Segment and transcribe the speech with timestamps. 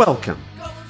[0.00, 0.42] Welcome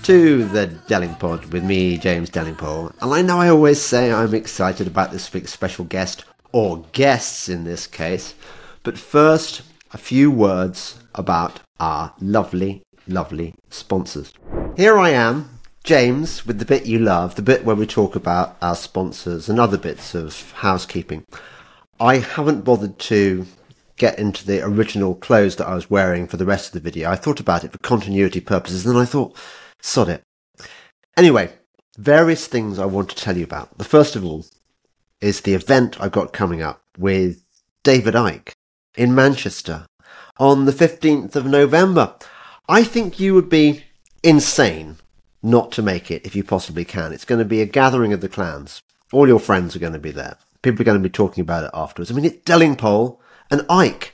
[0.05, 2.95] to the Delingpod with me, James Delingpole.
[3.03, 7.49] And I know I always say I'm excited about this week's special guest, or guests
[7.49, 8.37] in this case.
[8.85, 9.63] But first,
[9.93, 14.33] a few words about our lovely, lovely sponsors.
[14.77, 18.59] Here I am, James, with the bit you love, the bit where we talk about
[18.63, 21.25] our sponsors and other bits of housekeeping.
[21.99, 23.45] I haven't bothered to
[24.01, 27.11] get into the original clothes that I was wearing for the rest of the video.
[27.11, 29.37] I thought about it for continuity purposes, and then I thought,
[29.83, 30.23] sod it.
[31.19, 31.53] Anyway,
[31.99, 33.77] various things I want to tell you about.
[33.77, 34.47] The first of all
[35.21, 37.45] is the event I've got coming up with
[37.83, 38.53] David Icke
[38.97, 39.87] in Manchester
[40.39, 42.15] on the 15th of November.
[42.71, 43.85] I think you would be
[44.23, 44.97] insane
[45.43, 47.13] not to make it if you possibly can.
[47.13, 48.81] It's going to be a gathering of the clans.
[49.13, 50.39] All your friends are going to be there.
[50.63, 52.11] People are going to be talking about it afterwards.
[52.11, 53.19] I mean, it's Delingpole
[53.51, 54.11] and Icke.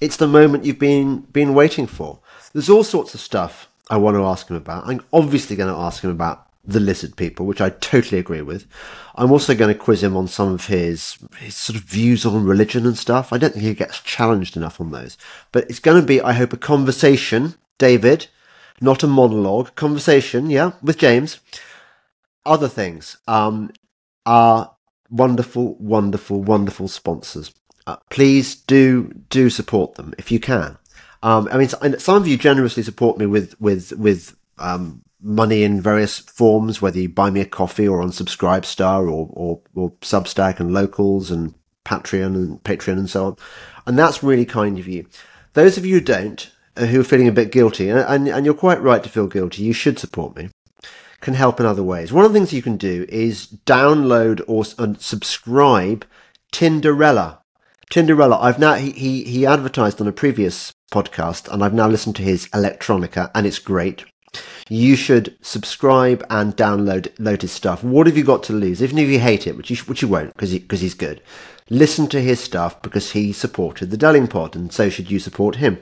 [0.00, 2.20] It's the moment you've been been waiting for.
[2.52, 4.86] There's all sorts of stuff I want to ask him about.
[4.86, 8.66] I'm obviously going to ask him about the lizard people, which I totally agree with.
[9.14, 12.44] I'm also going to quiz him on some of his his sort of views on
[12.44, 13.32] religion and stuff.
[13.32, 15.16] I don't think he gets challenged enough on those.
[15.52, 18.28] But it's going to be, I hope, a conversation, David,
[18.80, 19.74] not a monologue.
[19.74, 21.40] Conversation, yeah, with James.
[22.46, 23.70] Other things um,
[24.24, 24.74] are
[25.10, 27.52] wonderful, wonderful, wonderful sponsors.
[27.90, 30.78] Uh, please do do support them if you can.
[31.24, 35.80] Um, I mean, some of you generously support me with with with um, money in
[35.80, 40.60] various forms, whether you buy me a coffee or on Subscribestar or, or or Substack
[40.60, 41.52] and Locals and
[41.84, 43.36] Patreon and Patreon and so on,
[43.86, 45.06] and that's really kind of you.
[45.54, 48.44] Those of you who don't, uh, who are feeling a bit guilty, and, and, and
[48.44, 50.48] you're quite right to feel guilty, you should support me
[51.20, 52.12] can help in other ways.
[52.12, 56.06] One of the things you can do is download or uh, subscribe
[56.50, 57.39] Tinderella.
[57.90, 62.22] Tinderella, I've now he, he advertised on a previous podcast, and I've now listened to
[62.22, 64.04] his electronica, and it's great.
[64.68, 67.82] You should subscribe and download load his stuff.
[67.82, 68.80] What have you got to lose?
[68.80, 71.20] Even if you hate it, which you which you won't, because because he, he's good.
[71.68, 75.78] Listen to his stuff because he supported the Delingpod, and so should you support him.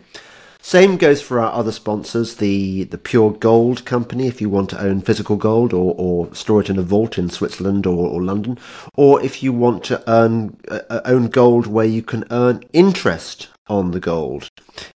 [0.61, 4.81] Same goes for our other sponsors, the, the Pure Gold Company, if you want to
[4.81, 8.59] own physical gold or, or store it in a vault in Switzerland or, or London,
[8.97, 13.93] or if you want to earn uh, own gold where you can earn interest on
[13.93, 14.49] the gold,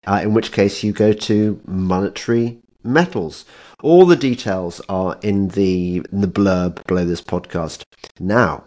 [0.06, 3.44] uh, in which case you go to monetary metals.
[3.83, 7.84] All the details are in the in the blurb below this podcast.
[8.19, 8.65] Now,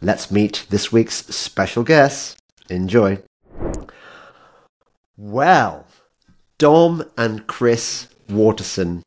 [0.00, 2.38] let's meet this week's special guest.
[2.68, 3.22] Enjoy.
[5.16, 5.86] Well,
[6.60, 9.02] Dom and Chris Waterson,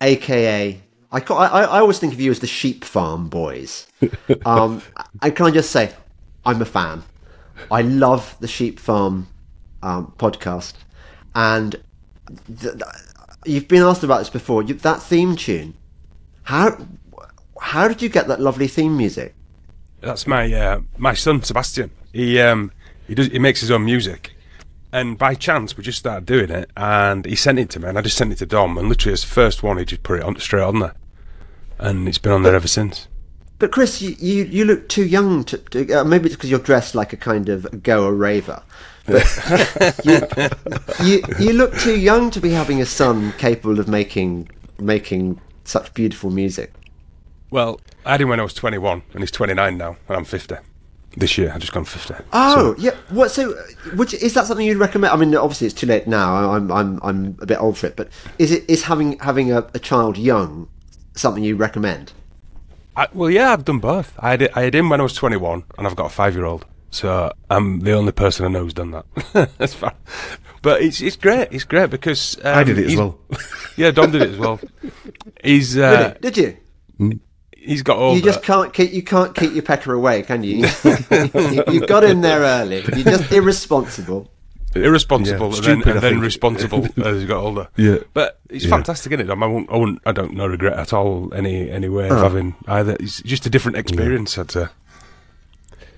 [0.00, 3.86] aka I, I, I always think of you as the Sheep Farm Boys.
[4.46, 4.82] Um,
[5.20, 5.92] and can I just say,
[6.46, 7.02] I'm a fan.
[7.70, 9.26] I love the Sheep Farm
[9.82, 10.74] um, podcast,
[11.34, 11.72] and
[12.46, 12.82] th- th-
[13.44, 14.62] you've been asked about this before.
[14.62, 15.74] You, that theme tune,
[16.44, 16.78] how
[17.60, 19.34] how did you get that lovely theme music?
[20.00, 21.90] That's my uh, my son Sebastian.
[22.12, 22.70] He um,
[23.06, 24.32] he does he makes his own music,
[24.92, 27.98] and by chance, we just started doing it, and he sent it to me, and
[27.98, 30.20] I just sent it to Dom, and literally, as the first one, he just put
[30.20, 30.94] it on straight on there,
[31.78, 33.08] and it's been on there ever since.
[33.58, 36.60] But Chris, you you, you look too young to, to uh, maybe it's because you're
[36.60, 38.62] dressed like a kind of goa raver.
[39.04, 40.20] But you,
[41.04, 44.48] you you look too young to be having a son capable of making
[44.78, 46.72] making such beautiful music.
[47.50, 50.56] Well, I had him when I was 21, and he's 29 now, and I'm 50
[51.16, 51.52] this year.
[51.54, 52.14] I just gone 50.
[52.32, 52.80] Oh, so.
[52.80, 52.96] yeah.
[53.10, 53.30] What?
[53.30, 53.54] So,
[53.94, 55.12] which is that something you'd recommend?
[55.12, 56.52] I mean, obviously it's too late now.
[56.52, 58.08] I'm I'm I'm a bit old for it, but
[58.38, 60.68] is it is having having a, a child young
[61.14, 62.12] something you recommend?
[62.96, 64.14] I, well, yeah, I've done both.
[64.18, 66.44] I had, I had him when I was 21, and I've got a five year
[66.44, 66.66] old.
[66.90, 69.04] So I'm the only person I know who's done that.
[69.58, 69.94] That's fine.
[70.62, 71.48] But it's it's great.
[71.52, 73.18] It's great because um, I did it as well.
[73.76, 74.58] yeah, Dom did it as well.
[75.44, 76.58] He's uh, did, did
[76.98, 77.20] you?
[77.60, 78.14] He's got all.
[78.14, 80.58] You just can't keep you can't keep your pecker away, can you?
[80.84, 82.84] you have got in there early.
[82.94, 84.30] You're just irresponsible.
[84.74, 87.68] Irresponsible yeah, and, then, and then responsible as he got older.
[87.76, 88.70] Yeah, but he's yeah.
[88.70, 89.30] fantastic in it.
[89.30, 92.22] I, won't, I, won't, I don't no regret at all any any way of oh.
[92.22, 92.96] having either.
[93.00, 94.36] It's just a different experience.
[94.36, 94.42] Yeah.
[94.42, 94.66] I'd say.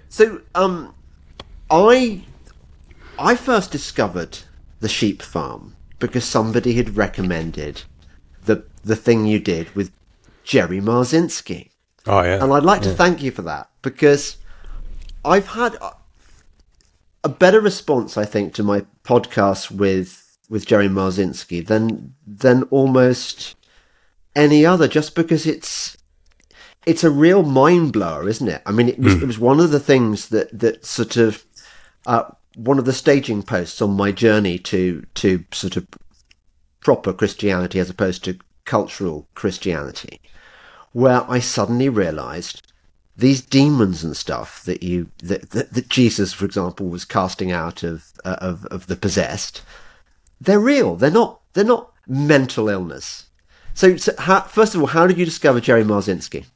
[0.09, 0.95] So, um,
[1.71, 2.23] I
[3.19, 4.39] I first discovered
[4.81, 7.83] the sheep farm because somebody had recommended
[8.47, 9.91] the the thing you did with
[10.45, 11.71] Jerry Marzinsky.
[12.07, 12.91] Oh yeah, and I'd like yeah.
[12.91, 14.37] to thank you for that because
[15.25, 15.77] I've had
[17.23, 23.55] a better response, I think, to my podcast with with Jerry Marzinsky than than almost
[24.35, 25.97] any other, just because it's
[26.87, 28.63] it's a real mind blower, isn't it?
[28.65, 29.23] I mean, it was, mm.
[29.23, 31.45] it was one of the things that that sort of
[32.07, 32.25] uh,
[32.57, 35.87] one of the staging posts on my journey to to sort of
[36.81, 38.39] proper Christianity as opposed to
[38.71, 40.21] cultural Christianity,
[40.93, 42.73] where I suddenly realized
[43.17, 47.83] these demons and stuff that you that, that, that Jesus, for example, was casting out
[47.83, 49.63] of, uh, of of the possessed,
[50.41, 50.95] they're real.
[50.95, 53.27] They're not they're not mental illness.
[53.75, 56.47] So, so how, first of all, how did you discover Jerry Marzinsky?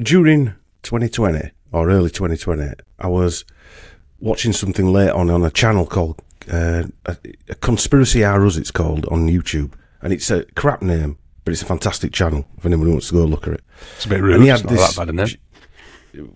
[0.00, 3.44] During 2020 or early 2020, I was
[4.18, 7.16] watching something late on on a channel called uh, a,
[7.50, 11.62] a Conspiracy R Us, it's called on YouTube, and it's a crap name, but it's
[11.62, 13.64] a fantastic channel if anyone wants to go look at it.
[13.96, 14.42] It's a bit rude.
[14.42, 15.36] It's not that bad, isn't it?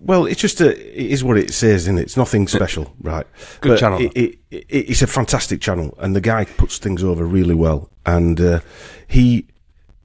[0.01, 2.01] Well, it's just a, it is what it says, isn't it?
[2.01, 3.27] It's nothing special, right?
[3.61, 4.01] Good But channel.
[4.01, 7.91] It, it, it, it's a fantastic channel, and the guy puts things over really well.
[8.05, 8.61] And uh,
[9.07, 9.45] he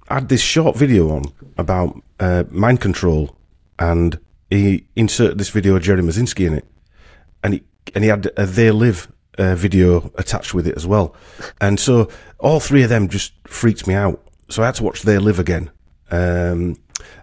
[0.08, 1.24] had this short video on
[1.56, 3.34] about uh, mind control,
[3.78, 4.18] and
[4.50, 6.66] he inserted this video of Jerry Marzinsky in it,
[7.42, 7.62] and he
[7.94, 11.14] and he had a They Live uh, video attached with it as well.
[11.60, 12.08] And so
[12.38, 14.22] all three of them just freaked me out.
[14.48, 15.70] So I had to watch They Live again.
[16.10, 16.76] Um,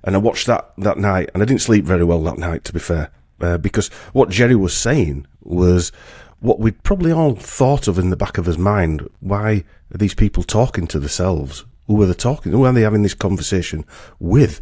[0.04, 2.74] and I watched that that night, and I didn't sleep very well that night, to
[2.74, 3.12] be fair,
[3.42, 5.92] uh, because what Jerry was saying was
[6.40, 9.08] what we'd probably all thought of in the back of his mind.
[9.20, 9.64] Why
[9.94, 11.66] are these people talking to themselves?
[11.88, 12.52] Who are they talking?
[12.52, 13.86] Who are they having this conversation
[14.20, 14.62] with?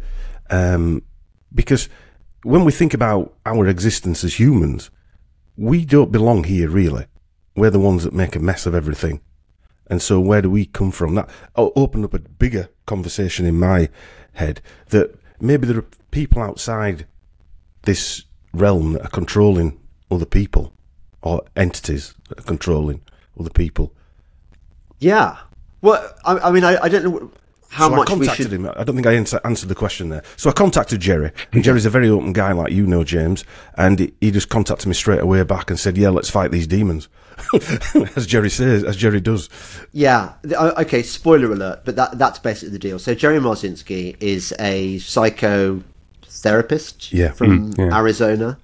[0.50, 1.02] Um,
[1.54, 1.88] because
[2.42, 4.90] when we think about our existence as humans,
[5.56, 7.06] we don't belong here really.
[7.58, 9.20] We're the ones that make a mess of everything.
[9.90, 11.14] And so where do we come from?
[11.14, 13.88] That o- opened up a bigger conversation in my
[14.34, 14.60] head
[14.90, 17.06] that maybe there are people outside
[17.82, 19.78] this realm that are controlling
[20.10, 20.72] other people
[21.22, 23.02] or entities that are controlling
[23.38, 23.94] other people.
[24.98, 25.36] Yeah.
[25.80, 27.30] Well, I, I mean, I, I don't know
[27.70, 28.52] how so much I contacted should.
[28.52, 28.66] him.
[28.66, 30.22] I don't think I answer, answered the question there.
[30.36, 33.44] So I contacted Jerry, and Jerry's a very open guy, like you know, James.
[33.76, 36.66] And he, he just contacted me straight away back and said, "Yeah, let's fight these
[36.66, 37.08] demons,"
[38.16, 39.48] as Jerry says, as Jerry does.
[39.92, 40.32] Yeah.
[40.56, 41.02] Uh, okay.
[41.02, 41.82] Spoiler alert.
[41.84, 42.98] But that that's basically the deal.
[42.98, 47.32] So Jerry Marzinsky is a psychotherapist Yeah.
[47.32, 47.96] from mm, yeah.
[47.96, 48.58] Arizona,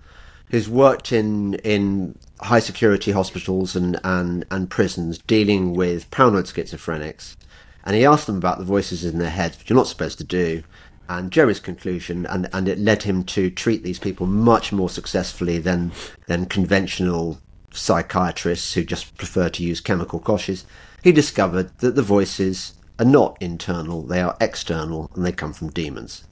[0.51, 7.37] who's worked in in high security hospitals and, and, and prisons dealing with paranoid schizophrenics.
[7.85, 10.25] And he asked them about the voices in their heads, which you're not supposed to
[10.25, 10.63] do.
[11.09, 15.59] And Jerry's conclusion, and, and it led him to treat these people much more successfully
[15.59, 15.93] than
[16.27, 17.39] than conventional
[17.77, 20.65] psychiatrists who just prefer to use chemical koshes.
[21.03, 25.71] He discovered that the voices are not internal; they are external, and they come from
[25.71, 26.25] demons.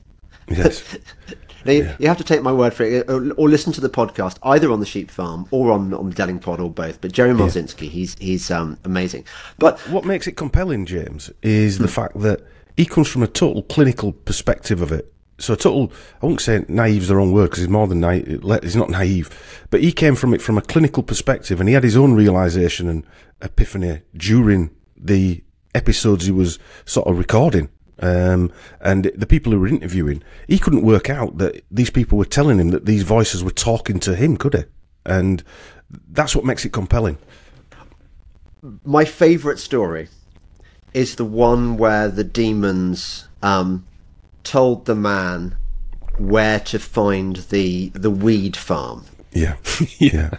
[0.48, 0.96] Yes.
[1.64, 3.88] Now, you, you have to take my word for it, or, or listen to the
[3.88, 7.00] podcast either on the Sheep Farm or on on the Delingpod or both.
[7.00, 9.24] But Jerry Marzinsky, he's he's um, amazing.
[9.58, 12.40] But what makes it compelling, James, is the fact that
[12.76, 15.12] he comes from a total clinical perspective of it.
[15.42, 15.92] So, total,
[16.22, 18.44] I won't say naive is the wrong word because he's more than naive.
[18.62, 19.28] He's not naive,
[19.70, 22.88] but he came from it from a clinical perspective and he had his own realization
[22.88, 23.04] and
[23.40, 25.42] epiphany during the
[25.74, 27.70] episodes he was sort of recording.
[27.98, 32.24] Um, and the people who were interviewing, he couldn't work out that these people were
[32.24, 34.62] telling him that these voices were talking to him, could he?
[35.04, 35.42] And
[36.10, 37.18] that's what makes it compelling.
[38.84, 40.08] my favourite story
[40.94, 43.84] is the one where the demons um,
[44.44, 45.56] told the man
[46.18, 49.04] where to find the the weed farm.
[49.32, 49.56] Yeah.
[49.98, 50.30] yeah.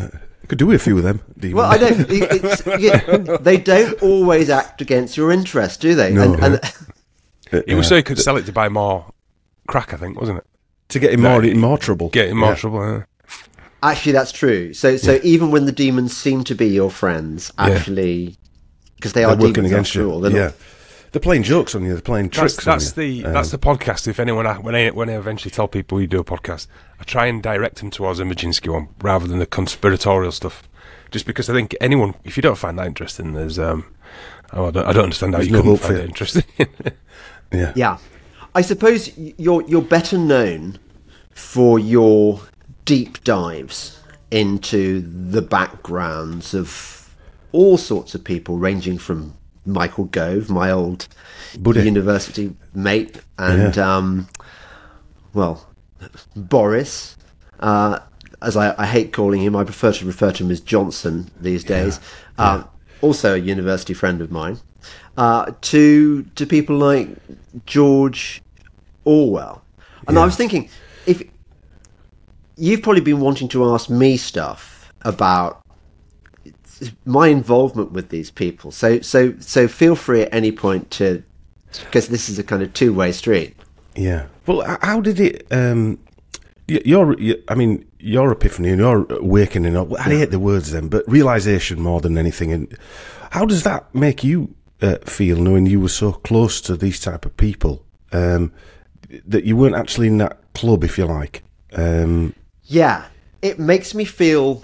[0.00, 0.08] Uh,
[0.48, 1.20] could do with a few of them.
[1.38, 1.54] demons.
[1.54, 2.06] Well, I don't.
[2.10, 6.12] It's, yeah, they don't always act against your interest, do they?
[6.12, 6.34] No.
[6.34, 6.54] and, and
[7.52, 9.06] uh, It was so he could uh, sell it to buy more
[9.68, 10.46] crack, I think, wasn't it?
[10.88, 12.10] to get him more in more trouble.
[12.10, 12.54] Get in more Yeah.
[12.56, 12.86] trouble.
[12.86, 13.02] yeah.
[13.82, 14.74] actually, that's true.
[14.74, 18.36] So, so even when the demons seem to be your friends, actually,
[18.96, 20.10] because they are They're working demons against after you.
[20.10, 20.44] all, they're yeah.
[20.46, 20.54] not-
[21.12, 21.92] They're playing jokes on you.
[21.92, 22.64] They're playing tricks.
[22.64, 23.22] that's on you.
[23.22, 24.08] the that's the podcast.
[24.08, 27.26] If anyone when I when I eventually tell people you do a podcast, I try
[27.26, 30.68] and direct them towards the Marzinsky one rather than the conspiratorial stuff.
[31.10, 33.84] Just because I think anyone, if you don't find that interesting, there's um,
[34.54, 36.44] oh, I don't, I don't understand how you no couldn't find it interesting.
[37.52, 37.72] yeah.
[37.76, 37.98] Yeah,
[38.54, 40.78] I suppose you're you're better known
[41.30, 42.40] for your
[42.86, 44.00] deep dives
[44.30, 47.14] into the backgrounds of
[47.52, 51.08] all sorts of people, ranging from Michael Gove, my old
[51.58, 51.82] Buddy.
[51.82, 54.28] university mate, and um,
[55.34, 55.68] well,
[56.36, 57.16] Boris.
[57.60, 58.00] Uh,
[58.40, 61.62] as I, I hate calling him, I prefer to refer to him as Johnson these
[61.62, 62.00] days.
[62.38, 62.68] Um,
[63.00, 64.58] also, a university friend of mine.
[65.16, 67.08] Uh, to to people like
[67.66, 68.42] George
[69.04, 69.62] Orwell,
[70.08, 70.68] and I was thinking,
[71.06, 71.22] if
[72.56, 75.61] you've probably been wanting to ask me stuff about
[77.04, 81.22] my involvement with these people, so so so feel free at any point to,
[81.84, 83.54] because this is a kind of two way street.
[83.94, 84.26] Yeah.
[84.46, 85.46] Well, how did it?
[85.50, 85.98] Um,
[86.66, 89.76] your, y- I mean, your epiphany and your awakening.
[89.76, 92.52] Up, I hate the words then, but realization more than anything.
[92.52, 92.78] And
[93.30, 97.26] how does that make you uh, feel knowing you were so close to these type
[97.26, 98.50] of people um,
[99.26, 101.42] that you weren't actually in that club, if you like?
[101.74, 102.34] Um,
[102.64, 103.06] Yeah,
[103.42, 104.62] it makes me feel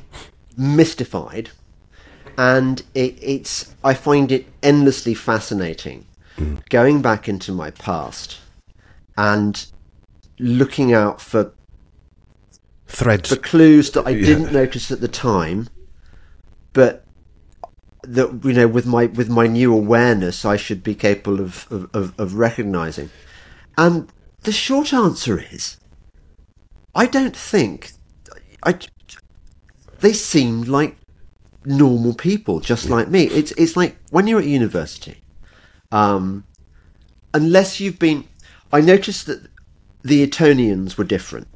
[0.56, 1.50] mystified,
[2.38, 6.06] and it, it's I find it endlessly fascinating
[6.70, 8.38] going back into my past
[9.16, 9.66] and
[10.38, 11.52] looking out for
[12.86, 13.28] threads.
[13.28, 14.26] for clues that I Yeah.
[14.26, 15.68] didn't notice at the time,
[16.72, 17.04] but
[18.02, 21.90] that you know with my with my new awareness I should be capable of of,
[21.92, 23.10] of, of recognizing.
[23.76, 24.08] And
[24.42, 25.76] the short answer is,
[26.94, 27.92] I don't think
[28.62, 28.78] I.
[30.00, 30.96] They seem like
[31.68, 33.24] normal people, just like me.
[33.24, 35.22] It's it's like when you're at university,
[35.92, 36.44] um,
[37.32, 38.24] unless you've been.
[38.70, 39.48] I noticed that
[40.02, 41.48] the Etonians were different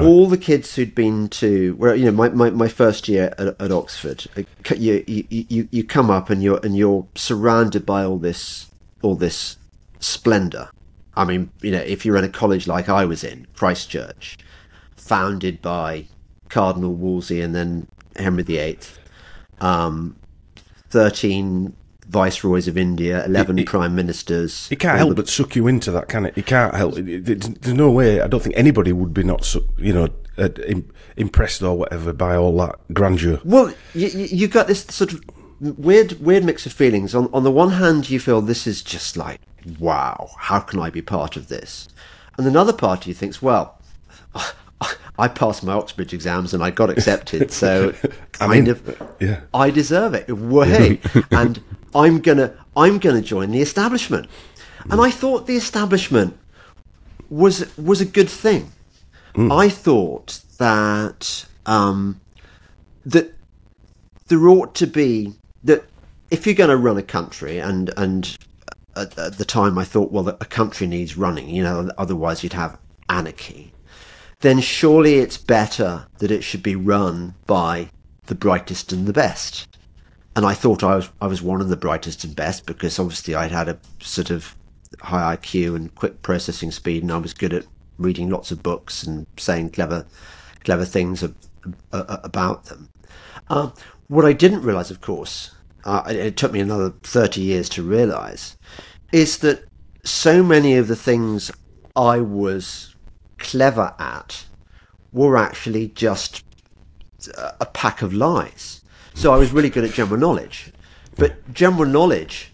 [0.00, 3.60] all the kids who'd been to well you know my, my, my first year at,
[3.60, 4.42] at oxford uh,
[4.74, 8.70] you, you you you come up and you're and you're surrounded by all this
[9.02, 9.56] all this
[10.00, 10.70] splendor
[11.16, 14.38] i mean you know if you're in a college like i was in christchurch
[14.96, 16.06] founded by
[16.48, 17.86] cardinal wolsey and then
[18.16, 18.78] henry viii
[19.62, 20.16] um
[20.90, 21.72] 13
[22.08, 25.66] viceroys of india 11 It- it- prime ministers It can't help the- but suck you
[25.66, 26.34] into that, can it?
[26.36, 26.98] It can't help.
[26.98, 27.24] It,
[27.62, 28.20] there's no way.
[28.20, 30.48] I don't think anybody would be not, you know, uh,
[31.16, 33.40] impressed or whatever by all that grandeur.
[33.44, 35.20] Well, you, you you got this sort of
[35.60, 37.14] weird weird mix of feelings.
[37.14, 39.40] On on the one hand, you feel this is just like
[39.78, 41.88] wow, how can I be part of this?
[42.36, 43.78] And another part of you thinks, well,
[45.18, 47.92] I passed my Oxbridge exams and I got accepted, so
[48.32, 48.70] kind in.
[48.70, 49.40] of Yeah.
[49.52, 50.30] I deserve it.
[50.30, 51.62] Way, and
[51.94, 54.26] I'm gonna I'm gonna join the establishment.
[54.90, 56.36] And I thought the establishment
[57.30, 58.72] was was a good thing.
[59.34, 62.20] I thought that um,
[63.06, 63.34] that
[64.28, 65.34] there ought to be
[65.64, 65.84] that
[66.30, 68.36] if you're going to run a country and and
[68.96, 72.52] at, at the time I thought well a country needs running you know otherwise you'd
[72.54, 73.72] have anarchy
[74.42, 77.88] then surely it's better that it should be run by
[78.26, 79.66] the brightest and the best.
[80.36, 83.34] And I thought I was I was one of the brightest and best because obviously
[83.34, 84.54] I'd had a sort of
[85.00, 87.66] high IQ and quick processing speed and I was good at
[87.98, 90.06] reading lots of books and saying clever
[90.64, 91.24] clever things
[91.92, 92.88] about them.
[93.48, 93.70] Uh,
[94.08, 95.50] what I didn't realize, of course,
[95.84, 98.56] uh, it, it took me another 30 years to realize,
[99.12, 99.64] is that
[100.04, 101.50] so many of the things
[101.94, 102.91] I was
[103.42, 104.44] clever at
[105.12, 106.42] were actually just
[107.36, 108.80] a- a pack of lies.
[109.14, 110.72] So I was really good at general knowledge.
[111.16, 112.52] But general knowledge,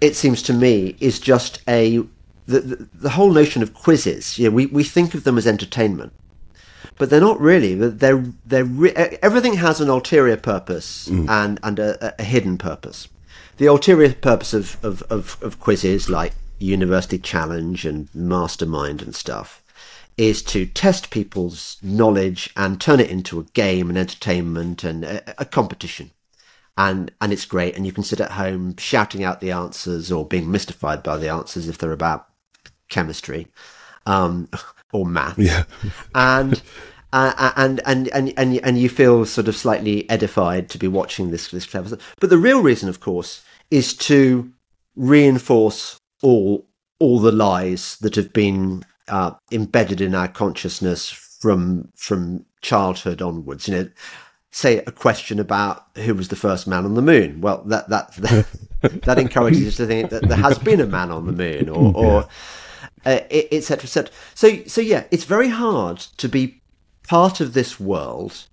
[0.00, 2.02] it seems to me, is just a.
[2.46, 5.48] The, the, the whole notion of quizzes, you know, we, we think of them as
[5.48, 6.12] entertainment
[6.98, 7.74] but they're not really.
[7.74, 8.92] They're they're re-
[9.22, 11.28] everything has an ulterior purpose mm.
[11.28, 13.08] and and a, a hidden purpose.
[13.58, 19.62] The ulterior purpose of, of, of, of quizzes like University Challenge and Mastermind and stuff
[20.16, 25.42] is to test people's knowledge and turn it into a game, an entertainment, and a,
[25.42, 26.10] a competition.
[26.78, 30.26] And and it's great, and you can sit at home shouting out the answers or
[30.26, 32.26] being mystified by the answers if they're about
[32.88, 33.48] chemistry
[34.06, 34.48] um,
[34.92, 35.64] or math Yeah.
[36.14, 36.60] and
[37.12, 41.30] uh, and and and and and you feel sort of slightly edified to be watching
[41.30, 42.14] this this clever stuff.
[42.20, 44.52] But the real reason, of course, is to
[44.96, 46.66] reinforce all
[46.98, 53.68] all the lies that have been uh, embedded in our consciousness from from childhood onwards.
[53.68, 53.88] You know,
[54.50, 57.40] say a question about who was the first man on the moon.
[57.40, 58.46] Well, that that that,
[59.02, 61.92] that encourages us to think that there has been a man on the moon, or
[61.94, 62.28] or
[63.04, 63.84] uh, etc.
[63.84, 64.12] etc.
[64.34, 66.62] So so yeah, it's very hard to be
[67.06, 68.46] part of this world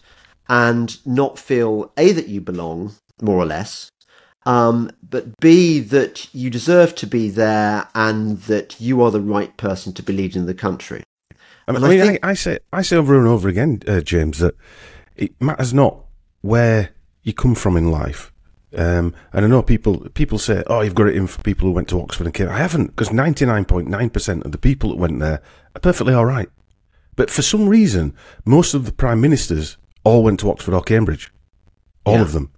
[0.50, 3.90] and not feel a that you belong more or less,
[4.46, 9.56] um, but b that you deserve to be there and that you are the right
[9.58, 11.04] person to be leading the country.
[11.68, 14.02] I mean, I, mean, think- I, I say I say over and over again, uh,
[14.02, 14.56] James, that
[15.16, 16.00] it matters not
[16.42, 16.90] where
[17.22, 18.32] you come from in life.
[18.76, 21.76] Um, and I know people people say, "Oh, you've got it in for people who
[21.76, 24.58] went to Oxford and Cambridge." I haven't, because ninety nine point nine percent of the
[24.58, 25.42] people that went there
[25.76, 26.50] are perfectly all right.
[27.16, 28.16] But for some reason,
[28.46, 31.32] most of the prime ministers all went to Oxford or Cambridge,
[32.04, 32.24] all Yeah.
[32.24, 32.50] of them.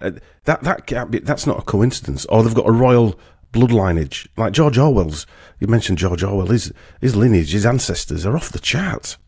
[0.00, 0.12] Uh,
[0.44, 1.18] that that can't be.
[1.18, 2.24] That's not a coincidence.
[2.26, 3.18] Or they've got a royal
[3.52, 5.26] blood lineage, like George Orwell's.
[5.58, 6.46] You mentioned George Orwell.
[6.46, 9.18] His his lineage, his ancestors are off the charts.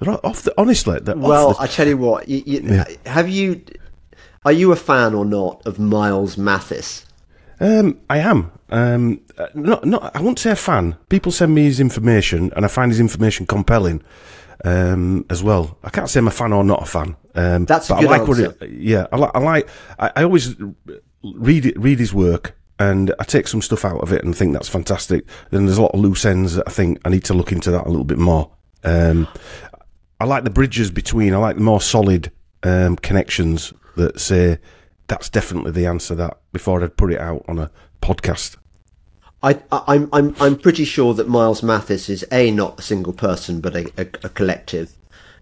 [0.00, 0.98] They're off the honestly.
[1.04, 3.62] Well, the, I tell you what, you, you, have you?
[4.44, 7.04] Are you a fan or not of Miles Mathis?
[7.60, 8.50] Um, I am.
[8.70, 10.16] Um, uh, not, not.
[10.16, 10.96] I won't say a fan.
[11.10, 14.02] People send me his information, and I find his information compelling
[14.64, 15.78] um, as well.
[15.82, 17.16] I can't say I'm a fan or not a fan.
[17.34, 18.48] Um, That's a but good I like answer.
[18.48, 19.30] What it, yeah, I like.
[19.34, 19.68] I like.
[19.98, 20.54] I, I always
[21.22, 24.52] read it, read his work, and I take some stuff out of it and think
[24.52, 25.24] that's fantastic.
[25.50, 27.70] Then there's a lot of loose ends that I think I need to look into
[27.70, 28.50] that a little bit more.
[28.84, 29.28] Um,
[30.18, 31.34] I like the bridges between.
[31.34, 32.30] I like the more solid
[32.62, 34.58] um, connections that say
[35.06, 36.14] that's definitely the answer.
[36.14, 37.70] That before I'd put it out on a
[38.02, 38.56] podcast.
[39.42, 43.60] I, I'm, I'm, I'm pretty sure that Miles Mathis is a not a single person,
[43.60, 44.92] but a, a, a collective,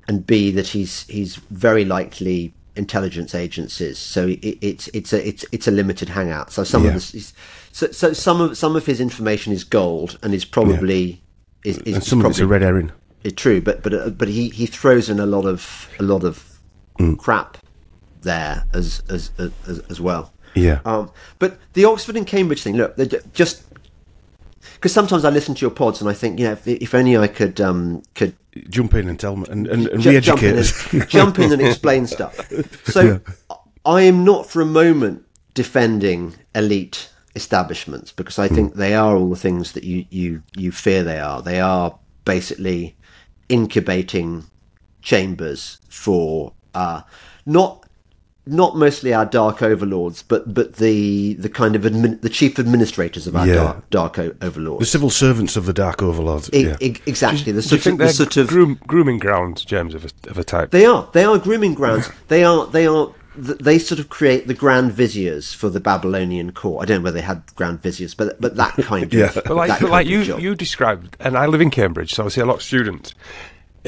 [0.07, 3.99] and b that he's he's very likely intelligence agencies.
[3.99, 6.53] So it, it's it's a it's it's a limited hangout.
[6.53, 6.91] So some Yeah.
[6.91, 7.33] of this
[7.73, 11.21] so so some of some of his information is gold and is probably
[11.65, 12.93] is, is, And some of it's a probably red herring.
[13.25, 16.23] it's true, but but uh, but he, he throws in a lot of a lot
[16.23, 16.45] of
[17.19, 17.59] crap
[18.23, 20.33] there as as as, as well.
[20.55, 20.81] Yeah.
[20.85, 22.97] Um, but the Oxford and Cambridge thing, look,
[23.33, 23.63] just
[24.79, 27.17] because sometimes I listen to your pods and I think, you know, if, if only
[27.17, 28.37] I could um, could
[28.69, 31.63] Jump in and tell me and, and, and ju- jump in and jump in and
[31.63, 32.51] explain stuff.
[32.87, 33.21] So
[33.85, 39.31] I am not for a moment defending elite establishments because I think they are all
[39.31, 41.43] the things that you you you fear they are.
[41.43, 42.97] They are basically
[43.49, 44.45] incubating
[45.03, 47.03] chambers for uh,
[47.47, 47.88] not
[48.49, 53.27] not mostly our dark overlords, but but the the kind of admin, the chief administrators
[53.27, 53.55] of our Yeah.
[53.91, 56.51] dark dark o- the civil servants of the Dark Overlords.
[56.53, 56.77] E- yeah.
[56.81, 57.53] e- exactly.
[57.53, 60.05] The Do you sort, think of, the they're sort of groom, grooming grounds, James, of
[60.05, 60.71] a, of a type?
[60.71, 61.09] They are.
[61.13, 62.09] They are grooming grounds.
[62.29, 62.67] They are.
[62.67, 63.13] They are.
[63.41, 66.83] They sort of create the grand viziers for the Babylonian court.
[66.83, 69.27] I don't know whether they had grand viziers, but but that kind Yeah.
[69.27, 69.35] of.
[69.35, 70.41] But But like, but like you, job.
[70.41, 73.15] you described, and I live in Cambridge, so I see a lot of students.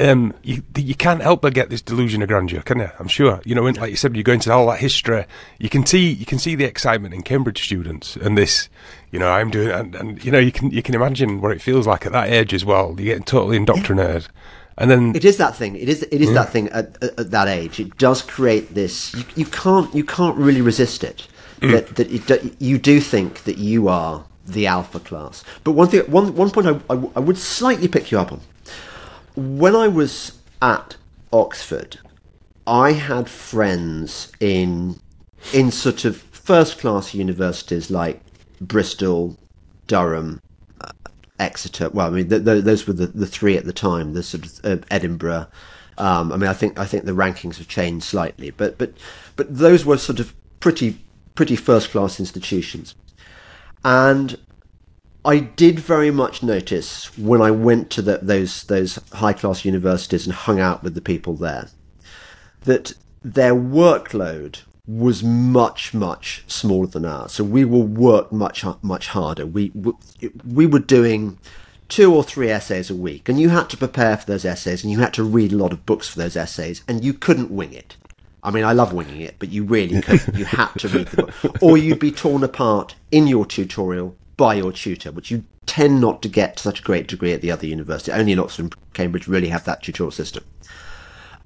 [0.01, 2.89] Um, you, you can't help but get this delusion of grandeur, can you?
[2.97, 3.39] I'm sure.
[3.45, 5.25] You know, when, like you said, you go into all that history.
[5.59, 8.67] You can see, you can see the excitement in Cambridge students, and this,
[9.11, 11.61] you know, I'm doing, and, and you know, you can, you can imagine what it
[11.61, 12.95] feels like at that age as well.
[12.97, 14.27] You're getting totally indoctrinated,
[14.77, 15.75] and then It is that thing.
[15.75, 16.01] It is.
[16.03, 17.79] It is that thing at, at, at that age.
[17.79, 19.13] It does create this.
[19.13, 19.93] You, you can't.
[19.93, 21.27] You can't really resist it.
[21.59, 25.43] That that it, do- you do think that you are the alpha class.
[25.63, 26.01] But one thing.
[26.09, 28.41] One one point I, I, I would slightly pick you up on.
[29.35, 30.97] When I was at
[31.31, 31.99] Oxford,
[32.67, 34.99] I had friends in
[35.53, 38.21] in sort of first class universities like
[38.59, 39.37] Bristol,
[39.87, 40.41] Durham,
[41.39, 41.89] Exeter.
[41.89, 44.13] Well, I mean, th- th- those were the, the three at the time.
[44.13, 45.47] The sort of uh, Edinburgh.
[45.97, 48.93] Um, I mean, I think I think the rankings have changed slightly, but but
[49.35, 51.03] but those were sort of pretty
[51.35, 52.95] pretty first class institutions,
[53.83, 54.37] and
[55.23, 60.25] I did very much notice when I went to the, those those high class universities
[60.25, 61.69] and hung out with the people there
[62.61, 67.33] that their workload was much much smaller than ours.
[67.33, 69.45] So we will work much much harder.
[69.45, 69.93] We we,
[70.45, 71.37] we were doing
[71.87, 74.91] two or three essays a week, and you had to prepare for those essays, and
[74.91, 77.73] you had to read a lot of books for those essays, and you couldn't wing
[77.73, 77.95] it.
[78.43, 80.35] I mean, I love winging it, but you really couldn't.
[80.35, 84.55] You had to read the book, or you'd be torn apart in your tutorial by
[84.55, 87.51] your tutor, which you tend not to get to such a great degree at the
[87.51, 88.11] other university.
[88.11, 90.43] Only in Oxford and Cambridge really have that tutorial system.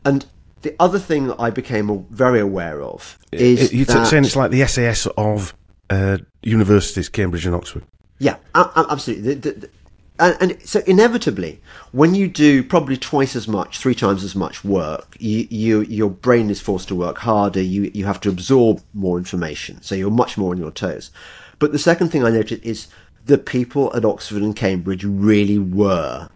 [0.03, 0.25] And
[0.61, 4.51] the other thing that I became very aware of is You're that, saying it's like
[4.51, 5.53] the SAS of
[5.89, 7.83] uh, universities, Cambridge and Oxford.
[8.19, 9.33] yeah, absolutely.
[9.35, 9.69] The- the-
[10.17, 11.59] and, and so inevitably,
[11.91, 16.09] when you do probably twice as much, three times as much work, you, you your
[16.09, 17.61] brain is forced to work harder.
[17.61, 21.11] You you have to absorb more information, so you're much more on your toes.
[21.59, 22.87] But the second thing I noted is
[23.25, 26.29] the people at Oxford and Cambridge really were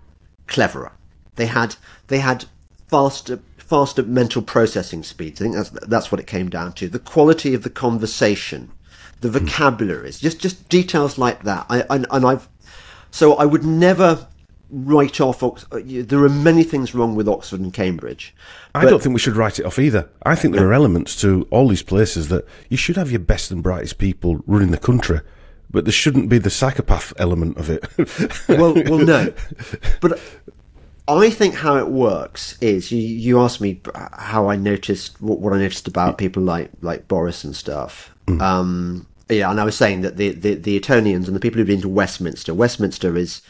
[0.47, 0.91] cleverer.
[1.35, 1.75] They had
[2.07, 2.45] they had
[2.87, 5.39] faster faster mental processing speeds.
[5.39, 6.89] I think that's that's what it came down to.
[6.89, 8.71] The quality of the conversation,
[9.21, 11.65] the vocabularies, just just details like that.
[11.69, 12.47] I, and, and I've
[13.11, 14.27] so I would never
[14.69, 15.43] write off.
[15.43, 18.35] Ox- uh, There are many things wrong with Oxford and Cambridge.
[18.75, 20.09] I don't think we should write it off either.
[20.23, 23.51] I think there are elements to all these places that you should have your best
[23.51, 25.21] and brightest people running the country,
[25.71, 27.83] but there shouldn't be the psychopath element of it.
[28.47, 29.33] well, well, no,
[30.01, 30.19] but
[31.07, 32.99] I think how it works is you.
[32.99, 33.81] You asked me
[34.13, 38.13] how I noticed what, what I noticed about people like like Boris and stuff.
[38.39, 41.67] Um, yeah, and I was saying that the, the the Etonians and the people who've
[41.67, 42.53] been to Westminster.
[42.53, 43.41] Westminster is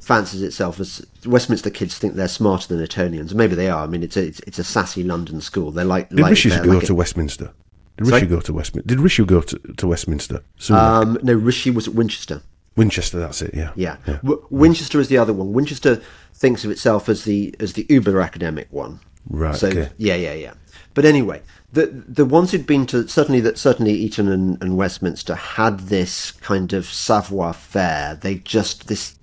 [0.00, 3.34] fancies itself as Westminster kids think they're smarter than Etonians.
[3.34, 3.84] Maybe they are.
[3.84, 5.70] I mean, it's a it's, it's a sassy London school.
[5.70, 7.52] They're like Did like Rishi go like to Westminster?
[7.96, 8.20] Did Sorry?
[8.22, 8.88] Rishi go to Westminster?
[8.88, 10.42] Did Rishi go to, to Westminster?
[10.70, 12.42] Um, no, Rishi was at Winchester.
[12.76, 13.54] Winchester, that's it.
[13.54, 13.72] Yeah.
[13.74, 15.54] Yeah, W- Winchester is the other one.
[15.54, 16.02] Winchester
[16.34, 19.00] thinks of itself as the as the uber academic one.
[19.28, 19.88] Right, So okay.
[19.96, 20.54] yeah, yeah, yeah.
[20.92, 21.40] But anyway,
[21.72, 26.32] the the ones who'd been to certainly that certainly Eton and, and Westminster had this
[26.32, 28.14] kind of savoir faire.
[28.14, 29.16] They just this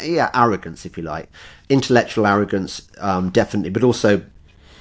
[0.00, 1.28] yeah arrogance, if you like,
[1.68, 4.22] intellectual arrogance, um, definitely, but also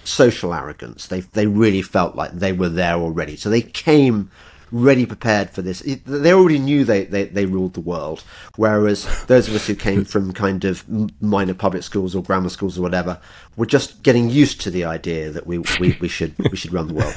[0.04, 1.08] social arrogance.
[1.08, 3.36] They they really felt like they were there already.
[3.36, 4.32] So they came
[4.72, 5.80] ready prepared for this.
[6.06, 8.24] They already knew they, they, they ruled the world,
[8.56, 10.84] whereas those of us who came from kind of
[11.22, 13.20] minor public schools or grammar schools or whatever
[13.56, 16.88] were just getting used to the idea that we, we, we should we should run
[16.88, 17.16] the world.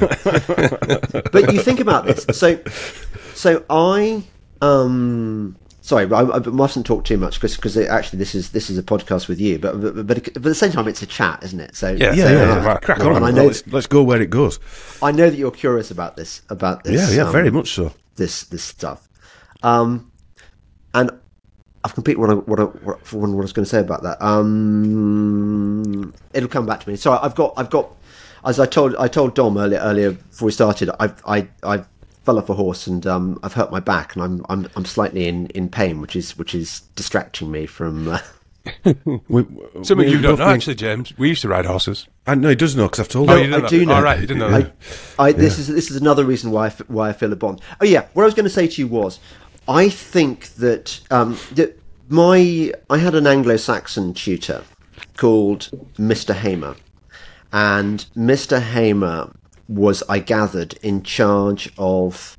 [1.32, 2.24] but you think about this.
[2.38, 2.60] So
[3.34, 4.22] so I
[4.60, 5.56] um
[5.88, 9.26] sorry, I, I mustn't talk too much because actually this is this is a podcast
[9.26, 9.58] with you.
[9.58, 11.74] But but, but but at the same time, it's a chat, isn't it?
[11.74, 12.66] So Yeah, Yeah, so, yeah, uh, yeah.
[12.66, 12.82] right.
[12.82, 13.24] Crack and on.
[13.24, 14.60] I know let's, let's go where it goes.
[15.02, 17.10] I know that you're curious about this about this.
[17.10, 17.92] Yeah, yeah, um, very much so.
[18.16, 19.08] this this stuff.
[19.62, 20.12] Um,
[20.94, 21.10] and
[21.84, 24.20] I've completed what I, what I, what, what I was going to say about that.
[24.22, 26.96] Um, it'll come back to me.
[26.96, 27.90] So I've got I've got
[28.44, 30.90] as I told I told Dom earlier earlier before we started.
[31.00, 31.84] I've I I
[32.28, 35.26] fell off a horse and um, I've hurt my back and I'm I'm I'm slightly
[35.28, 38.08] in, in pain, which is which is distracting me from.
[38.08, 38.18] Uh,
[38.84, 39.46] We,
[39.82, 41.16] Something we you don't know, been- actually, James.
[41.16, 42.06] We used to ride horses.
[42.26, 43.44] I know he doesn't know because I've told Oh, him.
[43.46, 43.94] you didn't I do know.
[43.94, 44.76] All right, you didn't know I, that.
[45.18, 47.62] I, this is this is another reason why I, f- why I feel a bond.
[47.80, 49.20] Oh yeah, what I was going to say to you was,
[49.66, 54.62] I think that um, that my I had an Anglo-Saxon tutor
[55.16, 56.34] called Mr.
[56.34, 56.76] Hamer,
[57.54, 58.60] and Mr.
[58.60, 59.32] Hamer
[59.68, 62.36] was, I gathered, in charge of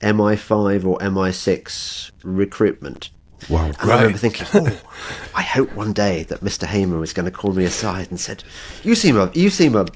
[0.00, 3.10] MI5 or MI6 recruitment.
[3.48, 3.66] Wow.
[3.80, 4.80] And I remember thinking, oh,
[5.34, 6.66] I hope one day that Mr.
[6.66, 8.42] Hamer is going to call me aside and said,
[8.82, 9.86] "You seem a, you seem a,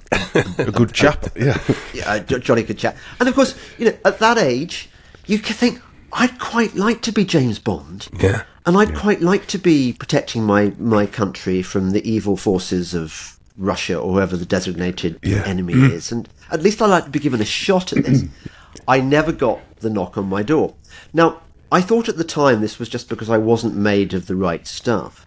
[0.59, 1.27] A good chap.
[1.37, 1.61] Yeah.
[1.93, 4.89] yeah, a jo- jolly good chap." And of course, you know, at that age,
[5.27, 5.83] you can think,
[6.13, 8.09] I'd quite like to be James Bond.
[8.21, 8.45] Yeah.
[8.65, 13.39] And I'd quite like to be protecting my, my country from the evil forces of
[13.57, 15.43] Russia or whoever the designated Yeah.
[15.45, 16.12] enemy is.
[16.12, 18.25] And at least I like to be given a shot at this.
[18.88, 20.75] I never got the knock on my door.
[21.12, 24.37] Now, I thought at the time this was just because I wasn't made of the
[24.37, 25.27] right stuff.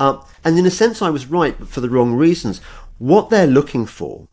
[0.00, 2.60] Uh, and in a sense, I was right, but for the wrong reasons.
[2.98, 4.28] What they're looking for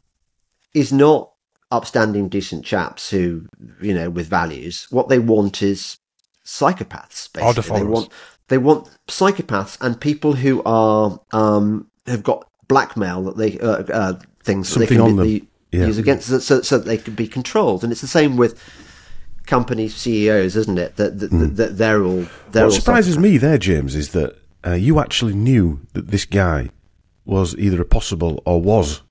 [0.74, 1.32] is not
[1.72, 3.48] upstanding, decent chaps who,
[3.82, 4.88] you know, with values.
[4.90, 5.98] What they want is
[6.46, 7.32] psychopaths.
[7.32, 8.10] Basically, they want
[8.48, 14.14] they want psychopaths and people who are um, have got blackmail that they uh, uh,
[14.44, 15.26] things that they can on them.
[15.26, 15.88] be, Yeah.
[15.88, 17.84] use against so, so, so that they can be controlled.
[17.84, 18.58] And it's the same with
[19.46, 20.96] company CEOs, isn't it?
[20.96, 24.38] That, that, that, that they're all they're What all surprises me there, James, is that
[24.66, 26.70] uh, you actually knew that this guy
[27.26, 29.02] was either a possible or was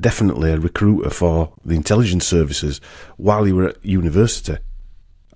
[0.00, 2.80] definitely a recruiter for the intelligence services
[3.16, 4.56] while you were at university.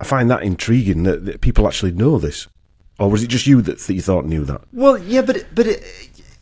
[0.01, 2.49] I find that intriguing that, that people actually know this.
[2.99, 4.63] Or was it just you that, that you thought knew that?
[4.73, 5.83] Well, yeah, but but it,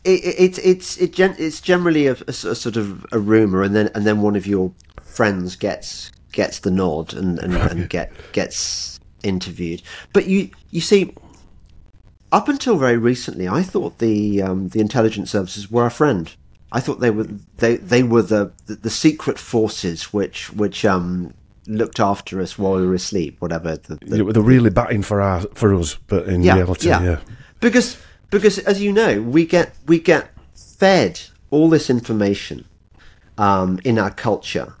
[0.03, 3.75] it, it's it's it gen, it's generally a, a a sort of a rumor, and
[3.75, 8.11] then and then one of your friends gets gets the nod and and, and get
[8.31, 9.81] gets interviewed.
[10.13, 11.13] But you you see,
[12.31, 16.33] up until very recently, I thought the um, the intelligence services were a friend.
[16.71, 21.33] I thought they were they they were the the, the secret forces which which um
[21.67, 25.41] looked after us while we were asleep, whatever the, the They're really batting for our,
[25.53, 27.19] for us, but in reality, yeah.
[27.59, 27.97] Because
[28.31, 32.65] because as you know, we get we get fed all this information
[33.37, 34.73] um, in our culture,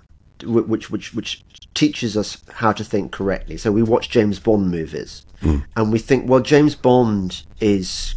[0.43, 1.43] which which which
[1.75, 3.57] teaches us how to think correctly.
[3.57, 8.15] So we watch James Bond movies, and we think, well, James Bond is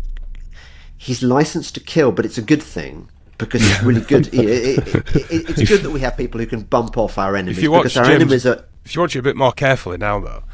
[0.96, 3.08] he's licensed to kill, but it's a good thing.
[3.36, 4.28] Because it's really good.
[4.32, 7.34] It- it- it- it- it's good that we have people who can bump off our
[7.34, 7.58] enemies.
[7.58, 9.50] If you watch because our James, enemies are if you watch it a bit more
[9.52, 10.44] carefully now, though,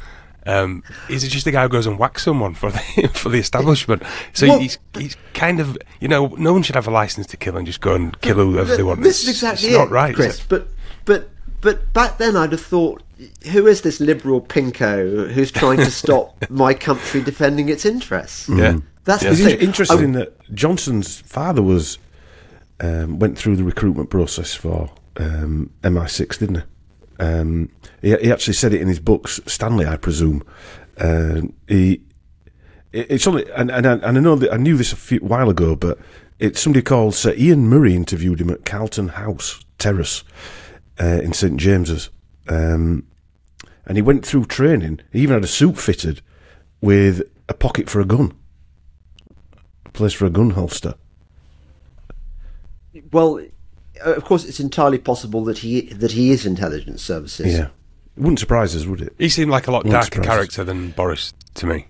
[0.47, 3.37] um, is it just the guy who goes and whacks someone for the for the
[3.39, 4.03] establishment?
[4.33, 7.37] So Well, he's he's kind of you know no one should have a license to
[7.37, 9.01] kill and just go and kill whoever they want.
[9.03, 10.39] This It's- is exactly it's it, not right, Chris.
[10.39, 10.45] it?
[10.49, 10.67] But
[11.05, 11.29] but
[11.61, 13.03] but back then, I'd have thought,
[13.51, 18.49] who is this liberal pinko who's trying to stop my country defending its interests?
[18.49, 18.77] Yeah.
[19.03, 19.67] That's It's the in- thing.
[19.67, 21.97] interesting that Johnson's father was
[22.79, 26.63] um, went through the recruitment process for um, MI6, didn't he?
[27.23, 27.69] Um,
[28.01, 28.15] he?
[28.17, 30.43] He actually said it in his books, Stanley, I presume.
[30.97, 32.01] Uh, he
[32.91, 35.19] it- it's only and and I, and I know that I knew this a few
[35.19, 35.97] while ago, but
[36.39, 40.23] it's somebody called Sir Ian Murray interviewed him at Carlton House Terrace
[40.99, 42.09] uh, in St James's,
[42.47, 43.05] um,
[43.85, 44.99] and he went through training.
[45.11, 46.21] He even had a suit fitted
[46.81, 48.33] with a pocket for a gun,
[49.85, 50.95] a place for a gun holster.
[53.11, 53.39] Well,
[54.03, 57.53] of course, it's entirely possible that he that he is intelligence services.
[57.57, 57.69] Yeah,
[58.17, 59.13] it wouldn't surprise us, would it?
[59.17, 60.33] He seemed like a lot Won't darker surprise us.
[60.35, 61.87] character than Boris to me.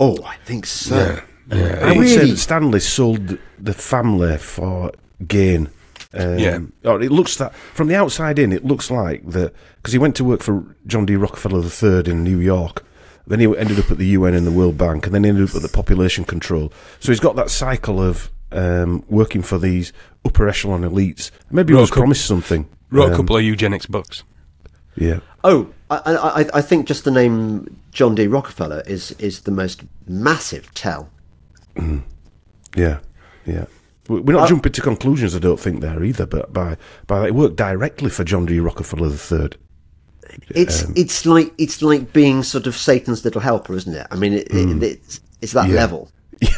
[0.00, 1.20] Oh, I think so.
[1.52, 1.78] Yeah.
[1.82, 2.30] I would say Really?
[2.32, 4.92] that Stanley sold the family for
[5.26, 5.68] gain.
[6.14, 6.58] Um, Yeah.
[6.84, 10.14] Or it looks that from the outside in, it looks like that because he went
[10.16, 11.16] to work for John D.
[11.16, 12.84] Rockefeller III in New York.
[13.26, 15.48] Then he ended up at the UN and the World Bank, and then he ended
[15.48, 16.72] up at the Population Control.
[16.98, 19.92] So he's got that cycle of um, working for these
[20.24, 21.30] upper echelon elites.
[21.50, 22.68] Maybe he Wrote was a couple- promised something.
[22.90, 24.24] Wrote a Um, couple of eugenics books.
[24.96, 25.20] Yeah.
[25.44, 25.96] Oh, I,
[26.44, 28.26] I, I think just the name John D.
[28.26, 31.08] Rockefeller is is the most massive tell.
[31.76, 32.02] Mm.
[32.76, 32.98] Yeah,
[33.46, 33.66] yeah.
[34.08, 36.26] We- We're not uh, jumping to conclusions, I don't think, there either.
[36.26, 36.76] But by
[37.06, 38.60] by it worked directly for John D.
[38.60, 39.50] Rockefeller III.
[40.50, 44.06] It's um, it's like it's like being sort of Satan's little helper, isn't it?
[44.10, 44.82] I mean, it, it, mm.
[44.82, 45.76] it's it's that Yeah.
[45.76, 46.10] level.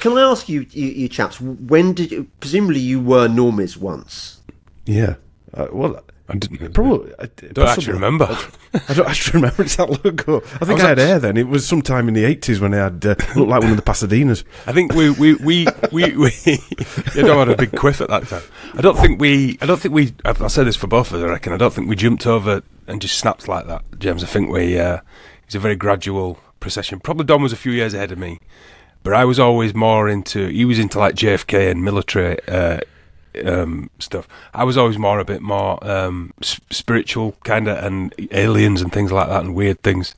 [0.00, 4.40] Can I ask you, you, you chaps, when did you, presumably you were normies once?
[4.86, 5.16] Yeah.
[5.54, 6.00] Uh, well,
[6.32, 7.12] I didn't, probably.
[7.18, 8.24] I don't actually remember.
[8.88, 10.42] I don't actually remember it's that long ago.
[10.54, 11.36] I think was I, had hair then.
[11.36, 13.82] It was sometime in the eighties when I had uh, looked like one of the
[13.82, 14.44] Pasadenas.
[14.66, 16.30] I think we we we we, we
[17.14, 18.42] you know, had a big quiff at that time.
[18.74, 19.58] I don't think we.
[19.60, 20.14] I don't think we.
[20.24, 21.28] I- I'll say this for both of us.
[21.28, 21.52] I reckon.
[21.52, 24.24] I don't think we jumped over and just snapped like that, James.
[24.24, 24.78] I think we.
[24.78, 25.00] Uh,
[25.44, 26.98] it's a very gradual procession.
[26.98, 28.38] Probably Dom was a few years ahead of me,
[29.02, 30.46] but I was always more into.
[30.48, 32.38] He was into like JFK and military.
[32.48, 32.80] Uh,
[33.44, 34.26] um, stuff.
[34.54, 38.92] I was always more a bit more um, s- spiritual kind of and aliens and
[38.92, 40.14] things like that and weird things.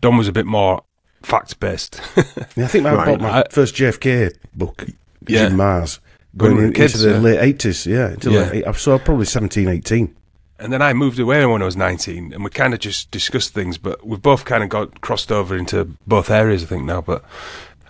[0.00, 0.82] Dom was a bit more
[1.22, 2.00] fact based.
[2.56, 3.06] Yeah, I think I Right.
[3.06, 4.84] bought my I- first JFK book,
[5.26, 5.48] Yeah.
[5.48, 5.98] Jim Marrs,
[6.36, 7.20] going we were kids, into the yeah.
[7.20, 7.86] late eighties.
[7.86, 8.50] Yeah, into Yeah.
[8.50, 10.14] late, I saw probably 17, 18.
[10.60, 13.54] And then I moved away when I was 19, and we kind of just discussed
[13.54, 17.00] things, but we've both kind of got crossed over into both areas, I think, now.
[17.00, 17.22] But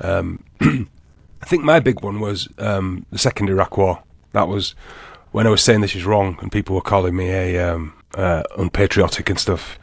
[0.03, 4.03] um, I think my big one was um, the Second Iraq War.
[4.33, 4.75] That was
[5.33, 8.43] when I was saying this is wrong, and people were calling me a um, uh,
[8.57, 9.79] unpatriotic and stuff.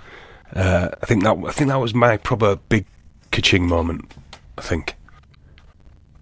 [0.55, 2.85] Uh, I think that I think that was my proper big
[3.31, 4.13] kaching moment.
[4.57, 4.95] I think.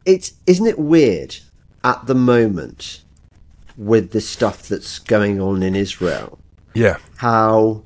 [0.05, 1.37] It's isn't it weird
[1.83, 3.03] at the moment
[3.77, 6.39] with the stuff that's going on in Israel?
[6.73, 7.83] Yeah, how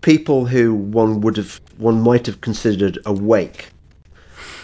[0.00, 3.70] people who one would have one might have considered awake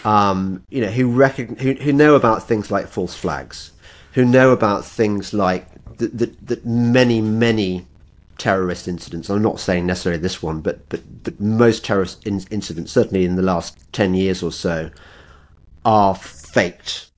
[0.05, 3.73] um, you know who, recogn- who who know about things like false flags
[4.13, 5.67] who know about things like
[5.99, 7.87] that that many many
[8.39, 12.93] terrorist incidents I'm not saying necessarily this one but but but most terrorist in- incidents
[12.93, 14.91] certainly in the last 10 years or so
[15.85, 17.11] are faked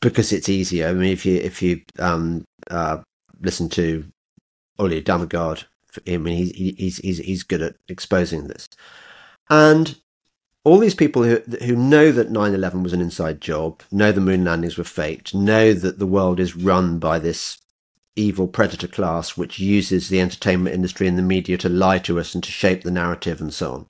[0.00, 2.98] because it's easier I mean if you if you um, uh,
[3.40, 4.04] listen to
[4.78, 5.64] Ole Dammegard.
[6.08, 8.68] I mean, he's he's he's good at exposing this,
[9.48, 9.96] and
[10.64, 14.44] all these people who who know that 9/11 was an inside job, know the moon
[14.44, 17.58] landings were faked, know that the world is run by this
[18.16, 22.32] evil predator class which uses the entertainment industry and the media to lie to us
[22.34, 23.86] and to shape the narrative and so on.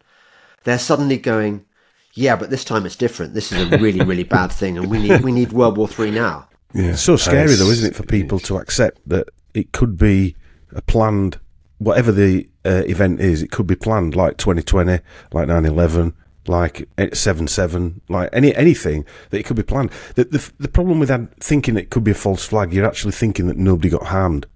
[0.64, 1.66] They're suddenly going,
[2.14, 3.34] yeah, but this time it's different.
[3.34, 6.10] This is a really really bad thing, and we need we need World War Three
[6.10, 6.48] now.
[6.72, 6.92] yeah.
[6.92, 10.34] It's so scary, It's- though, isn't it, for people to accept that it could be
[10.74, 11.38] a planned,
[11.78, 14.98] whatever the uh, event is, it could be planned, like 2020,
[15.32, 16.14] like 9 11,
[16.46, 19.90] like 7 7, like any anything, that it could be planned.
[20.14, 23.12] The, the, the problem with that, thinking it could be a false flag, you're actually
[23.12, 24.46] thinking that nobody got harmed.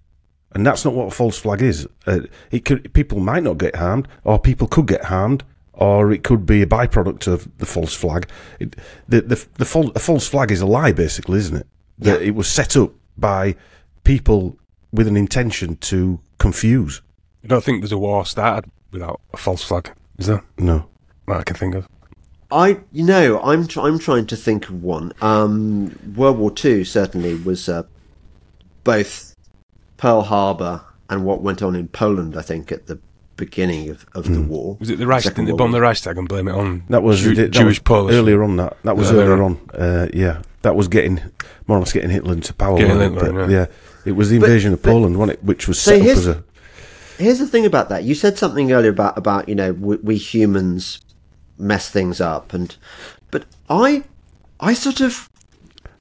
[0.53, 1.87] And that's not what a false flag is.
[2.07, 2.20] Uh,
[2.51, 6.46] it could people might not get harmed, or people could get harmed, or it could
[6.46, 8.29] be a byproduct of the false flag.
[8.59, 8.77] It,
[9.09, 11.66] the the the fal- a false flag is a lie, basically, isn't it?
[11.98, 13.57] That it was set up by
[14.05, 14.59] people
[14.90, 17.03] with an intention to confuse.
[17.44, 19.92] I don't think there's a war started without a false flag.
[20.16, 20.44] Is there?
[20.57, 20.88] No,
[21.28, 21.86] That I can think of.
[22.50, 25.12] I, you know, I'm tr- I'm trying to think of one.
[25.20, 27.82] Um, World War Two certainly was uh,
[28.84, 29.34] both
[29.96, 32.36] Pearl Harbor and what went on in Poland.
[32.36, 32.98] I think at the
[33.36, 34.76] beginning of, of the war.
[34.80, 35.34] Was it the Reichstag?
[35.34, 37.78] Didn't they World bomb the Reichstag and blame it on that was, Jew- that Jewish
[37.78, 38.14] was Polish?
[38.14, 38.56] earlier on.
[38.56, 39.60] That that was Earlier earlier on.
[39.74, 41.20] Uh, yeah, that was getting
[41.66, 42.78] more or less getting Hitler into power.
[42.78, 43.12] Getting it?
[43.12, 43.58] Hitler, But, yeah.
[43.60, 43.66] yeah,
[44.06, 45.44] it was the But- invasion of but- Poland, wasn't it?
[45.44, 46.44] Which was So set up here's- as a
[47.18, 48.04] Here's the thing about that.
[48.04, 51.00] You said something earlier about about you know we, we humans
[51.58, 52.74] mess things up, and
[53.30, 54.04] but I
[54.60, 55.28] I sort of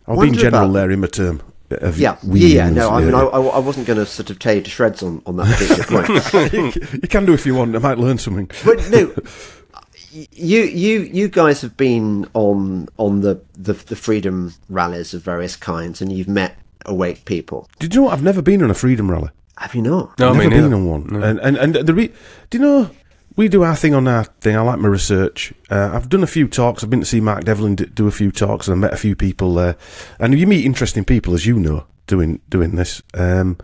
[0.08, 1.42] I'll be in general about- there in my term.
[1.70, 3.18] Of yeah we yeah, yeah no I mean yeah.
[3.24, 5.48] I, I, I wasn't going to sort of tear you to shreds on, on that
[5.58, 6.04] particular
[6.72, 6.76] point.
[7.04, 7.76] you can do if you want.
[7.76, 8.50] I might learn something.
[8.64, 9.14] but no,
[10.32, 15.58] you you you guys have been on on the, the the freedom rallies of various
[15.58, 17.70] kinds, and you've met awake people.
[17.80, 18.14] Did you know what?
[18.14, 19.30] I've never been on a freedom rally.
[19.58, 20.18] Have you not?
[20.20, 21.22] No, I've never been on one.
[21.22, 22.14] And and and the re-
[22.50, 22.90] do you know
[23.38, 24.58] we do our thing on our thing.
[24.58, 25.54] I like my research.
[25.70, 26.84] Uh, I've done a few talks.
[26.84, 29.16] I've been to see Mark Devlin do a few talks, and I met a few
[29.16, 29.78] people there.
[30.20, 33.02] And you meet interesting people, as you know, doing doing this.
[33.14, 33.58] Um,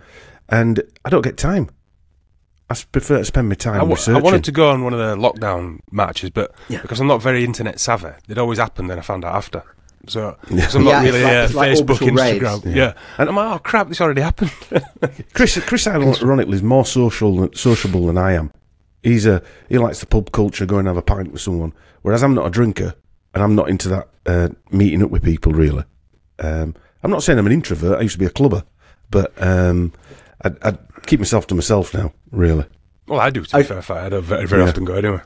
[0.47, 1.69] and I don't get time.
[2.69, 4.15] I prefer to spend my time I, w- I researching.
[4.15, 6.81] I wanted to go on one of the lockdown matches, but Yeah.
[6.81, 8.89] because I'm not very internet savvy, it always happened.
[8.89, 9.63] Then I found out after.
[10.07, 10.63] So, Yeah.
[10.65, 12.43] 'cause I'm Yeah, not it's really like- uh, it's like Facebook, orbital raids.
[12.43, 12.75] Instagram.
[12.75, 12.93] Yeah.
[13.17, 14.51] and I'm like, oh crap, this already happened.
[15.33, 18.51] Chris Chris ironically is more social sociable than I am.
[19.03, 21.73] He's a he likes the pub culture, go and have a pint with someone.
[22.01, 22.95] Whereas I'm not a drinker
[23.33, 25.83] and I'm not into that uh, meeting up with people really.
[26.39, 27.99] Um, I'm not saying I'm an introvert.
[27.99, 28.63] I used to be a clubber,
[29.11, 29.91] but um,
[30.41, 32.13] I'd, I'd keep myself to myself now.
[32.31, 32.65] Really,
[33.07, 33.43] Well, I do.
[33.43, 34.69] To be fair, if I, I don't very, very Yeah.
[34.69, 35.19] often go anyway.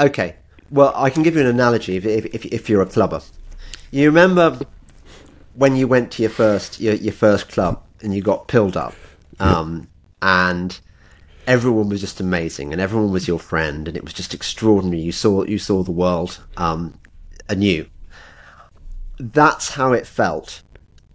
[0.00, 0.36] Okay.
[0.70, 3.20] Well, I can give you an analogy if, if, if, if you're a clubber.
[3.90, 4.58] You remember
[5.54, 8.94] when you went to your first your, your first club and you got pilled up,
[9.40, 9.88] um,
[10.22, 10.80] and
[11.50, 15.00] everyone was just amazing, and everyone was your friend, and it was just extraordinary.
[15.02, 16.94] You saw you saw the world um,
[17.48, 17.86] anew.
[19.18, 20.62] That's how it felt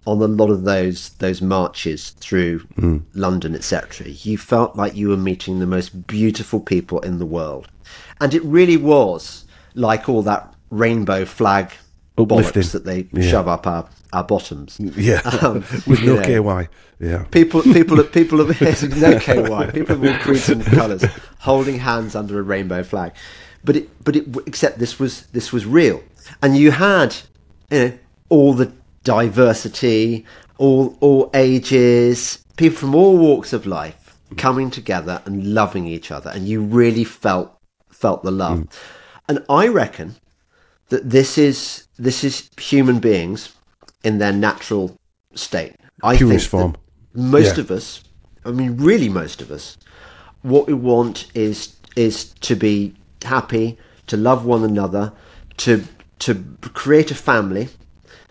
[0.06, 2.68] on a lot of those those marches through
[3.14, 4.08] London, etc.
[4.08, 7.70] You felt like you were meeting the most beautiful people in the world,
[8.22, 11.72] and it really was like all that rainbow flag
[12.18, 12.62] Uplifting.
[12.64, 13.30] bollocks that they Yeah.
[13.32, 14.78] shove up our, our bottoms.
[14.80, 15.56] Yeah, Um,
[15.88, 16.64] with no know.
[16.64, 16.70] KY.
[17.00, 19.72] Yeah, People, people, people of no KY.
[19.74, 21.04] People of all creeds and colours,
[21.40, 23.12] holding hands under a rainbow flag.
[23.66, 26.02] But it, but it, except this was this was real,
[26.42, 27.16] and you had,
[27.70, 27.98] you know,
[28.30, 28.72] all the
[29.04, 30.26] diversity,
[30.58, 36.30] all all ages, people from all walks of life coming together and loving each other,
[36.30, 37.58] and you really felt
[37.90, 38.68] felt the love.
[39.28, 40.16] And I reckon
[40.90, 43.55] that this is this is human beings
[44.06, 44.96] in their natural
[45.34, 45.74] state.
[46.04, 46.76] I Purest think form.
[47.14, 47.64] most Yeah.
[47.64, 48.02] of us,
[48.46, 49.78] I mean, really most of us,
[50.44, 55.12] what we want is is to be happy, to love one another,
[55.58, 55.84] to
[56.20, 57.70] to create a family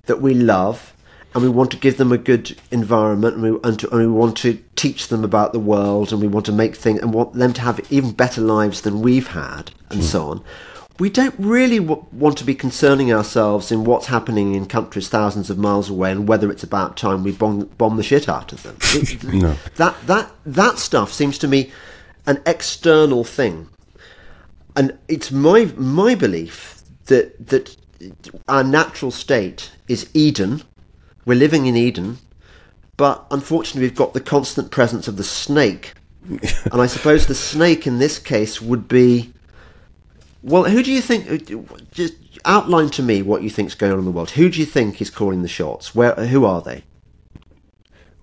[0.06, 0.94] that we love,
[1.34, 4.06] and we want to give them a good environment, and we and, to, and we
[4.06, 7.34] want to teach them about the world, and we want to make things and want
[7.34, 10.06] them to have even better lives than we've had, and hmm.
[10.06, 10.44] so on.
[11.00, 15.50] We don't really w- want to be concerning ourselves in what's happening in countries thousands
[15.50, 18.62] of miles away and whether it's about time we bomb, bomb the shit out of
[18.62, 18.76] them.
[18.80, 19.56] It- No.
[19.76, 21.72] That that that stuff seems to me
[22.26, 23.68] an external thing
[24.76, 27.76] and it's my my belief that that
[28.48, 30.62] our natural state is Eden.
[31.24, 32.18] We're living in Eden,
[32.96, 35.94] but unfortunately, we've got the constant presence of the snake,
[36.28, 39.32] and I suppose the snake in this case would be.
[40.44, 41.48] Well, who do you think?
[41.90, 44.30] Just outline to me what you think's going on in the world.
[44.30, 45.94] Who do you think is calling the shots?
[45.94, 46.14] Where?
[46.14, 46.84] Who are they?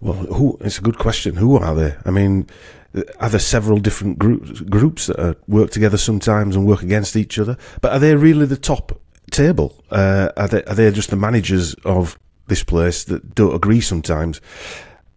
[0.02, 0.56] Well, who?
[0.62, 1.36] It's a good question.
[1.36, 1.96] Who are they?
[2.06, 2.46] I mean,
[3.20, 7.40] are there several different groups groups that uh, work together sometimes and work against each
[7.40, 7.58] other?
[7.82, 9.84] But are they really the top table?
[9.90, 14.42] Uh, are they are they just the managers of this place that don't agree sometimes?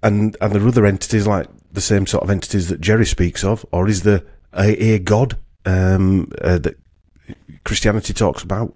[0.03, 3.67] And are there other entities like the same sort of entities that Jerry speaks of,
[3.73, 4.23] or is there
[4.55, 5.37] a, a god
[5.67, 6.79] um, uh, that
[7.65, 8.75] Christianity talks about?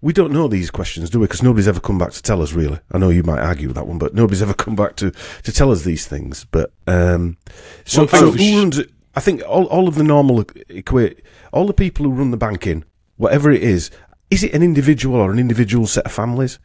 [0.00, 1.26] We don't know these questions, do we?
[1.26, 2.78] Because nobody's ever come back to tell us, really.
[2.92, 5.10] I know you might argue with that one, but nobody's ever come back to,
[5.42, 6.44] to tell us these things.
[6.44, 7.36] But um,
[7.84, 8.90] so, thing so who runs it?
[9.14, 12.84] I think all, all of the normal equate, all the people who run the banking,
[13.16, 13.90] whatever it is,
[14.30, 16.58] is it an individual or an individual set of families?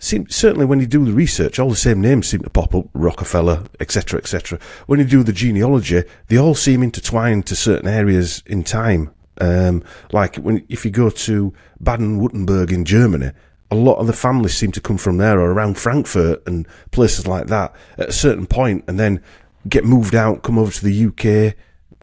[0.00, 2.86] Seem, certainly, when you do the research, all the same names seem to pop up:
[2.94, 4.58] Rockefeller, etc., etc.
[4.86, 9.14] When you do the genealogy, they all seem intertwined to certain areas in time.
[9.40, 13.32] Um, like when if you go to Baden-Württemberg in Germany,
[13.70, 17.26] a lot of the families seem to come from there or around Frankfurt and places
[17.26, 19.22] like that at a certain point, and then
[19.68, 21.56] get moved out, come over to the UK,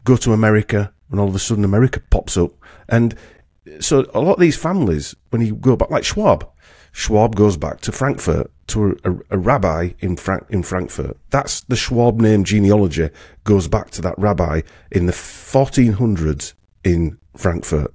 [0.04, 2.52] go to America, and all of a sudden America pops up.
[2.88, 3.14] And
[3.80, 6.48] so a lot of these families, when you go back, like Schwab,
[6.92, 11.16] Schwab goes back to Frankfurt to a, a rabbi in Frank, in Frankfurt.
[11.30, 13.10] That's the Schwab name genealogy
[13.44, 17.92] goes back to that rabbi in the 1400s in Frankfurt.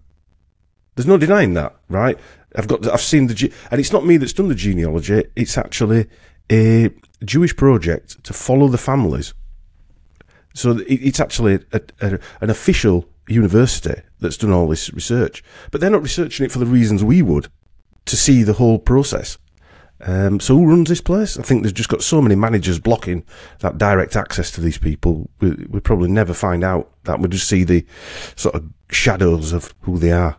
[0.96, 2.18] There's no denying that, right?
[2.56, 5.26] I've got, I've seen the, and it's not me that's done the genealogy.
[5.36, 6.08] It's actually
[6.52, 6.90] a
[7.24, 9.34] Jewish project to follow the families.
[10.54, 15.90] So it's actually a, a, an official university that's done all this research, but they're
[15.90, 17.50] not researching it for the reasons we would
[18.06, 19.38] to see the whole process.
[20.02, 21.40] Um, so who runs this place?
[21.40, 23.24] I think they've just got so many managers blocking
[23.60, 25.30] that direct access to these people.
[25.40, 27.20] We, we probably never find out that.
[27.20, 27.86] We just see the
[28.36, 30.38] sort of shadows of who they are.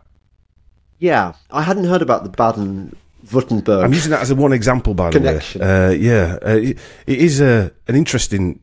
[0.99, 3.83] Yeah, I hadn't heard about the Baden-Württemberg.
[3.83, 5.61] I'm using that as a one example, by the Connection.
[5.61, 5.87] way.
[5.87, 8.61] Uh, yeah, uh, it, it is a, an interesting.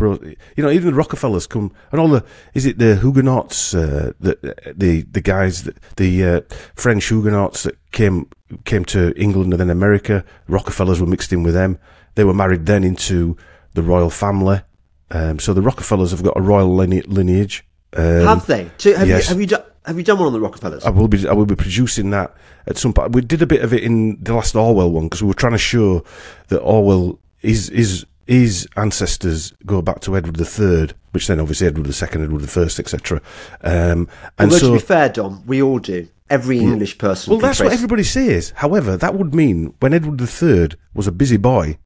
[0.00, 2.24] You know, even the Rockefellers come and all the
[2.54, 4.36] is it the Huguenots, uh, the
[4.74, 6.40] the the guys, that, the uh,
[6.74, 8.28] French Huguenots that came
[8.64, 10.24] came to England and then America.
[10.48, 11.78] Rockefellers were mixed in with them.
[12.14, 13.36] They were married then into
[13.74, 14.62] the royal family.
[15.10, 17.64] Um, so the Rockefellers have got a royal line- lineage.
[17.96, 18.70] Um, have they?
[18.78, 19.24] So have yes.
[19.24, 20.84] you have you done have you done one on the Rockefellers?
[20.84, 22.34] I will be I will be producing that
[22.66, 23.12] at some point.
[23.12, 25.52] We did a bit of it in the last Orwell one because we were trying
[25.52, 26.04] to show
[26.48, 31.86] that Orwell is his his ancestors go back to Edward III, which then obviously Edward
[31.86, 33.20] II, Edward I, etc.
[33.62, 34.08] Um,
[34.38, 36.08] and Although so to be fair, Dom, we all do.
[36.30, 37.30] Every English person.
[37.32, 38.54] well, that's what everybody says.
[38.56, 41.76] However, that would mean when Edward III was a busy boy,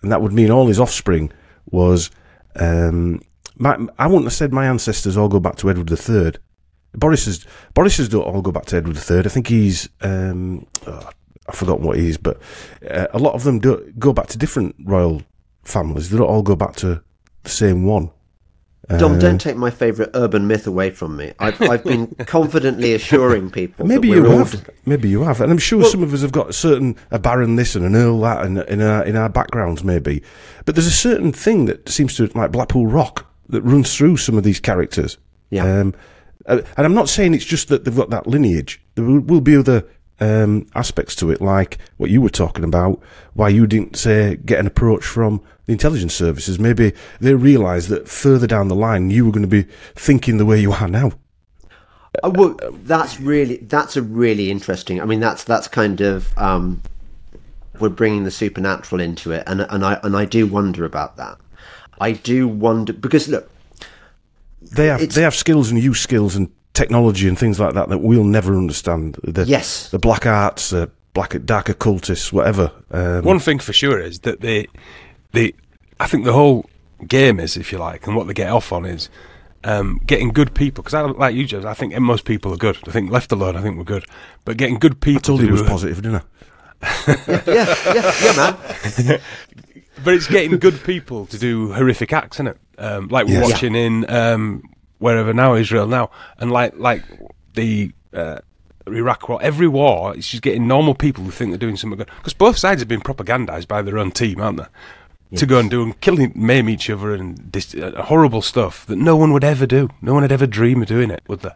[0.00, 1.30] and that would mean all his offspring
[1.70, 2.10] was
[2.56, 3.20] um,
[3.56, 6.32] My, I wouldn't have said my ancestors all go back to Edward III.
[6.94, 9.18] Boris's Boris's don't all go back to Edward III.
[9.18, 11.10] I think he's um, oh,
[11.48, 12.40] I've forgotten what he is, but
[12.90, 15.22] uh, a lot of them do go back to different royal
[15.64, 16.10] families.
[16.10, 17.02] They don't all go back to
[17.42, 18.10] the same one.
[18.98, 21.32] Dom, don't take my favourite urban myth away from me.
[21.38, 23.86] I've, I've been confidently assuring people.
[23.86, 24.70] Maybe that you have.
[24.84, 27.56] Maybe you have, and I'm sure some of us have got a certain a baron
[27.56, 30.22] this and an earl that in, in our in our backgrounds, maybe.
[30.66, 34.36] But there's a certain thing that seems to like Blackpool Rock that runs through some
[34.36, 35.16] of these characters.
[35.50, 35.64] Yeah.
[35.64, 35.94] Um,
[36.46, 38.82] uh, and I'm not saying it's just that they've got that lineage.
[38.96, 39.86] There will, will be other
[40.20, 43.00] um, aspects to it, like what you were talking about.
[43.32, 46.58] Why you didn't say get an approach from the intelligence services?
[46.58, 50.46] Maybe they realised that further down the line you were going to be thinking the
[50.46, 51.12] way you are now.
[52.22, 55.00] Uh, well, that's really that's a really interesting.
[55.00, 56.80] I mean, that's that's kind of um,
[57.80, 61.38] we're bringing the supernatural into it, and and I and I do wonder about that.
[62.00, 63.50] I do wonder because look,
[64.60, 67.98] They have they have skills and use skills and technology and things like that that
[67.98, 69.16] we'll never understand.
[69.22, 69.90] The, Yes.
[69.90, 72.72] the black arts, uh, black dark occultists, whatever.
[72.90, 74.66] Um, One thing for sure is that they,
[75.34, 75.52] they,
[76.00, 76.68] I think the whole
[77.06, 79.08] game is, if you like, and what they get off on is
[79.64, 80.82] um, getting good people.
[80.82, 81.64] Because I like you, James.
[81.64, 82.78] I think most people are good.
[82.88, 84.06] I think left alone, I think we're good.
[84.44, 85.18] But getting good people.
[85.18, 86.22] I told to you it was do- positive, didn't I?
[87.08, 88.36] yeah, yeah, yeah,
[89.06, 89.20] man.
[90.04, 92.58] But it's getting good people to do horrific acts, isn't it?
[92.78, 93.52] Um, like we're Yes.
[93.52, 94.62] watching in um,
[94.98, 97.02] wherever now, Israel now, and like like
[97.54, 98.38] the uh,
[98.88, 99.38] Iraq war.
[99.40, 102.10] Every war, it's just getting normal people who think they're doing something good.
[102.18, 104.66] Because both sides have been propagandized by their own team, aren't they?
[105.36, 108.96] To go and do and killing, maim each other and dis- uh, horrible stuff that
[108.96, 109.88] no one would ever do.
[110.00, 111.50] No one would ever dream of doing it, would they?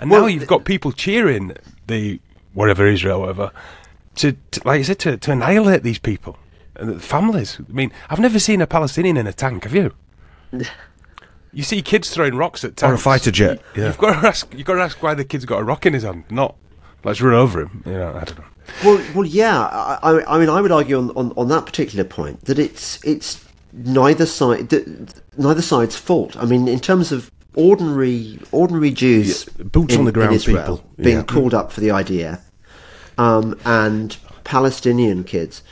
[0.00, 1.52] And now you've got people cheering
[1.86, 2.20] the
[2.54, 3.52] whatever Israel, whatever,
[4.16, 6.38] to, to like I said, to, to annihilate these people
[6.74, 7.58] and the families.
[7.60, 9.62] I mean, I've never seen a Palestinian in a tank.
[9.64, 9.92] Have you?
[11.52, 12.92] You see kids throwing rocks at tanks.
[12.92, 13.60] Or a fighter jet.
[13.74, 13.86] Yeah.
[13.86, 14.54] You've got to ask.
[14.54, 16.22] You've got to ask why the kid's got a rock in his hand.
[16.30, 16.54] Not
[17.02, 17.82] let's run over him.
[17.84, 18.44] You know, I don't know.
[18.84, 19.60] Well, well, yeah.
[20.02, 23.44] I, I, mean, I would argue on, on, on that particular point that it's it's
[23.72, 24.72] neither side
[25.36, 26.36] neither side's fault.
[26.36, 30.78] I mean, in terms of ordinary ordinary Jews, Yeah, boots in, on the ground Israel
[30.78, 31.22] people, being yeah.
[31.24, 32.40] called up for the IDF,
[33.18, 35.62] um, and Palestinian kids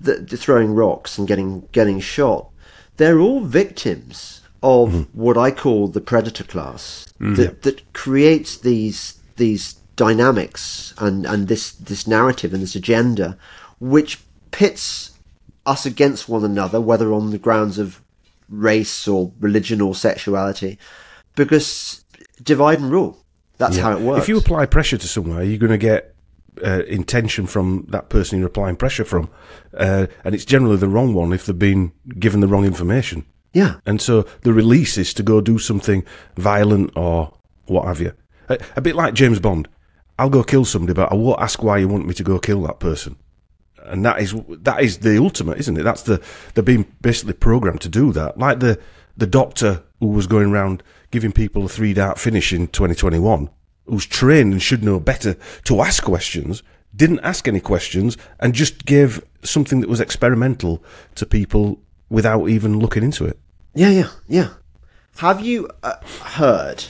[0.00, 2.48] that throwing rocks and getting getting shot.
[2.96, 5.18] They're all victims of Mm-hmm.
[5.18, 7.36] what I call the predator class Mm.
[7.36, 13.36] that that creates these these dynamics and, and this this narrative and this agenda,
[13.80, 14.18] which
[14.50, 15.10] pits
[15.66, 18.00] us against one another, whether on the grounds of
[18.48, 20.78] race or religion or sexuality,
[21.36, 22.02] because
[22.42, 23.18] divide and rule.
[23.58, 24.22] That's how it works.
[24.22, 26.14] If you apply pressure to somewhere, you're going to get
[26.64, 29.28] uh, intention from that person you're applying pressure from,
[29.74, 33.26] uh, and it's generally the wrong one if they've been given the wrong information.
[33.52, 36.04] yeah, And so the release is to go do something
[36.36, 37.34] violent or
[37.66, 38.14] what have you.
[38.48, 39.68] A, a bit like James Bond.
[40.20, 42.60] I'll go kill somebody, but I won't ask why you want me to go kill
[42.62, 43.16] that person.
[43.84, 45.82] And that is that is the ultimate, isn't it?
[45.82, 46.22] That's the
[46.54, 48.36] they're being basically programmed to do that.
[48.38, 48.78] Like the
[49.16, 53.48] the doctor who was going around giving people a three dart finish in 2021,
[53.86, 56.62] who's trained and should know better to ask questions,
[56.94, 62.78] didn't ask any questions and just gave something that was experimental to people without even
[62.78, 63.38] looking into it.
[63.74, 64.48] yeah, yeah, yeah.
[65.16, 66.84] Have you uh, heard,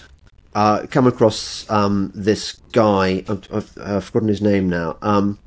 [0.55, 3.25] uh, come across um, this guy?
[3.29, 4.99] I've, I've, forgotten his name now.
[5.03, 5.39] Um,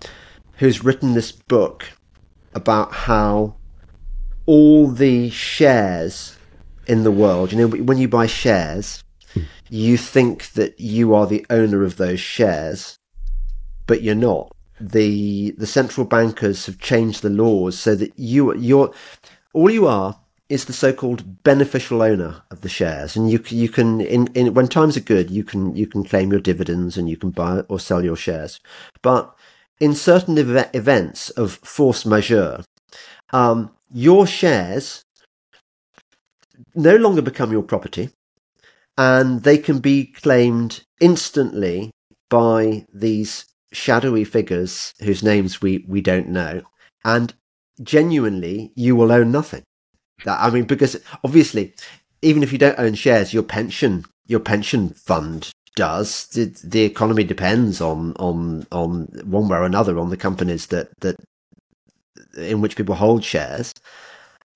[0.58, 1.86] who's written this book
[2.54, 3.56] about how
[4.46, 6.38] all the shares
[6.88, 9.04] in the world, you know, when you buy shares,
[9.70, 13.00] you think that you are the owner of those shares,
[13.88, 14.56] but you're not.
[14.80, 18.94] The the central bankers have changed the laws so that you you're
[19.54, 20.20] all you are
[20.54, 24.68] is the so-called beneficial owner of the shares, and you you can in, in when
[24.68, 27.80] times are good, you can you can claim your dividends and you can buy or
[27.80, 28.60] sell your shares,
[29.02, 29.36] but
[29.80, 32.64] in certain eve- events of force majeure,
[33.32, 35.04] um, your shares
[36.76, 38.12] no longer become your property,
[38.96, 41.90] and they can be claimed instantly
[42.30, 46.62] by these shadowy figures whose names we, we don't know,
[47.04, 47.34] and
[47.82, 49.64] genuinely you will own nothing.
[50.26, 51.74] That, I mean, because obviously,
[52.22, 56.28] even if you don't own shares, your pension your pension fund does.
[56.28, 60.90] The, the economy depends on on on one way or another on the companies that
[61.02, 61.16] that
[62.38, 63.74] in which people hold shares,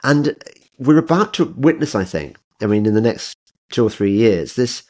[0.03, 0.35] and
[0.77, 1.95] we're about to witness.
[1.95, 2.37] I think.
[2.61, 3.37] I mean, in the next
[3.69, 4.83] two or three years, this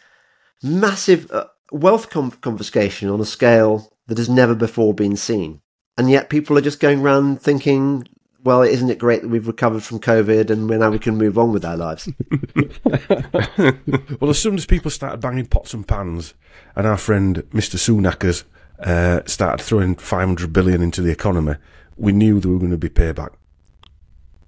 [0.63, 5.61] massive uh, wealth confiscation on a scale that has never before been seen,
[5.97, 8.07] and yet people are just going around thinking
[8.47, 11.51] well, isn't it great that we've recovered from COVID and now we can move on
[11.51, 12.07] with our lives?
[14.21, 16.33] Well, as soon as people started banging pots and pans,
[16.73, 17.75] and our friend Mr.
[17.75, 18.45] Sunakers
[18.79, 21.55] uh, started throwing 500 billion into the economy,
[21.97, 23.33] we knew there were going to be payback.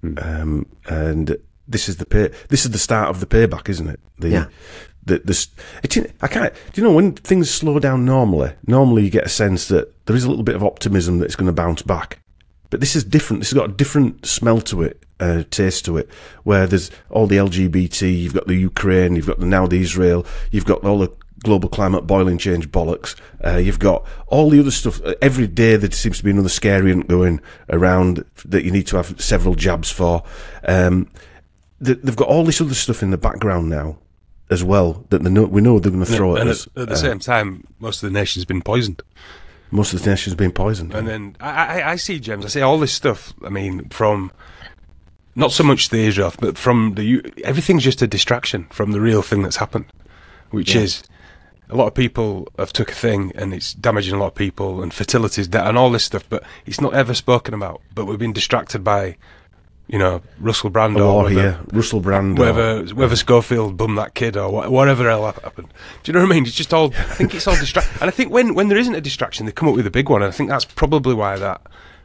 [0.02, 1.36] Um, and
[1.68, 2.30] this is the pay.
[2.48, 4.00] This is the start of the payback, isn't it?
[4.18, 4.46] The, Yeah.
[5.04, 5.46] The, the,
[5.82, 6.54] it's I can't.
[6.72, 8.52] Do you know when things slow down normally?
[8.66, 11.36] Normally, you get a sense that there is a little bit of optimism that it's
[11.36, 12.22] going to bounce back.
[12.70, 13.40] But this is different.
[13.42, 16.08] This has got a different smell to it, uh, taste to it,
[16.44, 20.24] where there's all the LGBT, you've got the Ukraine, you've got the, now the Israel,
[20.52, 21.10] you've got all the
[21.42, 25.00] global climate boiling change bollocks, uh, you've got all the other stuff.
[25.04, 27.40] Uh, Every day there seems to be another scariant going
[27.70, 30.22] around that you need to have several jabs for.
[30.66, 31.10] Um,
[31.80, 33.98] they've got all this other stuff in the background now
[34.50, 36.66] as well that know, we know they're going to throw at and us.
[36.76, 39.00] at, at the Uh, same time, most of the nation's been poisoned.
[39.70, 40.94] Most of the nation's been poisoned.
[40.94, 42.44] And then I, I, I see, James.
[42.44, 43.32] I see all this stuff.
[43.44, 44.32] I mean, from
[45.36, 49.22] not so much the Israel, but from the everything's just a distraction from the real
[49.22, 49.86] thing that's happened,
[50.50, 50.82] which Yeah.
[50.82, 51.02] is
[51.68, 54.82] a lot of people have took a thing and it's damaging a lot of people
[54.82, 57.80] and fertility's da- and all this stuff, but it's not ever spoken about.
[57.94, 59.16] But we've been distracted by,
[59.92, 62.38] you know, Russell Brand a or whether, here, Russell Brand.
[62.38, 65.68] or- whether whether Schofield bummed that kid or wha- whatever else happened.
[66.02, 66.46] Do you know what I mean?
[66.46, 66.92] It's just all.
[66.94, 67.92] I think it's all distraction.
[68.00, 70.08] And I think when when there isn't a distraction, they come up with a big
[70.08, 70.22] one.
[70.22, 71.60] And I think that's probably why that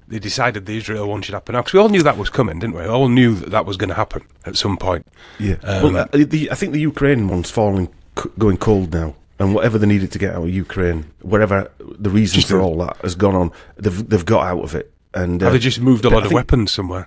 [0.07, 2.59] they decided the Israel one should happen now because we all knew that was coming,
[2.59, 2.81] didn't we?
[2.83, 5.05] We all knew that that was going to happen at some point.
[5.39, 5.55] Yeah.
[5.63, 9.15] Um, well, uh, the, I think the Ukraine one's falling, c- going cold now.
[9.37, 12.77] And whatever they needed to get out of Ukraine, whatever the reason Just for all
[12.77, 14.91] that has gone on, they've they've got out of it.
[15.13, 17.05] And uh, Have they just moved a lot I of weapons somewhere?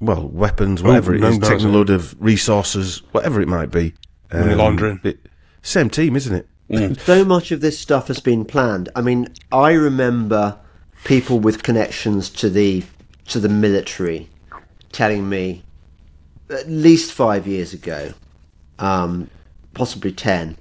[0.00, 3.70] Well, weapons, whatever it no, is, no, taking a load of resources, whatever it might
[3.70, 3.94] be.
[4.30, 5.00] Um, Money laundering.
[5.04, 5.20] it-
[5.62, 6.34] same team, isn't
[6.70, 7.00] it?
[7.00, 8.88] so much of this stuff has been planned.
[8.94, 10.58] I mean, I remember
[11.04, 12.84] people with connections to the
[13.26, 14.28] to the military
[14.92, 15.62] telling me
[16.50, 18.12] at least five years ago,
[18.78, 19.28] um,
[19.74, 20.56] possibly ten.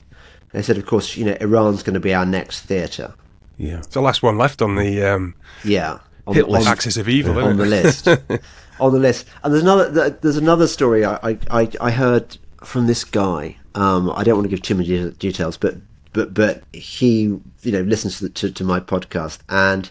[0.51, 3.13] They said, of course, you know, Iran's going to be our next theatre.
[3.57, 3.77] Yeah.
[3.79, 6.59] It's the last one left on the um, Yeah, on, Hitler.
[6.59, 7.83] on- axis of evil, on isn't the it?
[7.83, 8.07] list.
[8.80, 9.28] on the list.
[9.43, 13.57] And there's another there's another story I, I, I, heard from this guy.
[13.75, 15.75] Um, I don't want to give too many details, but
[16.17, 19.89] but but he you know listens to, the, to to my podcast and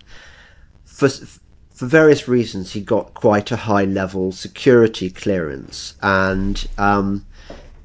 [0.84, 7.24] for for various reasons he got quite a high level security clearance and um,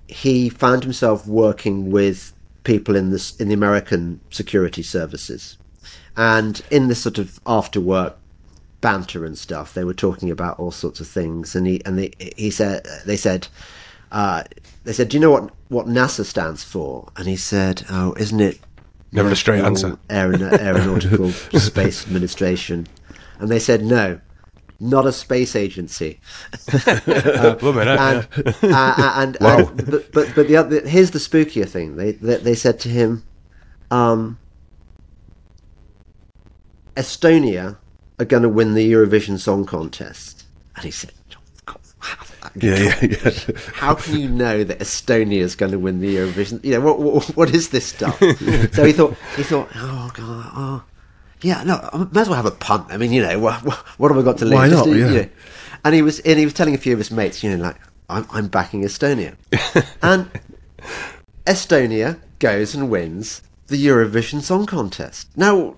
[0.08, 2.34] he found himself working with
[2.64, 5.58] people in this in the American security services
[6.18, 8.18] and in this sort of after work
[8.82, 12.12] banter and stuff they were talking about all sorts of things and he and they,
[12.36, 13.48] he said they said
[14.12, 14.44] uh,
[14.84, 18.40] they said do you know what what NASA stands for and he said oh isn't
[18.42, 18.60] it
[19.14, 19.98] Never a straight answer.
[20.10, 22.88] Aeron- Aeronautical Space Administration
[23.40, 24.20] and they said no
[24.80, 26.20] not a space agency
[27.60, 27.98] Blooming, eh?
[28.00, 28.28] and
[28.64, 29.58] uh, and, Wow.
[29.68, 32.90] and but, but but the other here's the spookier thing they they, they said to
[32.90, 33.24] him
[33.92, 34.40] um
[36.96, 37.78] Estonia
[38.20, 40.46] are going to win the Eurovision Song Contest
[40.76, 43.58] and he said oh, "God, how- Yeah, yeah, yeah.
[43.74, 46.64] how can you know that Estonia is going to win the Eurovision?
[46.64, 47.00] You know what?
[47.00, 48.18] What, what is this stuff?
[48.74, 49.16] so he thought.
[49.36, 49.70] He thought.
[49.76, 50.52] Oh God.
[50.56, 50.84] Oh,
[51.42, 51.64] yeah.
[51.64, 51.76] No.
[51.94, 52.88] I might as well have a punt.
[52.90, 53.56] I mean, you know, what,
[54.00, 54.54] what have I got to lose?
[54.54, 54.96] Why Just, not?
[54.96, 55.30] you know.
[55.84, 56.20] And he was.
[56.20, 57.44] And he was telling a few of his mates.
[57.44, 57.78] You know, like
[58.10, 59.36] I'm, I'm backing Estonia,
[60.02, 60.30] and
[61.46, 65.30] Estonia goes and wins the Eurovision Song Contest.
[65.38, 65.76] Now,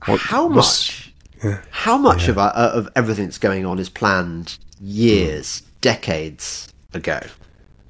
[0.00, 1.03] how must-
[1.44, 1.60] much?
[1.70, 7.20] How much of our, uh, of everything that's going on is planned years, decades ago?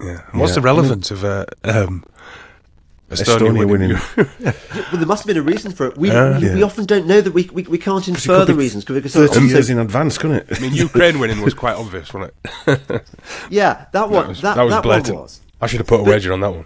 [0.02, 0.20] Yeah.
[0.32, 0.54] What's Yeah.
[0.56, 2.04] the relevance of uh, um,
[3.10, 3.68] Estonia, Estonia winning?
[3.68, 3.96] winning.
[4.74, 5.96] Well, there must have been a reason for it.
[5.96, 8.52] We, Uh, we, we often don't know that we we, we can't infer could the
[8.54, 10.46] be reasons because Thirty also- years in advance, couldn't it?
[10.56, 12.32] I mean, Ukraine winning was quite obvious, wasn't
[12.66, 13.02] it?
[13.50, 15.14] yeah, that one That was, that, that was that blatant.
[15.14, 15.40] one was.
[15.60, 16.64] I should have put a wager on that one.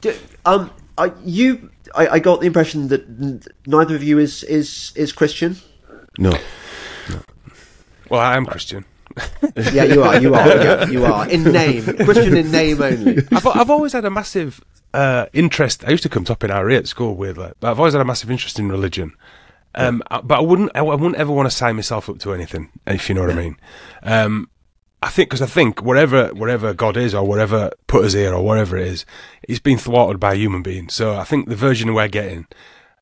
[0.00, 0.14] D-
[0.44, 3.02] Um, I, you, I, I got the impression that
[3.66, 5.56] neither of you is is is Christian.
[6.18, 6.30] No.
[7.10, 7.20] no.
[8.08, 8.84] Well, I am Christian.
[9.72, 10.20] Yeah, you are.
[10.20, 10.46] You are.
[10.48, 11.82] yeah, you are in name.
[11.84, 13.18] Christian in name only.
[13.32, 14.60] I've, I've always had a massive
[14.92, 15.84] uh, interest.
[15.86, 18.04] I used to come top in RE at school, weirdly, but I've always had a
[18.04, 19.12] massive interest in religion.
[19.76, 22.70] Um, I- but I wouldn't, I wouldn't ever want to sign myself up to anything,
[22.86, 23.56] if you know what I mean.
[24.02, 24.50] Um,
[25.02, 28.42] I think because I think wherever wherever God is or wherever put us here or
[28.44, 29.04] wherever it is,
[29.42, 30.88] it's been thwarted by a human being.
[30.88, 32.46] So I think the version we're getting,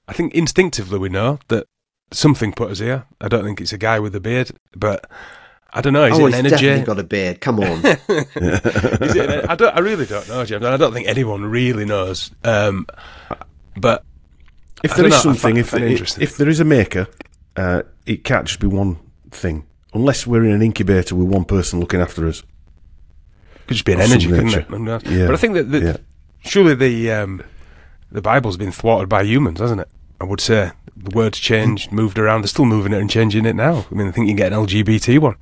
[0.08, 1.68] I think instinctively we know that
[2.12, 3.04] something put us here.
[3.20, 5.10] I don't think it's a guy with a beard, but
[5.72, 6.04] I don't know.
[6.04, 6.66] Is oh, it he's an energy?
[6.66, 7.40] definitely got a beard.
[7.40, 7.84] Come on.
[7.86, 9.74] Is it an- I don't.
[9.76, 10.64] I really don't know, James.
[10.64, 12.30] I don't think anyone really knows.
[12.44, 12.86] Um,
[13.76, 14.04] but
[14.82, 17.06] If I there don't is know, something, if, if, if there is a maker,
[17.56, 18.98] uh, it can't just be one
[19.30, 22.42] thing unless we're in an incubator with one person looking after us.
[23.66, 24.60] Could just be an Of energy, couldn't nature.
[24.60, 24.88] it?
[24.88, 25.26] Uh, Yeah.
[25.26, 25.96] But I think that the, Yeah.
[26.44, 27.42] surely the um,
[28.10, 29.88] the Bible's been thwarted by humans, hasn't it?
[30.20, 32.42] I would say the words changed, moved around.
[32.42, 33.86] They're still moving it and changing it now.
[33.90, 35.36] I mean, I think you can get an LGBT one.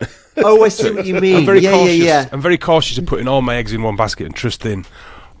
[0.42, 1.36] Oh, I see what you mean.
[1.36, 1.96] I'm very yeah, cautious.
[1.98, 2.28] yeah, yeah.
[2.32, 4.86] I'm very cautious of putting all my eggs in one basket and trusting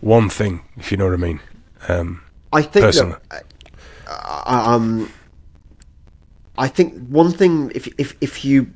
[0.00, 1.40] one thing, if you know what I mean.
[1.88, 2.22] Um,
[2.52, 3.16] I think Personally.
[3.30, 3.44] that,
[4.06, 5.10] uh, um,
[6.58, 8.72] I think one thing if if if you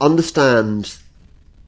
[0.00, 0.98] understand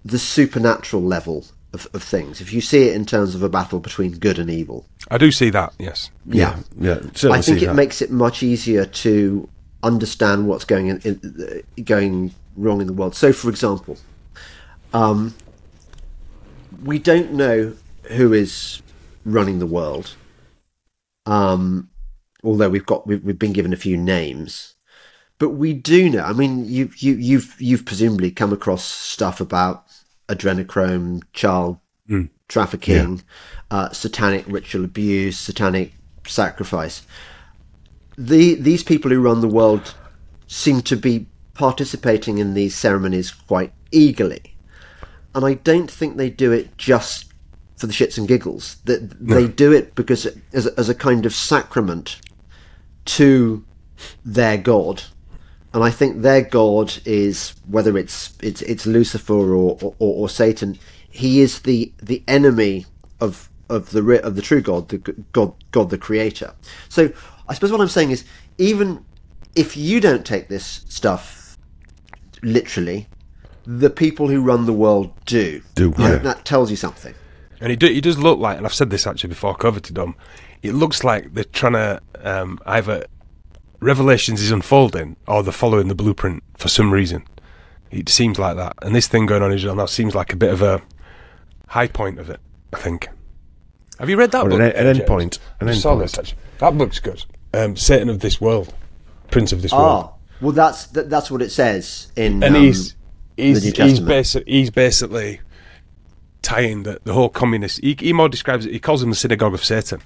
[0.05, 1.45] the supernatural level
[1.77, 4.51] of, of things, if you see it in terms of a battle between good and
[4.51, 5.72] evil, I do see that.
[5.79, 6.11] Yes.
[6.27, 7.74] yeah, Yeah, certainly I think it that.
[7.74, 9.49] makes it much easier to
[9.83, 13.14] understand what's going in, in, going wrong in the world.
[13.14, 13.97] So, for example,
[14.93, 15.35] um,
[16.85, 17.74] we don't know
[18.11, 18.83] who is
[19.24, 20.14] running the world,
[21.27, 21.89] um,
[22.43, 24.74] although we've got we've, we've been given a few names.
[25.39, 26.24] But we do know.
[26.24, 29.86] I mean, you you you've you've presumably come across stuff about
[30.29, 31.79] adrenochrome, child
[32.49, 33.22] trafficking,
[33.70, 35.93] uh, satanic ritual abuse, satanic
[36.27, 37.03] sacrifice.
[38.18, 39.95] The these people who run the world
[40.47, 44.55] seem to be participating in these ceremonies quite eagerly,
[45.35, 47.33] and I don't think they do it just
[47.77, 48.77] for the shits and giggles.
[48.85, 52.20] That they do it because as as a kind of sacrament
[53.07, 53.64] to
[54.24, 55.03] their god.
[55.75, 60.79] And I think their god is whether it's it's it's Lucifer or, or, or Satan.
[61.11, 62.87] He is the the enemy
[63.21, 64.99] of of the of the true God, the
[65.33, 66.55] God God the Creator.
[66.89, 67.12] So
[67.49, 68.25] I suppose what I'm saying is,
[68.59, 69.05] even
[69.55, 71.59] if you don't take this stuff
[72.43, 73.09] literally,
[73.67, 75.62] the people who run the world do.
[75.75, 76.17] Do, yeah.
[76.17, 77.14] that tells you something.
[77.61, 79.93] And he, do, he does look like, and I've said this actually before, covered to
[79.93, 80.14] Dom.
[80.62, 83.07] It looks like they're trying to um, either
[83.81, 87.24] Revelations is unfolding or they're following the blueprint for some reason.
[87.91, 90.37] It seems like that, and this thing going on in Israel now seems like a
[90.37, 90.83] bit of a
[91.68, 92.41] high point of it.
[92.72, 93.09] I think.
[94.01, 94.61] Have you read that Or book?
[94.61, 94.99] an, an James?
[94.99, 95.39] end point.
[95.61, 96.12] An end point.
[96.12, 96.35] this.
[96.59, 97.24] That book's good.
[97.55, 98.74] Um, Satan of this world,
[99.31, 100.09] Prince of this world.
[100.11, 102.43] Ah, well, that's that, that's what it says in.
[102.43, 102.97] and um, he's
[103.37, 105.41] he's New he's, basi- he's basically
[106.43, 107.81] tying the, the whole communist.
[107.83, 108.72] He, he more describes it.
[108.72, 110.01] He calls him the synagogue of Satan,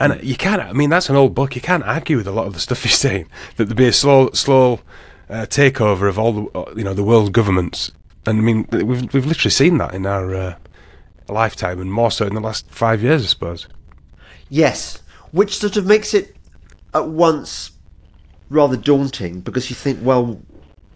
[0.00, 0.60] and you can't.
[0.60, 1.54] I mean, that's an old book.
[1.54, 3.28] You can't argue with a lot of the stuff he's saying.
[3.56, 4.80] That there'd be a slow slow
[5.28, 7.92] uh, takeover of all the uh, you know the world governments.
[8.26, 10.54] And I mean, we've we've literally seen that in our uh,
[11.28, 13.68] lifetime, and more so in the last five years, I suppose.
[14.48, 16.34] Yes, which sort of makes it
[16.92, 17.70] at once
[18.48, 20.40] rather daunting because you think, well,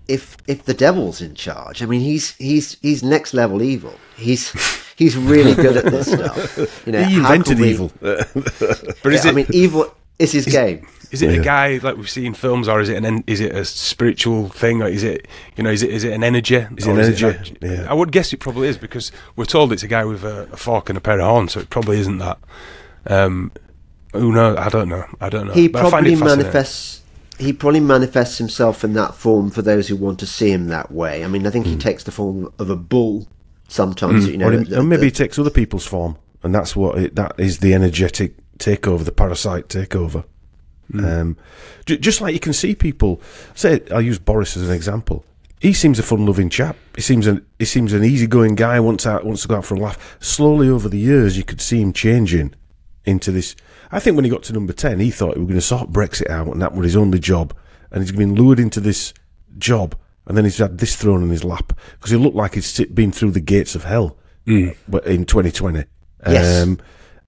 [0.09, 3.95] if if the devil's in charge, I mean, he's he's he's next level evil.
[4.17, 4.51] He's
[4.97, 6.87] he's really good at this stuff.
[6.87, 7.93] You know, He invented we- evil.
[8.01, 10.87] But is Yeah, I it mean, evil is his game.
[11.11, 11.41] Is it Yeah.
[11.41, 13.65] a guy like we see in films, or is it an en- is it a
[13.65, 16.57] spiritual thing, or is it you know is it is it an energy?
[16.57, 17.57] Is it Or an that- energy?
[17.63, 17.87] Yeah.
[17.89, 20.57] I would guess it probably is because we're told it's a guy with a, a
[20.57, 22.39] fork and a pair of horns, so it probably isn't that.
[23.07, 23.53] Um,
[24.13, 24.57] who knows?
[24.59, 25.05] I don't know.
[25.21, 25.53] I don't know.
[25.53, 27.03] He But I find probably it manifests.
[27.39, 30.93] He probably manifests himself in that form for those who want to see him that
[30.93, 31.25] way.
[31.25, 33.27] I mean, I think he takes the form of a bull
[33.75, 34.27] sometimes.
[34.29, 36.55] You know, or, the- it- the- or maybe the- it takes other people's form, and
[36.55, 40.25] that's what it, that is the energetic takeover, the parasite takeover.
[40.93, 41.37] Um,
[41.87, 43.21] j- just like you can see people.
[43.55, 45.25] Say, I'll use Boris as an example.
[45.59, 46.77] He seems a fun-loving chap.
[46.95, 48.79] He seems an he seems an easygoing guy.
[48.81, 50.17] Wants out wants to go out for a laugh.
[50.21, 52.55] Slowly over the years, you could see him changing
[53.07, 53.57] into this.
[53.91, 55.91] I think when he got to number ten, he thought he was going to sort
[55.91, 57.55] Brexit out, and that was his only job.
[57.91, 59.15] And he's been lured into this
[59.57, 59.95] job,
[60.27, 62.95] and then he's had this thrown in his lap because he looked like he's sit-
[62.95, 64.17] been through the gates of hell
[64.89, 65.85] but in 2020.
[66.29, 66.63] Yes.
[66.63, 66.79] Um,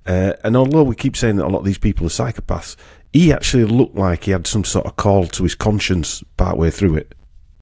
[0.07, 2.77] uh, and although we keep saying that a lot of these people are psychopaths,
[3.13, 6.97] he actually looked like he had some sort of call to his conscience partway through
[6.97, 7.15] it.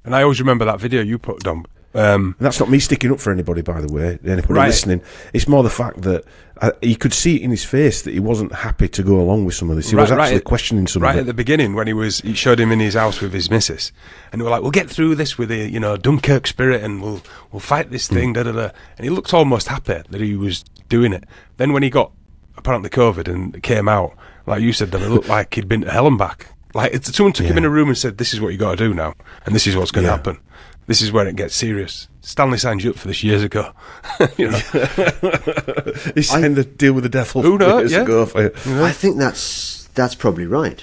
[0.04, 1.64] And I always remember that video you put, Dom.
[1.94, 4.66] Um, that's not me sticking up for anybody, by the way, anybody Right.
[4.66, 5.00] listening.
[5.32, 6.24] It's more the fact that
[6.60, 9.44] uh, you could see it in his face that he wasn't happy to go along
[9.44, 9.90] with some of this.
[9.90, 11.10] He was Right- right actually at- questioning some of it.
[11.12, 13.50] right at the beginning when he was he showed him in his house with his
[13.50, 13.92] missus
[14.32, 17.02] and they were like we'll get through this with a you know Dunkirk spirit and
[17.02, 17.22] we'll
[17.52, 18.68] we'll fight this thing da da da
[18.98, 21.24] and he looked almost happy that he was doing it
[21.56, 22.12] then when he got
[22.56, 24.14] apparently COVID and came out
[24.46, 27.14] like you said then it looked like he'd been to hell and back like it's,
[27.16, 28.94] someone took him in a room and said this is what you got to do
[28.94, 29.14] now
[29.44, 30.16] and this is what's going to Yeah.
[30.16, 30.38] happen
[30.86, 33.72] this is where it gets serious Stanley signed you up for this years ago
[34.36, 34.58] you know
[36.14, 38.02] He's saying the deal with the devil Who knows, years yeah.
[38.02, 38.84] ago for you.
[38.84, 40.82] I think that's that's probably right.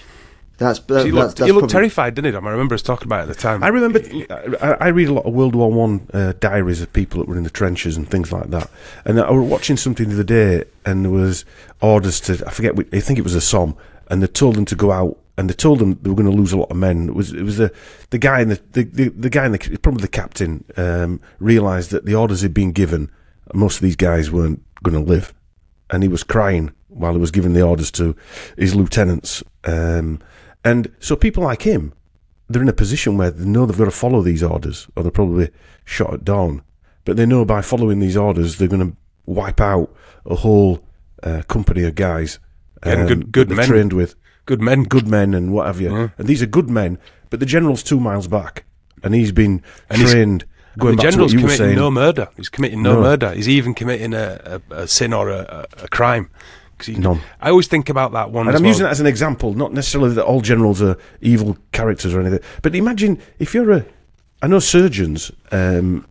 [0.58, 2.84] That's that, he that's, looked, that's he looked terrified didn't he Dom I remember us
[2.84, 4.00] talking about it at the time I remember.
[4.62, 7.38] I, I read a lot of World War One uh, diaries of people that were
[7.38, 8.70] in the trenches and things like that.
[9.06, 11.46] And I was watching something the other day, and there was
[11.82, 12.44] orders to.
[12.46, 12.76] I forget.
[12.76, 13.76] which- I think it was a Somme,
[14.10, 16.36] and they told them to go out and they told them they were going to
[16.38, 17.10] lose a lot of men.
[17.10, 17.74] It was it was the
[18.12, 21.90] the guy in the the, the, the guy in the probably the captain um, realised
[21.92, 23.10] that the orders had been given.
[23.54, 25.34] Most of these guys weren't going to live,
[25.90, 28.16] and he was crying while he was giving the orders to
[28.58, 29.44] his lieutenants.
[29.64, 30.20] Um,
[30.64, 31.94] and so people like him,
[32.50, 35.12] they're in a position where they know they've got to follow these orders, or they're
[35.12, 35.50] probably
[35.86, 36.62] shot at dawn.
[37.04, 39.94] But they know by following these orders, they're going to wipe out
[40.26, 40.86] a whole
[41.24, 42.40] uh, company of guys
[42.84, 43.66] And um, good- good men.
[43.68, 44.16] trained with
[44.46, 44.84] Good men.
[44.84, 45.90] good men and what have you.
[45.90, 46.14] Mm.
[46.18, 46.98] And these are good men,
[47.30, 48.64] but the general's two miles back,
[49.04, 50.46] and he's been And trained.
[50.78, 52.28] going the back to what general's committing no murder.
[52.38, 53.02] He's committing no, No.
[53.02, 53.32] murder.
[53.34, 56.30] He's even committing a, a, a sin or a, a, crime.
[56.84, 57.22] he- None.
[57.40, 58.48] I always think about that one.
[58.48, 58.70] and I'm well.
[58.72, 62.40] using that as an example, not necessarily that all generals are evil characters or anything.
[62.64, 63.86] But imagine if you're a,
[64.42, 66.06] I know surgeons, um,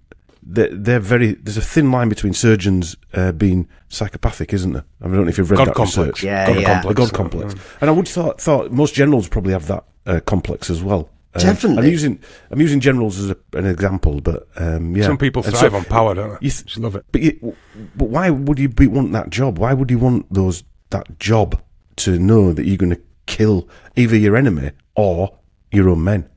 [0.53, 1.34] they're, they're very.
[1.34, 4.84] There's a thin line between surgeons uh, being psychopathic, isn't there?
[5.01, 5.98] I mean, I don't know if you've read God that complex.
[5.98, 6.24] research.
[6.24, 6.72] Yeah, God yeah.
[6.82, 6.96] complex.
[6.96, 7.55] God complex.
[7.80, 11.11] And I would thought thought most generals probably have that uh, complex as well.
[11.34, 11.84] Um, Definitely.
[11.84, 12.20] I'm using
[12.51, 15.05] I'm using generals as a, an example, but um, yeah.
[15.07, 16.46] Some people And thrive so- on power, don't they?
[16.46, 17.05] You th- Just love it.
[17.12, 17.57] But, you,
[17.94, 19.59] but why would you be, want that job?
[19.59, 21.61] Why would you want those that job
[21.96, 25.38] to know that you're going to kill either your enemy or
[25.70, 26.28] your own men?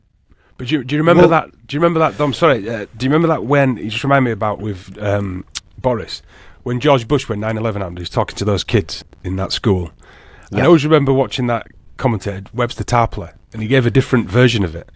[0.64, 1.68] But do you, do you remember Well- that?
[1.68, 2.18] Do you remember that?
[2.24, 2.70] I'm sorry.
[2.70, 3.76] Uh, do you remember that when?
[3.76, 5.44] You just remind me about with um,
[5.78, 6.22] Boris
[6.64, 7.98] when George Bush when 9/11 happened.
[7.98, 9.92] He was talking to those kids in that school.
[10.52, 14.64] And I always remember watching that commentator Webster Tarpley, and he gave a different version
[14.64, 14.90] of it.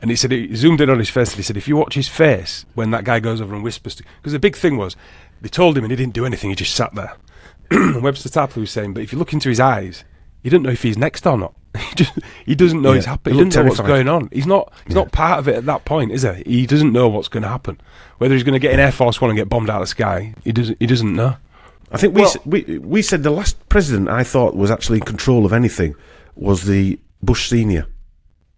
[0.00, 1.94] And he said he zoomed in on his face and he said, if you watch
[1.94, 4.96] his face when that guy goes over and whispers, because the big thing was
[5.40, 6.50] they told him and he didn't do anything.
[6.50, 7.14] He just sat there.
[8.00, 10.02] Webster Tarpley was saying, but if you look into his eyes,
[10.42, 11.54] you don't know if he's next or not.
[11.88, 12.12] He just
[12.44, 13.38] he doesn't know Yeah, he's happening.
[13.38, 14.28] he doesn't know what's going on.
[14.32, 16.42] He's not he's not part of it at that point, is he?
[16.44, 17.80] He doesn't know what's going to happen.
[18.18, 19.86] Whether he's going to get in Air Force One and get bombed out of the
[19.88, 21.36] sky, he doesn't he doesn't know.
[21.90, 25.04] I think we, Well- we we said the last president I thought was actually in
[25.04, 25.94] control of anything
[26.36, 27.86] was the Bush senior.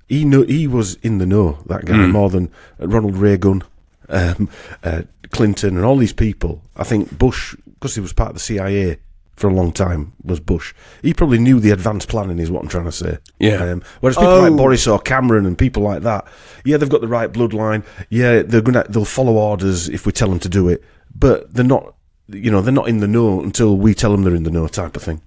[0.08, 3.62] He knew he was in the know that guy more than Ronald Reagan,
[4.08, 4.50] um,
[4.82, 6.62] uh, Clinton, and all these people.
[6.76, 8.98] I think Bush, because he was part of the CIA
[9.36, 10.72] for a long time, was Bush.
[11.02, 13.18] He probably knew the advanced planning, is what I'm trying to say.
[13.40, 13.62] Yeah.
[13.64, 14.40] Um, whereas people Oh.
[14.42, 16.26] like Boris or Cameron and people like that,
[16.64, 17.84] yeah, they've got the right bloodline.
[18.10, 20.82] Yeah, they're gonna they'll follow orders if we tell them to do it,
[21.14, 21.94] but they're not.
[22.28, 24.66] You know, they're not in the know until we tell them they're in the know,
[24.66, 25.20] type of thing.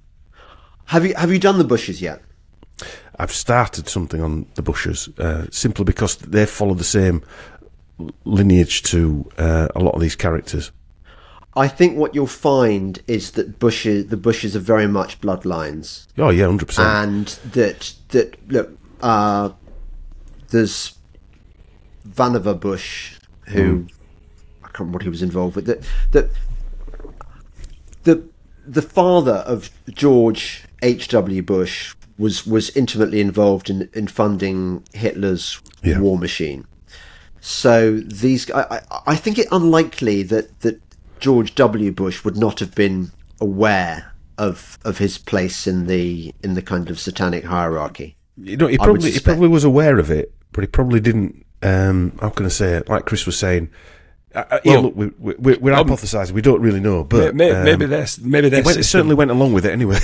[0.85, 2.21] Have you have you done the bushes yet?
[3.19, 7.23] I've started something on the Bushes uh, simply because they follow the same
[8.25, 10.71] lineage to uh, a lot of these characters.
[11.57, 16.05] I think what you'll find is that bushes the bushes are very much bloodlines.
[16.17, 16.87] Oh yeah, hundred percent.
[16.87, 19.49] and that that look uh,
[20.49, 20.93] there's
[22.07, 23.15] Vannevar Bush
[23.47, 23.87] who
[24.63, 26.29] I can't remember what he was involved with that that
[28.03, 28.23] the
[28.65, 35.61] the father of George H W Bush was was intimately involved in in funding Hitler's
[35.83, 35.99] Yeah.
[35.99, 36.65] war machine
[37.39, 40.81] so these I, I, I think it unlikely that that
[41.19, 46.53] George W Bush would not have been aware of of his place in the in
[46.53, 50.33] the kind of satanic hierarchy You know, he probably he probably was aware of it,
[50.51, 51.45] but he probably didn't.
[51.63, 52.87] Um, how can I say it?
[52.89, 53.69] Like Chris was saying.
[54.35, 56.31] Uh, uh, yeah, Well, look, we, we, we're, we're um, hypothesising.
[56.33, 59.15] We don't really know, but May- um, maybe there's maybe their he went, system, certainly
[59.15, 59.97] went along with it anyway.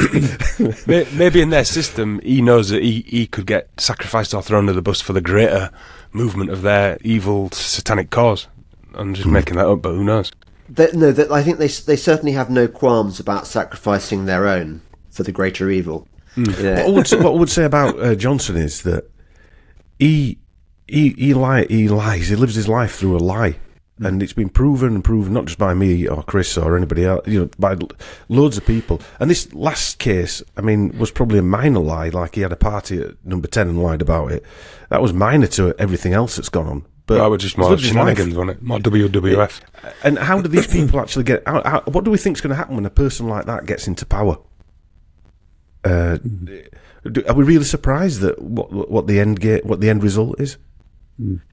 [0.88, 4.62] may- maybe in their system he knows that he, he could get sacrificed or thrown
[4.62, 5.70] under the bus for the greater
[6.14, 8.48] movement of their evil satanic cause.
[8.96, 10.32] I'm just making that up, but who knows?
[10.70, 14.82] That, no that I think they they certainly have no qualms about sacrificing their own
[15.12, 18.00] for the greater evil You know, what, I would, say- what I would say about
[18.00, 19.10] uh, Johnson is that
[20.00, 20.40] he
[20.88, 22.28] he he, lie, he lies.
[22.30, 23.56] He lives his life through a lie,
[24.00, 27.26] and it's been proven and proven not just by me or Chris or anybody else,
[27.28, 27.78] you know, by
[28.28, 29.00] loads of people.
[29.20, 32.10] And this last case, I mean, was probably a minor lie.
[32.10, 34.44] Like he had a party at number ten and lied about it.
[34.90, 36.86] That was minor to everything else that's gone on.
[37.06, 38.16] But That was just he's more lived his life.
[38.18, 38.64] shenanigans, wasn't it?
[38.64, 39.60] More WWF.
[40.04, 41.44] And how do these people actually get?
[41.46, 43.66] How, how, what do we think is going to happen when a person like that
[43.66, 44.38] gets into power?
[45.84, 46.18] Uh,
[47.12, 50.40] do, are we really surprised that what what the end ga- what the end result
[50.40, 50.56] is?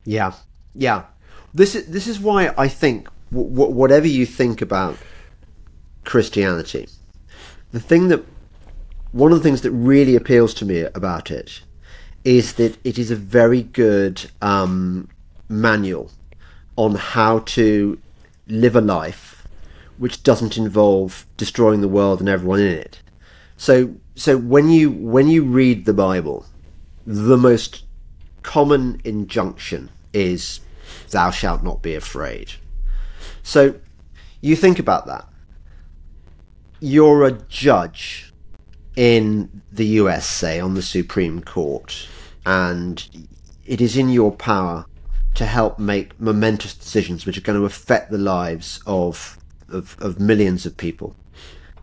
[0.05, 0.33] Yeah,
[0.73, 1.05] yeah.
[1.53, 4.97] This is this is why I think w- w- whatever you think about
[6.05, 6.89] Christianity,
[7.73, 8.25] the thing that
[9.11, 11.63] one of the things that really appeals to me about it
[12.23, 15.09] is that it is a very good um,
[15.51, 16.11] manual
[16.77, 18.01] on how to
[18.47, 19.47] live a life
[19.99, 23.01] which doesn't involve destroying the world and everyone in it.
[23.57, 26.47] So so when you when you read the Bible,
[27.07, 27.85] the most
[28.43, 30.61] common injunction is
[31.11, 32.53] thou shalt not be afraid.
[33.43, 33.75] So
[34.41, 35.27] you think about that.
[36.81, 38.33] You're a judge
[38.97, 42.09] in the US, say, on the Supreme Court,
[42.47, 43.07] and
[43.67, 44.87] it is in your power
[45.41, 49.39] to help make momentous decisions which are going to affect the lives of
[49.71, 51.17] of, of millions of people,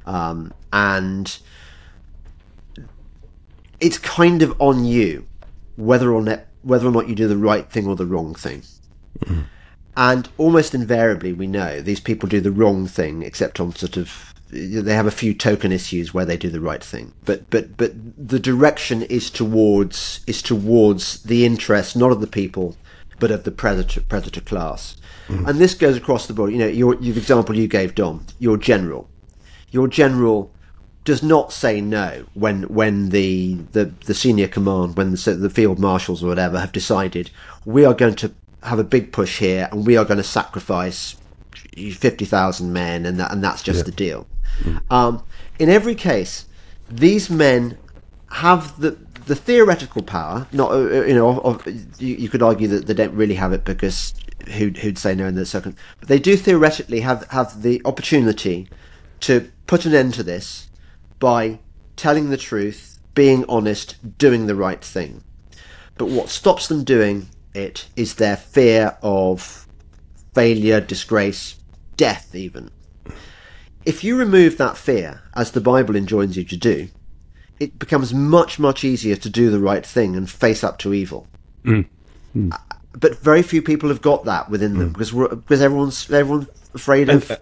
[0.06, 1.40] um, and
[3.80, 5.26] it's kind of on you
[5.76, 8.62] whether or not whether or not you do the right thing or the wrong thing.
[9.96, 14.36] And almost invariably, we know these people do the wrong thing, except on sort of
[14.52, 17.14] they have a few token issues where they do the right thing.
[17.26, 22.76] But but but the direction is towards is towards the interest not of the people,
[23.20, 24.98] but of the predator predator class.
[25.30, 26.54] And this goes across the board.
[26.54, 29.10] You know, your, your example you gave, Dom, your general,
[29.72, 30.54] your general
[31.04, 35.80] does not say no when when the the, the senior command, when the, the field
[35.80, 37.30] marshals or whatever have decided
[37.66, 38.32] we are going to
[38.64, 41.16] have a big push here and we are going to sacrifice
[41.94, 44.28] fifty thousand men, and that, and that's just the deal.
[44.90, 45.24] Um,
[45.60, 46.46] in every case,
[46.90, 47.78] these men
[48.32, 48.98] have the
[49.28, 50.48] the theoretical power.
[50.52, 53.54] Not uh, uh, you know, of, you, you could argue that they don't really have
[53.54, 54.14] it because
[54.54, 58.68] who'd, who'd say no in the second, but they do theoretically have have the opportunity
[59.20, 60.70] to put an end to this
[61.20, 61.60] by
[61.96, 65.24] telling the truth, being honest, doing the right thing.
[65.98, 69.68] But what stops them doing it is their fear of
[70.34, 71.56] failure, disgrace,
[71.96, 72.70] death, even.
[73.84, 76.90] If you remove that fear, as the Bible enjoins you to do,
[77.60, 81.28] it becomes much, much easier to do the right thing and face up to evil.
[81.64, 81.88] Mm.
[82.52, 82.58] Uh,
[82.94, 84.94] But very few people have got that within them mm.
[84.94, 87.30] because we're, because everyone's everyone's afraid of.
[87.30, 87.38] Uh,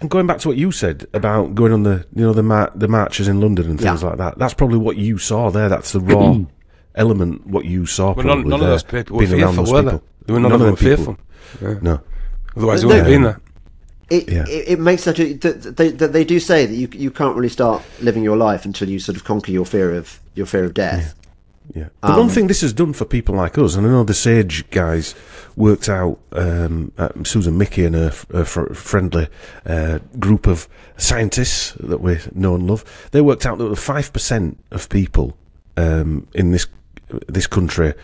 [0.00, 2.72] and going back to what you said about going on the you know the mar-
[2.74, 4.08] the marches in London and things Yeah.
[4.08, 5.68] like that, that's probably what you saw there.
[5.68, 6.46] That's the raw mm.
[6.94, 8.12] element what you saw.
[8.14, 9.90] Well, none, probably none of there, those people were being around fearful, those were they?
[9.90, 10.08] people.
[10.26, 11.18] They were none, of them were fearful.
[11.60, 11.74] Yeah.
[11.82, 12.00] No,
[12.56, 13.40] Otherwise, they wouldn't have been there.
[14.10, 14.44] It, Yeah.
[14.48, 17.36] it, it makes such a th- th- they, they do say that you you can't
[17.36, 20.64] really start living your life until you sort of conquer your fear of your fear
[20.64, 21.14] of death.
[21.74, 21.88] Yeah.
[22.02, 24.68] The one thing this has done for people like us, and I know the Sage
[24.70, 25.14] guys
[25.56, 29.28] worked out, um, uh, Susan Michie and her, her fr- friendly
[29.64, 34.88] uh, group of scientists that we know and love, they worked out that 5% of
[34.90, 35.38] people
[35.78, 36.66] um, in this
[37.28, 37.94] this country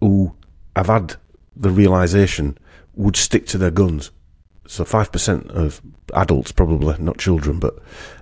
[0.00, 0.34] who
[0.74, 1.14] have had
[1.56, 2.56] the realization
[2.94, 4.10] would stick to their guns.
[4.70, 5.80] So five percent of
[6.14, 7.74] adults, probably not children, but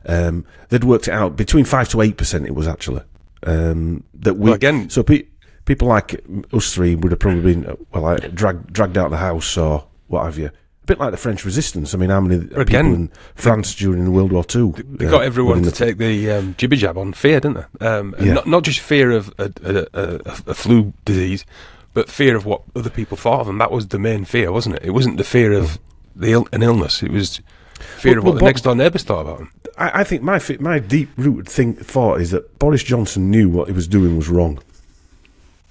[0.07, 2.46] um, they'd worked it out between five to eight percent.
[2.46, 3.03] It was actually
[3.42, 5.26] um, that we Well, again- So pe-
[5.66, 9.18] people like us three would have probably been well, like, dragged dragged out of the
[9.18, 10.46] house or what have you.
[10.46, 11.92] A bit like the French Resistance.
[11.92, 14.74] I mean, how many Again- people in France during World War Two?
[14.88, 17.86] They uh, got everyone to the- take the um, jibby jab on fear, didn't they?
[17.86, 18.32] Um, Yeah.
[18.32, 21.44] not, not just fear of a, a, a, a flu disease,
[21.92, 23.59] but fear of what other people thought of them.
[23.59, 24.84] That was the main fear, wasn't it?
[24.84, 25.78] It wasn't the fear of
[26.19, 27.03] the Ill- an illness.
[27.03, 27.41] It was
[27.79, 29.53] fear Well, of what well, the Bob- next door neighbours thought about them.
[29.77, 33.69] I, I think my my deep rooted thing thought is that Boris Johnson knew what
[33.69, 34.59] he was doing was wrong.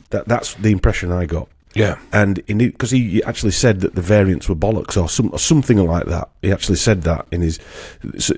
[0.10, 1.50] That that's the impression I got.
[1.74, 2.00] Yeah.
[2.12, 6.06] and because he actually said that the variants were bollocks or, some, or something like
[6.08, 6.28] that.
[6.42, 7.60] He actually said that in his
[8.18, 8.34] so,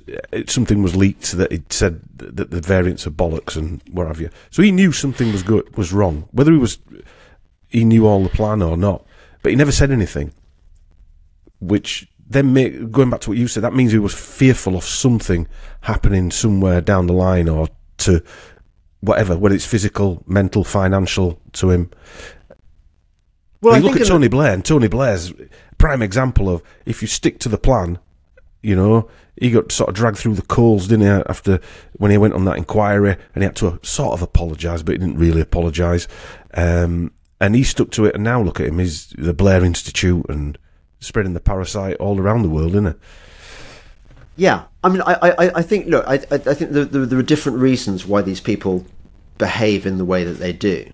[0.48, 4.30] something was leaked that he said that the variants are bollocks and what have you.
[4.50, 6.80] So he knew something was good was wrong, whether he was
[7.70, 9.06] he knew all the plan or not,
[9.42, 10.34] but he never said anything.
[11.60, 14.84] Which then make, going back to what you said, that means he was fearful of
[14.84, 15.48] something
[15.82, 18.24] happening somewhere down the line or to
[19.02, 21.90] whatever, whether it's physical, mental, financial to him.
[23.62, 25.34] Well, you I look at Tony Blair, and Tony Blair's
[25.78, 28.00] prime example of if you stick to the plan,
[28.62, 31.60] you know, he got sort of dragged through the coals, didn't he, after
[31.94, 34.98] when he went on that inquiry, and he had to sort of apologise, but he
[35.00, 36.08] didn't really apologise.
[36.54, 40.26] Um, and he stuck to it, and now look at him, he's the Blair Institute
[40.30, 40.58] and
[41.00, 43.00] spreading the parasite all around the world, isn't it?
[44.36, 45.88] Yeah, I mean, I, I, I think.
[45.88, 48.86] Look, I, I think there, there, there are different reasons why these people
[49.38, 50.90] behave in the way that they do,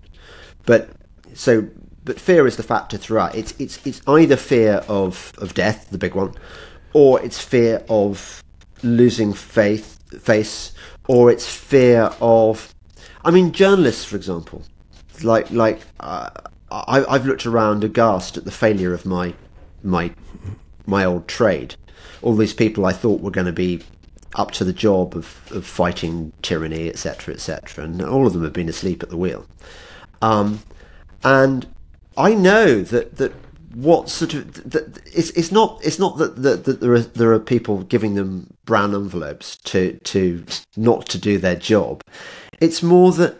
[0.64, 0.88] but
[1.34, 1.68] so,
[2.04, 3.36] but fear is the factor throughout.
[3.36, 6.34] It's it's it's either fear of of death, the big one,
[6.92, 8.42] or it's fear of
[8.82, 10.72] losing faith, face,
[11.06, 12.74] or it's fear of.
[13.24, 14.62] I mean, journalists, for example,
[15.22, 16.30] like like uh,
[16.70, 19.34] I, I've looked around aghast at the failure of my
[19.86, 20.12] my
[20.86, 21.76] my old trade.
[22.22, 23.82] All these people I thought were going to be
[24.34, 28.52] up to the job of, of fighting tyranny, etc., etc., and all of them have
[28.52, 29.46] been asleep at the wheel.
[30.22, 30.60] Um,
[31.24, 31.66] and
[32.16, 33.32] I know that that
[33.74, 37.32] what sort of that it's, it's not it's not that, that, that there are there
[37.32, 40.44] are people giving them brown envelopes to to
[40.76, 42.02] not to do their job.
[42.60, 43.36] It's more that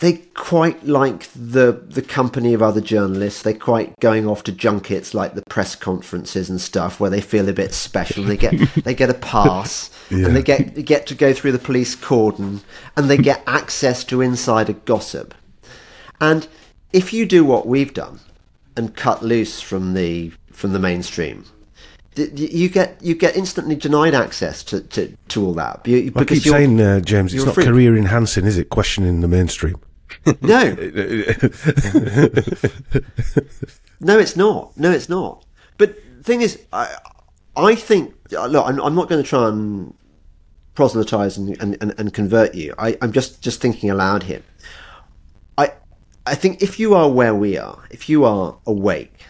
[0.00, 3.42] they quite like the the company of other journalists.
[3.42, 7.48] They quite going off to junkets like the press conferences and stuff, where they feel
[7.48, 8.22] a bit special.
[8.24, 8.52] They get
[8.84, 10.26] they get a pass, Yeah.
[10.26, 12.60] and they get they get to go through the police cordon,
[12.96, 15.34] and they get access to insider gossip.
[16.20, 16.46] And
[16.92, 18.20] if you do what we've done
[18.76, 21.44] and cut loose from the from the mainstream,
[22.16, 25.86] you get you get instantly denied access to, to, to all that.
[25.86, 28.70] You, I keep you're- saying, uh, James, it's not career enhancing, is it?
[28.70, 29.76] Questioning the mainstream.
[30.40, 30.74] no,
[34.00, 34.76] No, it's not.
[34.76, 35.44] No, it's not.
[35.76, 36.94] But the thing is, I,
[37.56, 38.14] I think.
[38.30, 39.92] Look, I'm, I'm not going to try and
[40.74, 42.74] proselytize and, and, and, and convert you.
[42.78, 44.42] I, I'm just, just thinking aloud here.
[45.56, 45.72] I,
[46.26, 49.24] I think if you are where we are, if you are awake,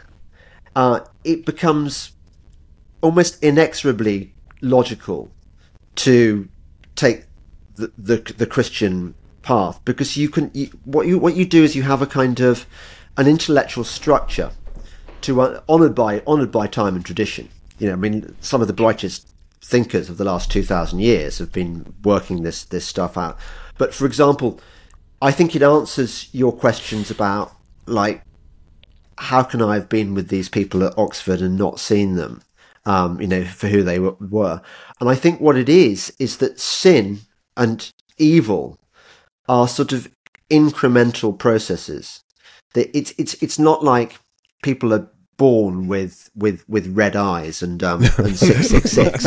[0.76, 2.12] uh, it becomes
[3.00, 5.30] almost inexorably logical
[5.96, 6.48] to
[6.96, 7.24] take
[7.76, 11.74] the, the, the Christian path because you can you, what you what you do is
[11.74, 12.66] you have a kind of
[13.16, 14.50] an intellectual structure
[15.22, 17.48] to uh, honored by honored by time and tradition.
[17.78, 19.28] You know, I mean, some of the brightest
[19.62, 23.38] thinkers of the last two thousand years have been working this this stuff out.
[23.78, 24.60] But for example,
[25.22, 27.52] I think it answers your questions about
[27.86, 28.22] like
[29.18, 32.42] how can I have been with these people at Oxford and not seen them,
[32.86, 34.60] um, you know, for who they were?
[35.00, 37.20] And I think what it is is that sin
[37.56, 38.78] and evil
[39.48, 40.08] are sort of
[40.50, 42.22] incremental processes.
[42.74, 44.18] That it's it's it's not like
[44.62, 49.24] people are born with with with red eyes and um and six six six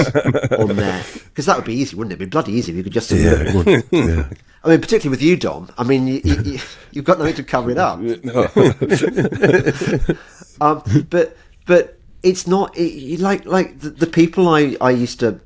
[0.52, 2.16] on there because that would be easy, wouldn't it?
[2.16, 4.30] It'd be bloody easy if you could just Yeah, yeah.
[4.64, 5.72] I mean, particularly with you, Dom.
[5.78, 6.60] I mean, you, you,
[6.92, 7.98] you've got nothing to cover it up.
[10.62, 11.36] um, but
[11.66, 15.40] but it's not it, like like the, the people I, I used to,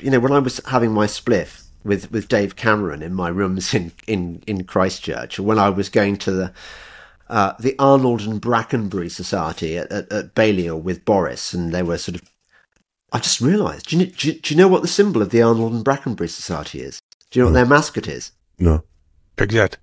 [0.00, 3.74] you know, when I was having my spliff with, with Dave Cameron in my rooms
[3.74, 6.52] in, in, in Christchurch, or when I was going to the
[7.28, 11.98] uh, the Arnold and Brackenbury Society at, at, at Balliol with Boris, and they were
[11.98, 12.22] sort of.
[13.12, 13.88] I just realised.
[13.88, 16.28] Do you, do, you, do you know what the symbol of the Arnold and Brackenbury
[16.28, 17.00] Society is?
[17.30, 18.32] Do you know what their mascot is?
[18.58, 18.82] No.
[19.36, 19.76] Pig's head.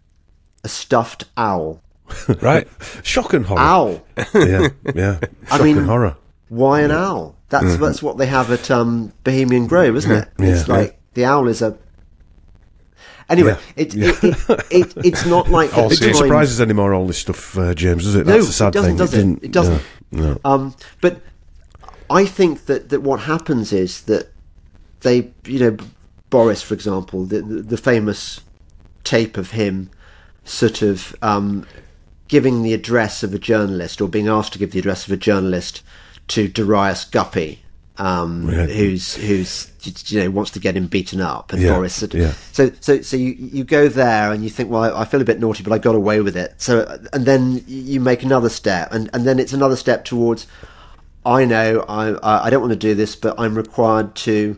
[0.64, 1.82] A stuffed owl.
[2.42, 2.68] Right.
[3.04, 3.60] Shock and horror.
[3.62, 4.06] Owl.
[4.34, 5.20] Yeah, yeah.
[5.50, 6.18] I Shock mean- and horror.
[6.52, 7.38] Why an owl?
[7.48, 10.28] That's that's what they have at um, Bohemian Grove, isn't it?
[10.38, 10.46] Yeah.
[10.48, 11.78] It's like the owl is a.
[13.30, 13.84] Anyway, Yeah.
[13.84, 17.08] it, it, it, it it's not like All It doesn't time- surprise us anymore, all
[17.08, 18.28] this stuff, uh, James, does it?
[18.28, 18.98] No, That's it doesn't, thing.
[18.98, 19.44] does it?
[19.46, 19.82] It doesn't.
[20.12, 20.34] No.
[20.34, 20.40] no.
[20.44, 21.22] Um, but
[22.10, 24.34] I think that, that what happens is that
[25.00, 25.78] they, you know,
[26.30, 28.42] Boris, for example, the, the, the famous
[29.06, 29.90] tape of him
[30.44, 31.66] sort of um,
[32.28, 35.18] giving the address of a journalist or being asked to give the address of a
[35.18, 35.82] journalist
[36.32, 37.60] to Darius Guppy,
[37.98, 38.66] um, Yeah.
[38.68, 39.68] who's who's
[40.12, 42.34] you know wants to get him beaten up, and Yeah, Boris sort of, yeah.
[42.52, 45.26] so so so you you go there and you think, well, I, I feel a
[45.26, 46.54] bit naughty, but I got away with it.
[46.58, 50.48] So and then you make another step, and and then it's another step towards.
[51.26, 54.58] I know I I don't want to do this, but I'm required to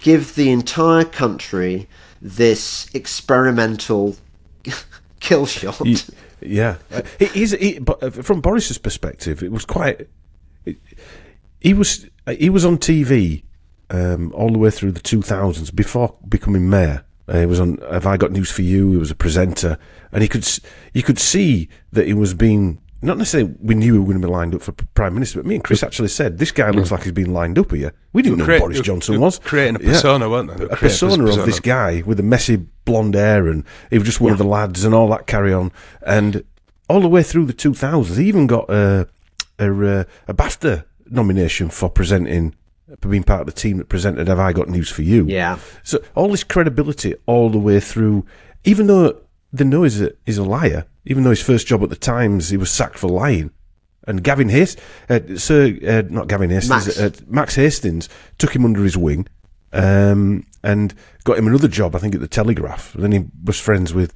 [0.00, 1.88] give the entire country
[2.22, 4.16] this experimental
[5.20, 5.84] kill shot.
[5.84, 5.96] Ye-
[6.40, 6.76] Yeah,
[7.18, 10.08] he, he's he, but uh, from Boris's perspective, it was quite.
[11.60, 12.06] He was
[12.38, 13.44] he was on TV
[13.90, 17.04] um, all the way through the two thousands before becoming mayor.
[17.26, 18.92] Uh, he was on Have I Got News for You?
[18.92, 19.78] He was a presenter,
[20.12, 20.46] and he could
[20.94, 24.26] you could see that he was being not necessarily we knew he was going to
[24.26, 26.90] be lined up for prime minister, but me and Chris actually said this guy looks
[26.90, 27.92] like he's been lined up here.
[28.12, 30.64] We didn't know Create- who Boris Johnson was creating a Yeah persona, weren't they?
[30.64, 31.46] A this persona of persona.
[31.46, 34.84] this guy with the messy blonde hair, and he was just one of the lads,
[34.84, 35.70] and all that carry on.
[36.04, 36.44] And
[36.88, 39.06] all the way through the 2000s, he even got a
[39.58, 42.54] a, uh, a BAFTA nomination for presenting,
[43.00, 45.58] for being part of the team that presented "Have I Got News for You?" Yeah.
[45.82, 48.26] So all this credibility all the way through,
[48.64, 49.20] even though
[49.52, 52.50] they know he's a, he's a liar, even though his first job at the Times
[52.50, 53.50] he was sacked for lying.
[54.06, 56.98] And Gavin Hastings, uh, Sir, uh, not Gavin Hastings, Max.
[56.98, 59.26] Uh, Max Hastings took him under his wing
[59.72, 60.94] um, and
[61.24, 62.94] got him another job, I think, at the Telegraph.
[62.94, 64.14] And then he was friends with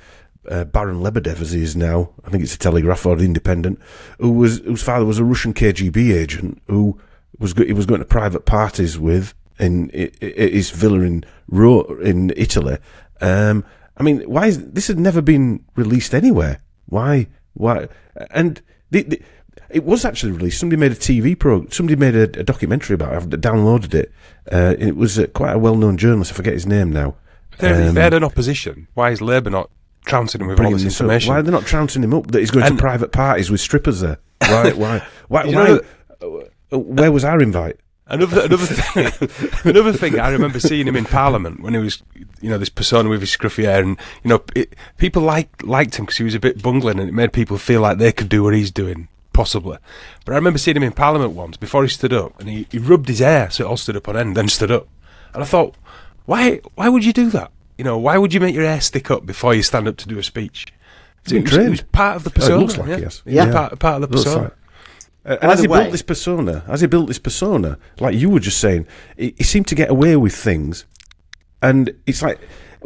[0.49, 2.11] uh, Baron Lebedev, as he is now.
[2.24, 3.78] I think it's the Telegraph or the Independent,
[4.18, 6.99] who was whose father was a Russian KGB agent who
[7.38, 11.24] was go- he was going to private parties with in, i i his villa in
[11.49, 12.78] Ro- in Italy.
[13.20, 13.64] Um,
[13.97, 16.61] I mean, why is this had never been released anywhere?
[16.86, 17.28] Why?
[17.55, 17.88] Why?
[18.30, 19.22] And the, the,
[19.70, 20.59] it was actually released.
[20.59, 21.66] Somebody made a TV pro.
[21.68, 23.16] Somebody made a, a documentary about it.
[23.16, 24.12] I've downloaded it.
[24.51, 26.32] Uh, it was uh, quite a well-known journalist.
[26.32, 27.14] I forget his name now.
[27.53, 29.70] If they- Um, they had an opposition, why is Labour not
[30.05, 31.05] trouncing him with all this this up.
[31.05, 31.33] information?
[31.33, 33.61] Why are they not trouncing him up that he's going And- to private parties with
[33.61, 34.19] strippers there?
[34.41, 34.73] Why?
[34.77, 35.07] Why?
[35.29, 35.45] Why?
[35.47, 35.81] Why know-
[36.73, 37.79] uh, where was our invite?
[38.09, 39.31] Another another thing,
[39.65, 40.19] another thing.
[40.19, 42.03] I remember seeing him in Parliament when he was,
[42.41, 45.95] you know, this persona with his scruffy hair, and you know, it, people liked liked
[45.97, 48.29] him because he was a bit bungling, and it made people feel like they could
[48.29, 49.79] do what he's doing, possibly.
[50.27, 52.79] But I remember seeing him in Parliament once before he stood up, and he, he
[52.79, 54.89] rubbed his hair so it all stood up on end, then stood up,
[55.33, 55.77] and I thought,
[56.27, 57.51] why why would you do that?
[57.83, 60.07] You know, why would you make your hair stick up before you stand up to
[60.07, 60.66] do a speech?
[61.26, 62.55] So Been it, was, it was part of the Oh, persona.
[62.55, 62.97] it looks like yeah.
[62.97, 63.22] he has.
[63.26, 63.51] Yeah.
[63.53, 64.43] Part, part of the persona.
[64.45, 64.53] like-
[65.24, 68.30] Uh, By as he way- built this persona, as he built this persona, like you
[68.30, 70.85] were just saying, he, he seemed to get away with things,
[71.61, 72.39] and it's like,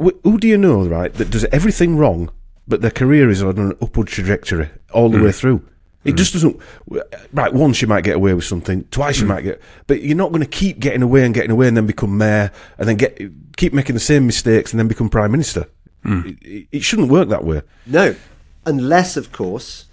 [0.02, 2.30] wh- who do you know, right, that does everything wrong,
[2.66, 5.62] but their career is on an upward trajectory all the way through.
[6.06, 6.58] It just doesn't.
[7.32, 10.30] Right, once you might get away with something, twice you might get, but you're not
[10.30, 13.20] going to keep getting away and getting away and then become mayor and then get
[13.56, 15.66] keep making the same mistakes and then become prime minister.
[16.04, 17.62] It, it- it shouldn't work that way.
[17.86, 18.14] No,
[18.64, 19.86] unless, of course,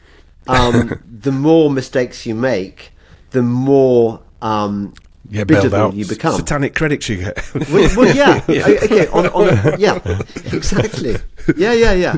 [0.48, 2.92] um, the more mistakes you make,
[3.32, 4.94] the more um,
[5.32, 5.94] Get bailed biddable out.
[5.96, 6.36] you become.
[6.36, 7.54] Satanic credits you get.
[7.72, 8.54] well, well, yeah, o-
[8.84, 9.98] okay, on, on, yeah,
[10.54, 11.16] exactly,
[11.58, 12.18] yeah, yeah, yeah.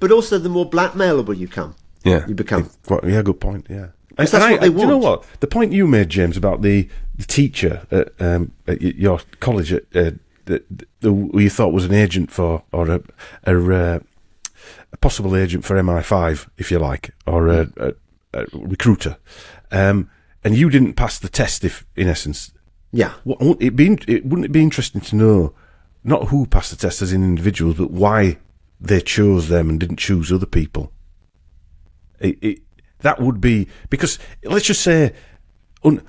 [0.00, 1.74] But also, the more blackmailable you come,
[2.04, 2.26] Yeah.
[2.26, 2.70] you become.
[3.04, 3.66] Yeah, good point.
[3.68, 5.24] Yeah, that's I- what they I- do You know what?
[5.40, 9.84] The point you made, James, about the, the teacher at, um, at your college at,
[9.94, 10.12] uh,
[10.46, 13.00] that that- who you thought was an agent for, or a
[13.44, 13.98] a, uh,
[14.92, 17.92] a possible agent for MI5, if you like, or a, a,
[18.34, 19.16] a recruiter,
[19.70, 20.10] um,
[20.44, 21.64] and you didn't pass the test.
[21.64, 22.52] If, in essence,
[22.92, 23.12] Yeah,
[23.60, 23.98] it be?
[24.08, 25.54] It, wouldn't it be interesting to know
[26.02, 28.38] not who passed the test as in individuals, but why
[28.80, 30.92] they chose them and didn't choose other people?
[32.20, 35.12] That would be because let's just say
[35.84, 36.02] un,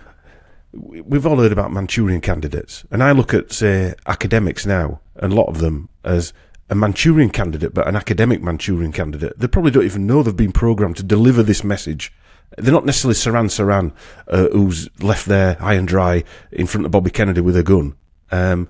[0.74, 5.32] we- we've all heard about Manchurian candidates, and I look at say academics now, and
[5.32, 6.34] a lot of them as
[6.70, 9.38] a Manchurian candidate, but an academic Manchurian candidate.
[9.38, 12.14] They probably don't even know they've been programmed to deliver this message.
[12.58, 13.94] They're not necessarily Sirhan Sirhan,
[14.28, 17.96] uh, who's left there high and dry in front of Bobby Kennedy with a gun.
[18.32, 18.68] Um,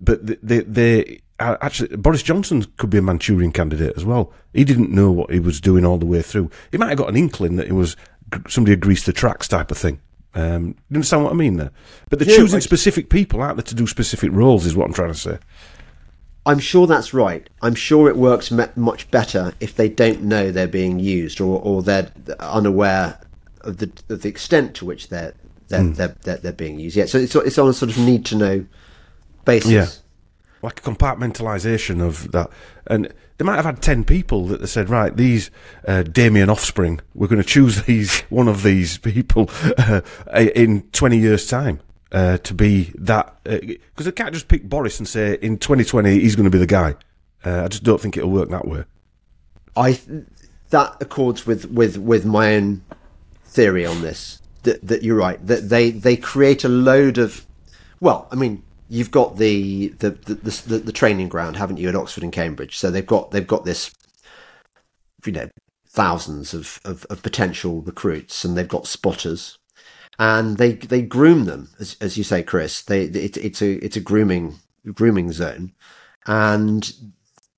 [0.00, 4.32] but they, they, actually Boris Johnson could be a Manchurian candidate as well.
[4.52, 6.50] He didn't know what he was doing all the way through.
[6.70, 7.96] He might have got an inkling that it was
[8.48, 10.00] somebody greased the tracks type of thing.
[10.34, 11.70] Um, you understand what I mean there?
[12.08, 14.86] But they're Yeah, choosing like- specific people out there to do specific roles, is what
[14.86, 15.38] I'm trying to say.
[16.46, 17.48] I'm sure that's right.
[17.60, 21.60] I'm sure it works me- much better if they don't know they're being used or,
[21.60, 22.10] or they're
[22.40, 23.20] unaware
[23.60, 25.34] of the of the extent to which they're
[25.68, 26.96] they're, they're, they're, they're being used.
[26.96, 28.66] Yeah, so it's it's on a sort of need to know
[29.44, 29.70] basis.
[29.70, 29.86] Yeah.
[30.62, 32.50] Like a compartmentalisation of that.
[32.86, 35.50] And they might have had 10 people that they said, right, these
[35.86, 40.00] uh, Damien offspring, we're going to choose these, one of these people uh,
[40.34, 41.80] in 20 years' time.
[42.10, 46.36] Uh, to be that, because they can't just pick Boris and say in 2020 he's
[46.36, 46.94] going to be the guy.
[47.42, 48.84] Uh, I just don't think it'll work that way.
[49.74, 50.24] I th-
[50.68, 52.84] that accords with, with, with my own
[53.44, 54.42] theory on this.
[54.64, 55.44] That, that you're right.
[55.46, 57.46] That they, they create a load of,
[57.98, 58.62] well, I mean,
[58.92, 62.76] you've got the the, the the the training ground, haven't you, at Oxford and Cambridge?
[62.76, 63.90] So they've got they've got this,
[65.24, 65.48] you know,
[65.88, 69.58] thousands of, of, of potential recruits, and they've got spotters,
[70.18, 72.82] and they they groom them, as, as you say, Chris.
[72.82, 74.56] They it, it's a it's a grooming
[74.92, 75.72] grooming zone,
[76.26, 76.92] and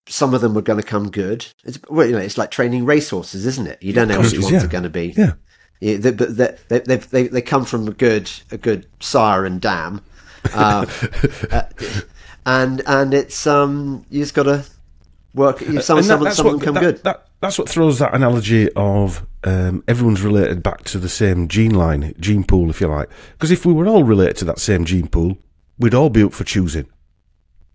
[0.06, 1.46] some of them are going to come good.
[1.64, 3.82] It's well, you know, it's like training racehorses, isn't it?
[3.82, 4.64] You don't know which ones yeah.
[4.64, 5.14] are going to be.
[5.16, 5.32] Yeah.
[5.80, 9.60] Yeah, they, but they, they, they, they come from a good a good sire and
[9.60, 10.00] dam,
[10.52, 10.86] uh,
[11.50, 11.62] uh,
[12.46, 14.64] and and it's um you just got to
[15.34, 15.60] work.
[15.60, 17.02] You, some that- some, that's what- come that- good.
[17.04, 21.74] that- that's what throws that analogy of um, everyone's related back to the same gene
[21.74, 23.10] line, gene pool, if you like.
[23.32, 25.36] Because if we were all related to that same gene pool,
[25.78, 26.86] we'd all be up for choosing,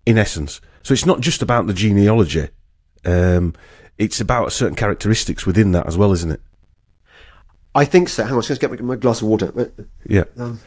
[0.08, 0.60] in essence.
[0.82, 2.50] So it's not just about the genealogy.
[3.06, 3.54] Um,
[4.00, 6.42] it's about certain characteristics within that as well, isn't it?
[7.76, 8.24] I think so.
[8.24, 9.72] Hang on, just get my, my glass of water.
[10.08, 10.24] Yeah.
[10.36, 10.60] Um,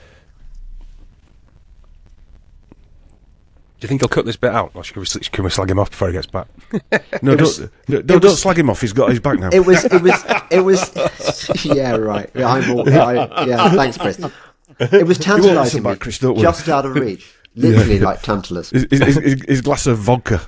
[3.82, 5.80] Do you think he'll cut this bit out, or should we, can we slag him
[5.80, 6.46] off before he gets back?
[7.20, 8.80] No, was- don't, no, no, don't slag him off.
[8.80, 9.48] He's got his back now.
[9.52, 12.30] it was it was it was yeah right.
[12.32, 14.20] Yeah, I'm all, I, yeah, thanks, Chris.
[14.20, 14.28] It
[14.78, 16.42] was listen tantalising back, me, Chris, don't worry.
[16.42, 18.70] just out of reach, literally like tantalus.
[18.70, 20.40] his, his, his, his glass of vodka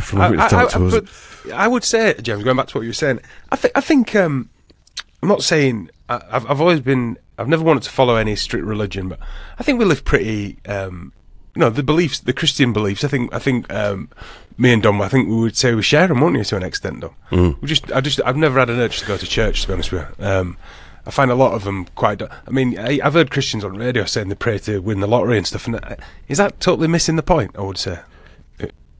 [0.00, 0.74] from I, which I, to I, us.
[1.00, 3.20] but I would say, James, going back to what you were saying,
[3.50, 4.48] I think I think um,
[5.22, 8.64] I'm not saying I, I've I've always been I've never wanted to follow any strict
[8.64, 9.18] religion, but
[9.58, 10.60] I think we live pretty.
[10.66, 11.12] Um,
[11.54, 13.04] you know the beliefs, the Christian beliefs.
[13.04, 14.08] I think I think um,
[14.58, 15.00] me and Dom.
[15.00, 17.14] I think we would say we share them, wouldn't you, to an extent, Dom?
[17.30, 17.60] Mm.
[17.60, 19.62] We just I just I've never had an urge to go to church.
[19.62, 20.24] To be honest with you.
[20.26, 20.56] Um,
[21.06, 22.22] I find a lot of them quite.
[22.22, 25.36] I mean, I, I've heard Christians on radio saying they pray to win the lottery
[25.36, 25.66] and stuff.
[25.66, 25.96] And uh,
[26.28, 27.50] is that totally missing the point?
[27.58, 27.98] I would say.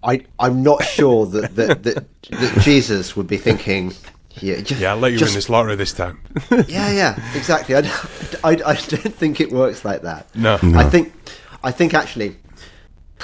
[0.02, 3.94] I, I'm not sure that, that, that, that Jesus would be thinking,
[4.40, 6.20] Yeah, just, Yeah, I'll let you just- win this lottery this time.
[6.68, 7.74] Yeah, yeah, exactly.
[7.74, 7.78] I,
[8.44, 10.26] I, I don't think it works like that.
[10.36, 10.78] No, No.
[10.78, 11.14] I think
[11.62, 12.36] I think actually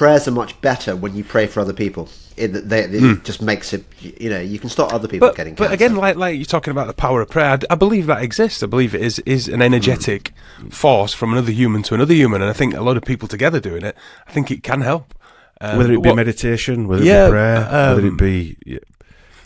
[0.00, 2.08] prayers are much better when you pray for other people.
[2.34, 5.54] It, they, it just makes it, you know, you can stop other people but, getting
[5.54, 5.74] but cancer.
[5.74, 8.62] again, like like you're talking about the power of prayer, I believe that exists.
[8.62, 10.32] I believe it is is an energetic
[10.70, 13.60] force from another human to another human, and I think a lot of people together
[13.60, 13.94] doing it,
[14.26, 15.12] I think it can help.
[15.60, 18.56] Um, whether it be what- meditation, whether Yeah, it be prayer, whether um, it be.
[18.64, 18.78] yeah.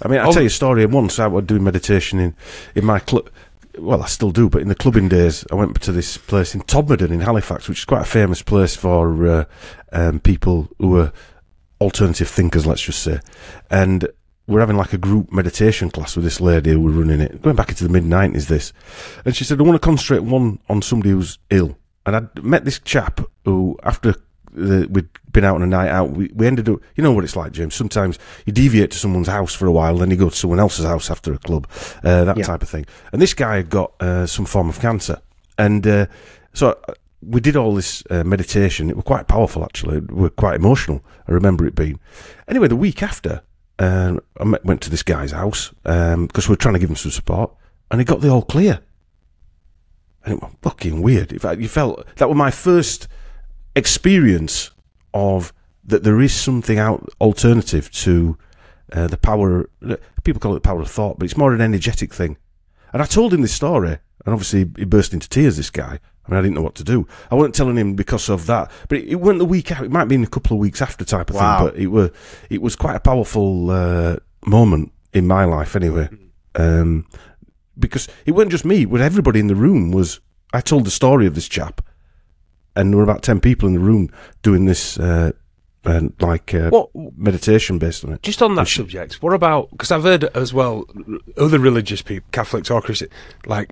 [0.05, 0.33] I mean, I'll Oh.
[0.33, 0.87] tell you a story.
[0.87, 2.37] Once I was doing meditation in,
[2.77, 3.29] in my club.
[3.77, 6.63] Well, I still do, but in the clubbing days, I went to this place in
[6.63, 9.45] Todmorden in Halifax, which is quite a famous place for uh,
[9.95, 11.13] um, people who are
[11.81, 13.21] alternative thinkers, let's just say.
[13.71, 14.09] And
[14.47, 17.57] we're having like a group meditation class with this lady who was running it, going
[17.57, 18.73] back into the mid 90s, this.
[19.25, 21.77] And she said, I want to concentrate one on somebody who's ill.
[22.07, 24.15] And I'd met this chap who, after
[24.53, 27.25] the, we'd been out on a night out, we, we ended up, you know what
[27.25, 27.75] it's like, James.
[27.75, 30.85] Sometimes you deviate to someone's house for a while, then you go to someone else's
[30.85, 31.67] house after a club,
[32.05, 32.45] uh, that Yeah.
[32.45, 32.85] type of thing.
[33.13, 35.21] And this guy had got uh, some form of cancer.
[35.57, 36.07] And uh,
[36.53, 36.79] so
[37.27, 38.91] we did all this uh, meditation.
[38.91, 40.01] It was quite powerful, actually.
[40.01, 41.05] We were quite emotional.
[41.29, 42.01] I remember it being.
[42.49, 43.43] Anyway, the week after,
[43.79, 46.97] um, I met, went to this guy's house because we were trying to give him
[46.97, 47.53] some support,
[47.91, 48.81] and he got the all clear.
[50.25, 51.33] And it was fucking weird.
[51.33, 53.09] In fact, you felt that was my first
[53.77, 54.71] experience
[55.13, 55.53] of
[55.85, 58.39] that there is something out alternative to
[58.93, 59.69] uh, the power.
[60.25, 62.39] People call it the power of thought, but it's more an energetic thing.
[62.93, 65.57] And I told him this story, and obviously he burst into tears.
[65.57, 66.01] This guy.
[66.27, 67.07] I mean, I didn't know what to do.
[67.31, 69.71] I wasn't telling him because of that, but it, it wasn't the week.
[69.73, 71.59] After, it might have been a couple of weeks after type of Wow.
[71.59, 71.67] thing.
[71.69, 72.11] But it was
[72.51, 76.09] it was quite a powerful uh, moment in my life, anyway.
[76.55, 77.07] Um,
[77.79, 79.91] because it wasn't just me; it was everybody in the room.
[79.91, 80.21] Was
[80.53, 81.81] I told the story of this chap,
[82.77, 84.09] and there were about ten people in the room
[84.43, 85.33] doing this, uh,
[85.85, 88.23] uh, like uh, What meditation based on it.
[88.23, 89.71] Just on that subject, what about?
[89.73, 90.85] Because I've heard as well
[91.37, 93.09] other religious people, Catholics or Christian,
[93.47, 93.71] like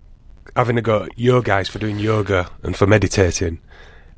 [0.56, 3.60] having a go at your guys for doing yoga and for meditating.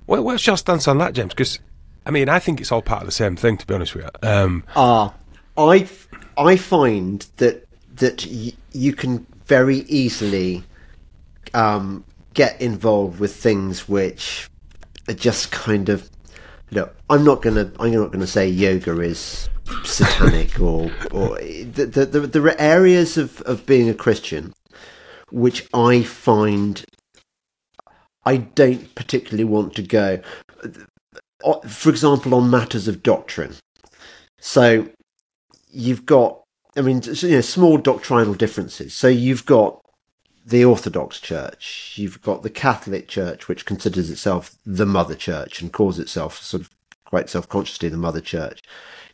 [0.07, 1.33] What, what's your stance on that, James?
[1.33, 1.61] Because
[2.07, 3.57] I mean, I think it's all part of the same thing.
[3.59, 5.15] To be honest with you, um, Ah,
[5.57, 5.89] I
[6.37, 10.63] I find that that y- you can very easily
[11.55, 14.49] um, get involved with things which
[15.09, 16.11] are just kind of.
[16.71, 17.71] Look, I'm not gonna.
[17.79, 19.49] I'm not gonna say yoga is
[19.85, 24.53] satanic or or the, the, the, there are areas of, of being a Christian
[25.31, 26.85] which I find
[28.25, 30.21] I don't particularly want to go.
[31.45, 33.55] Uh, For example, on matters of doctrine.
[34.39, 34.89] So
[35.71, 36.43] you've got,
[36.77, 38.95] I mean, you know, small doctrinal differences.
[38.95, 39.81] So you've got
[40.47, 45.73] the Orthodox Church, you've got the Catholic Church, which considers itself the Mother Church and
[45.73, 46.71] calls itself sort of
[47.07, 48.61] quite self-consciously the Mother Church.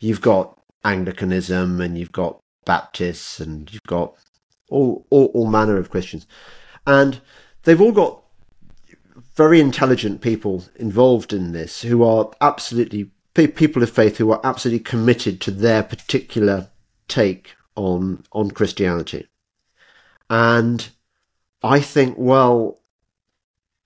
[0.00, 4.16] You've got Anglicanism, and you've got Baptists, and you've got
[4.70, 6.26] all all, all manner of Christians,
[6.86, 7.20] and
[7.64, 8.22] they've all got
[9.36, 14.82] very intelligent people involved in this who are absolutely people of faith who are absolutely
[14.82, 16.68] committed to their particular
[17.08, 19.26] take on on Christianity.
[20.28, 20.88] And
[21.62, 22.80] I think, well,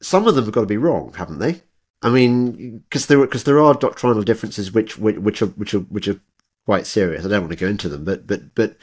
[0.02, 1.62] some of them have got to be wrong, haven't they?
[2.02, 5.80] I mean, because there because there are doctrinal differences which which which are which are
[5.80, 6.20] which are
[6.66, 7.24] quite serious.
[7.24, 8.76] I don't want to go into them, but but but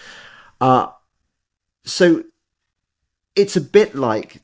[0.60, 0.88] uh
[1.84, 2.24] so
[3.36, 4.42] it's a bit like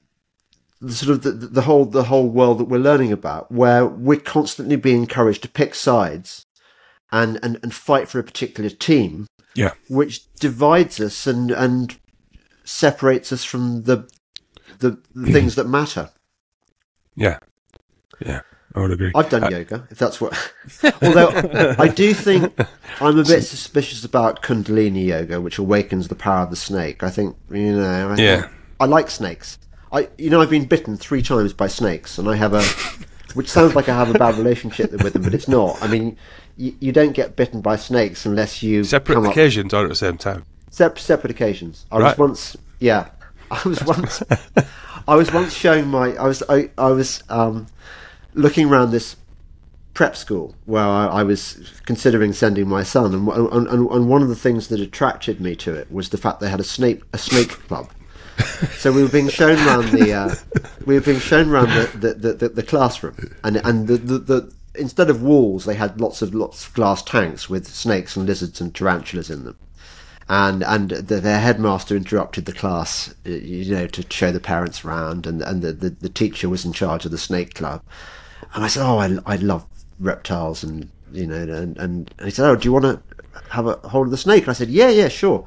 [0.81, 4.19] the sort of the, the whole the whole world that we're learning about, where we're
[4.19, 6.45] constantly being encouraged to pick sides
[7.11, 11.97] and and, and fight for a particular team, yeah, which divides us and and
[12.63, 14.09] separates us from the
[14.79, 16.09] the, the things that matter.
[17.15, 17.39] yeah,
[18.23, 18.41] yeah.
[18.77, 19.11] I would agree.
[19.15, 20.33] I've done Uh, yoga, if that's what.
[21.01, 22.53] Although I do think
[23.01, 27.03] I'm a bit suspicious about Kundalini yoga, which awakens the power of the snake.
[27.03, 28.05] I think you know.
[28.11, 28.47] I think- Yeah.
[28.79, 29.57] I like snakes.
[29.91, 32.61] I you know I've been bitten three times by snakes, and I have a,
[33.33, 35.81] which sounds like I have a bad relationship with them, but it's not.
[35.81, 36.17] I mean,
[36.57, 39.95] you, you don't get bitten by snakes unless you Separate up occasions or at the
[39.95, 40.43] same time.
[40.71, 41.85] Sep- separate occasions.
[41.91, 42.17] I Right.
[42.17, 43.07] was once, yeah,
[43.51, 44.21] I was once,
[45.07, 47.65] I was once showing my, I was, I, I was um,
[48.37, 49.15] looking around this
[49.93, 54.29] prep school where I, I was considering sending my son, and, and and one of
[54.29, 57.17] the things that attracted me to it was the fact they had a snake, a
[57.17, 57.89] snake club.
[58.77, 60.35] So we were being shown around the, uh,
[60.85, 64.53] we were being shown around the the, the, the, classroom, and and the, the, the
[64.75, 68.61] instead of walls, they had lots of lots of glass tanks with snakes and lizards
[68.61, 69.57] and tarantulas in them
[70.29, 75.25] and and the, their headmaster interrupted the class, you know, to show the parents around,
[75.25, 77.81] and and the, the, the teacher was in charge of the snake club,
[78.53, 79.65] and I said, oh, I, I love
[79.99, 83.01] reptiles, and you know, and, and he said, oh, do you want to
[83.49, 84.43] have a hold of the snake?
[84.43, 85.45] And I said, yeah, yeah, sure.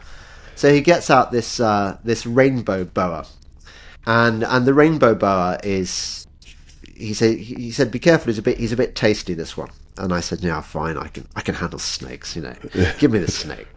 [0.54, 3.26] So he gets out this uh, this rainbow boa,
[4.06, 6.26] and and the rainbow boa is
[7.00, 8.26] he said he said be careful.
[8.26, 9.70] He's a bit he's a bit tasty this one.
[9.96, 10.96] And I said, yeah, fine.
[10.96, 12.36] I can I can handle snakes.
[12.36, 12.54] You know,
[12.98, 13.68] give me the snake.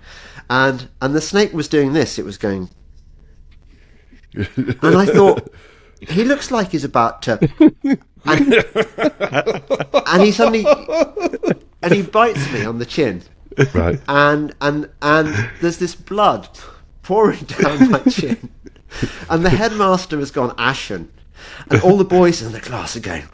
[0.49, 2.19] And and the snake was doing this.
[2.19, 2.69] It was going,
[4.33, 5.53] and I thought
[6.01, 7.73] he looks like he's about to.
[8.25, 8.53] And,
[10.07, 10.65] and he suddenly
[11.81, 13.21] and he bites me on the chin
[13.73, 13.99] Right.
[14.07, 16.47] and and and there's this blood
[17.03, 18.49] pouring down my chin,
[19.29, 21.11] and the headmaster has gone ashen,
[21.69, 23.25] and all the boys in the class are going.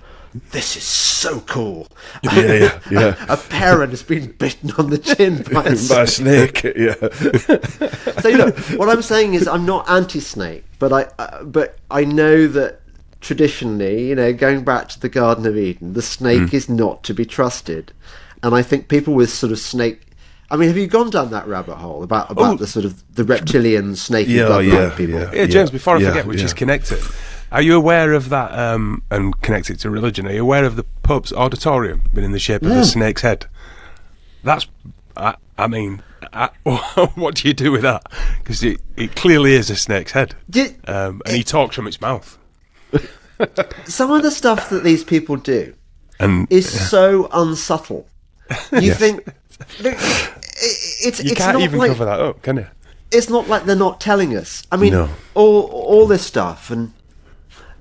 [0.52, 1.88] This is so cool.
[2.22, 3.26] Yeah, yeah, yeah.
[3.30, 6.58] A, parent has been bitten on the chin by a By a snake.
[6.60, 6.76] snake.
[6.76, 6.94] Yeah.
[8.22, 12.46] So look, what I'm saying is I'm not anti-snake, but I uh, but I know
[12.48, 12.82] that
[13.22, 17.14] traditionally, you know, going back to the Garden of Eden, the snake is not to
[17.14, 17.92] be trusted,
[18.44, 20.02] and I think people with sort of snake.
[20.52, 23.24] I mean, have you gone down that rabbit hole about about the sort of the
[23.24, 25.20] reptilian snaky Yeah, bloodline yeah, people?
[25.20, 25.32] yeah.
[25.34, 25.70] Yeah, James.
[25.70, 26.58] Before I yeah, forget, which is yeah.
[26.58, 27.00] connected.
[27.52, 28.58] Are you aware of that?
[28.58, 30.28] Um, and connected to religion.
[30.28, 33.46] Are you aware of the Pope's auditorium being in the shape of a snake's head?
[34.44, 34.68] That's.
[35.16, 36.02] I, I mean,
[36.34, 36.50] I,
[37.16, 38.04] what do you do with that?
[38.40, 42.00] Because it, it clearly is a snake's head, Did- um, and he talks from its
[42.02, 42.39] mouth.
[43.86, 45.74] some of the stuff that these people do
[46.20, 48.08] And is so unsubtle.
[48.72, 49.26] You think
[49.82, 50.36] look, it-
[51.02, 52.68] it's you it's can't not even like cover that up, can you?
[53.12, 54.64] it's not like they're not telling us.
[54.72, 55.10] I mean, No.
[55.36, 56.92] all all this stuff and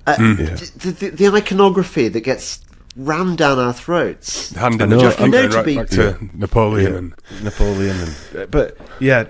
[0.07, 0.25] uh, Yeah.
[0.55, 2.61] the, the, the iconography that gets
[2.95, 4.51] rammed down our throats.
[4.55, 6.91] Hand I in the know, jacket, I'm- know to right be- back to Napoleon.
[6.91, 6.97] Yeah.
[6.97, 7.95] And, Napoleon
[8.35, 9.25] and but yeah,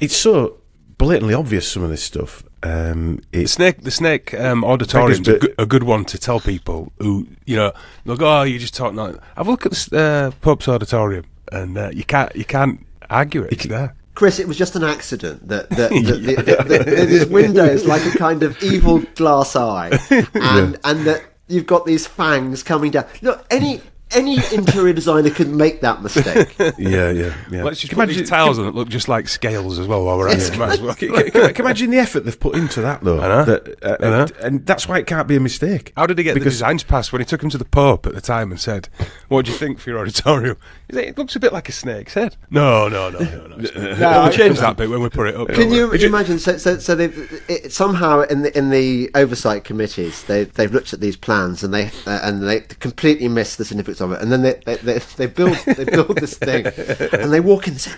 [0.00, 0.56] it's so
[0.98, 2.42] blatantly obvious some of this stuff.
[2.62, 6.40] Um, The it's snake, the snake um, auditorium's a good, a good one to tell
[6.40, 7.72] people who you know
[8.04, 8.20] look.
[8.20, 8.94] Oh, you just talk.
[8.94, 12.86] Like, have a look at the uh, Pope's auditorium, and uh, you can't you can't
[13.08, 13.52] argue it.
[13.52, 13.94] It's there.
[14.14, 17.86] Chris, it was just an accident that, that, that the, the, the, this window is
[17.86, 19.98] like a kind of evil glass eye,
[20.34, 23.06] and and that you've got these fangs coming down.
[23.22, 23.80] Look, any
[24.12, 26.56] any interior designer could make that mistake.
[26.58, 27.62] yeah, yeah, yeah.
[27.64, 30.04] Let's just Can put you these tiles on that look just like scales as well
[30.04, 30.58] while we're at it.
[30.58, 30.94] Might as well.
[30.94, 33.20] Can, can- can you imagine the effort they've put into that, though.
[33.20, 33.44] I know.
[33.44, 34.22] That, uh, I know.
[34.22, 35.92] And, and that's why it can't be a mistake.
[35.96, 38.06] How did he get the Because- designs passed when he took him to the Pope
[38.06, 38.88] at the time and said,
[39.28, 40.56] "What do you think for your auditorium?"
[40.88, 43.56] He said, "It looks a bit like a snake's head." No, no, no, no, no.
[43.58, 44.24] it's not.
[44.24, 45.48] we'll change that bit when we put it up.
[45.48, 46.38] Can don't you imagine?
[46.38, 47.04] So, so, so they
[47.48, 51.72] it, somehow in the in the oversight committees they they've looked at these plans and
[51.72, 54.98] they uh, and they completely missed the significance of it, and then they they, they,
[55.16, 56.66] they build they build this thing,
[57.12, 57.92] and they walk in and say,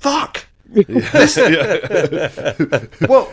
[0.00, 1.36] "Fuck." This-
[3.08, 3.26] well,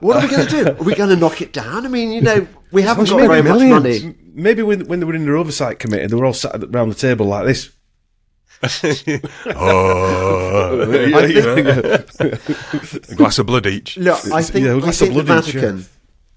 [0.00, 0.68] what are we going to do?
[0.70, 1.86] Are we going to knock it down?
[1.86, 4.14] I mean, you know, we haven't got very much money.
[4.32, 6.96] Maybe when, when they were in their oversight committee, they were all sat around the
[6.96, 7.70] table like this.
[9.46, 10.80] oh,
[11.14, 13.96] I think, a glass of blood each.
[13.98, 15.60] Look, I think, yeah, a I glass of think the blood each, yeah.
[15.60, 15.86] Vatican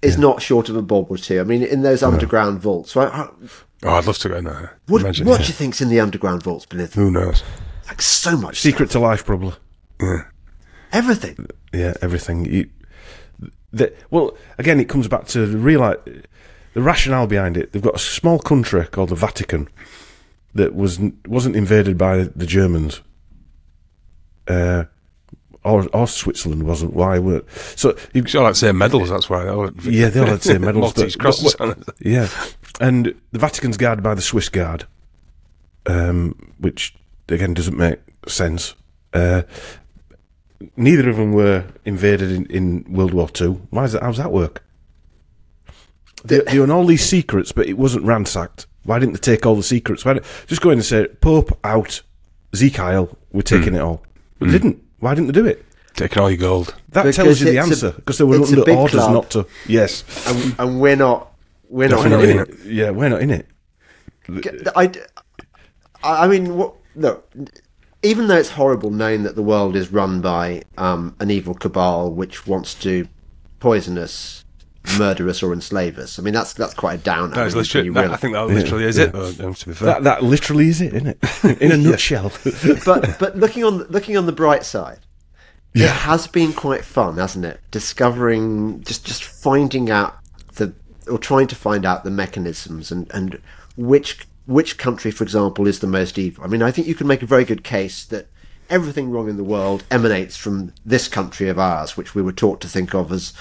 [0.02, 1.40] is not short of a bob or two.
[1.40, 3.28] I mean, in those underground vaults, right?
[3.82, 4.76] I- Oh, I'd love to go in there.
[4.88, 5.46] What, Imagine, what yeah.
[5.46, 6.94] do you think's in the underground vaults beneath?
[6.94, 7.42] Who knows?
[7.86, 9.54] Like so much Secret to life, probably.
[10.00, 10.26] stuff.
[10.92, 11.46] everything.
[11.72, 12.44] Yeah, everything.
[12.46, 12.68] You,
[13.72, 15.80] the, well, again, it comes back to the real
[16.74, 17.72] the rationale behind it.
[17.72, 19.68] They've got a small country called the Vatican
[20.54, 23.00] that was wasn't invaded by the Germans,
[24.48, 24.84] uh,
[25.64, 26.94] or or Switzerland wasn't.
[26.94, 27.42] Why were
[27.76, 27.96] so?
[28.12, 29.10] You, You all like say medals.
[29.10, 29.46] That's why.
[29.48, 30.96] Oh, yeah, they all had the same medals.
[30.96, 31.88] Maltese but- crosses but- on it.
[32.00, 32.28] Yeah,
[32.80, 34.84] and the Vatican's guarded by the Swiss Guard,
[35.86, 36.94] um, which
[37.28, 38.74] again doesn't make sense.
[39.12, 39.42] Uh,
[40.76, 43.54] neither of them were invaded in, in World War Two.
[43.70, 44.02] Why is that?
[44.02, 44.62] How's that work?
[46.24, 48.66] They, they own all these secrets, but it wasn't ransacked.
[48.84, 50.04] Why didn't they take all the secrets?
[50.04, 52.02] Why didn't, just go in and say Pope out,
[52.56, 54.02] Zeke Isle, we're taking it all.
[54.40, 54.82] They didn't.
[55.00, 55.64] Why didn't they do it?
[55.94, 56.74] Taking all your gold.
[56.90, 59.12] That Because tells you the answer because they were it's under orders club.
[59.12, 59.46] not to.
[59.66, 61.32] Yes, And, and we're not.
[61.68, 62.00] We're not.
[62.00, 62.48] we're not in in it.
[62.50, 62.66] it.
[62.66, 63.46] Yeah, we're not in it.
[64.76, 64.92] I,
[66.02, 67.28] I mean, what, look.
[68.04, 72.12] Even though it's horrible knowing that the world is run by um, an evil cabal
[72.12, 73.08] which wants to
[73.58, 74.44] poison us,
[74.96, 77.34] murder us, or enslave us, I mean that's that's quite a downer.
[77.34, 79.12] That is when literally, you that, I think that literally is it.
[79.12, 81.60] Though, to be fair, That that literally is it, isn't it?
[81.60, 82.32] In a nutshell.
[82.84, 85.00] but but looking on looking on the bright side,
[85.74, 87.60] it has been quite fun, hasn't it?
[87.70, 90.16] Discovering just just finding out
[90.54, 90.72] the
[91.10, 93.40] or trying to find out the mechanisms and and
[93.76, 96.42] which which country, for example, is the most evil.
[96.42, 98.28] I mean, I think you can make a very good case that
[98.70, 102.60] everything wrong in the world emanates from this country of ours, which we were taught
[102.62, 103.32] to think of as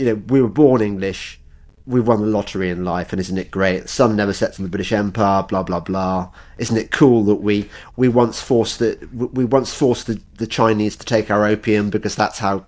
[0.00, 1.40] you know we were born English.
[1.86, 3.88] we won the lottery in life, and isn't it great?
[3.88, 5.42] Sun never sets in the British Empire.
[5.42, 6.30] Blah blah blah.
[6.58, 10.96] Isn't it cool that we we once forced the we once forced the, the Chinese
[10.96, 12.64] to take our opium because that's how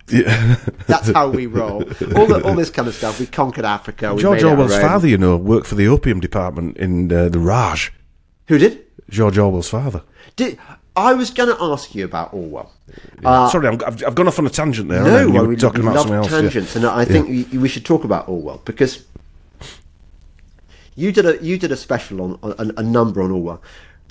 [0.86, 1.82] that's how we roll.
[2.16, 3.20] All the, all this kind of stuff.
[3.20, 4.14] We conquered Africa.
[4.14, 7.12] We George made it our Orwell's father, you know, worked for the opium department in
[7.12, 7.92] uh, the Raj.
[8.48, 8.84] Who did?
[9.08, 10.02] George Orwell's father.
[10.36, 10.58] Did
[10.94, 12.70] I was going to ask you about Orwell.
[13.24, 15.02] Uh, Sorry, I'm, I've, I've gone off on a tangent there.
[15.02, 15.22] No, I?
[15.22, 16.30] you well, we, talking we about love something else.
[16.30, 16.40] yeah.
[16.40, 19.04] tangents, and I think we, we should talk about Orwell because
[20.94, 23.62] you did a you did a special on, on a number on Orwell.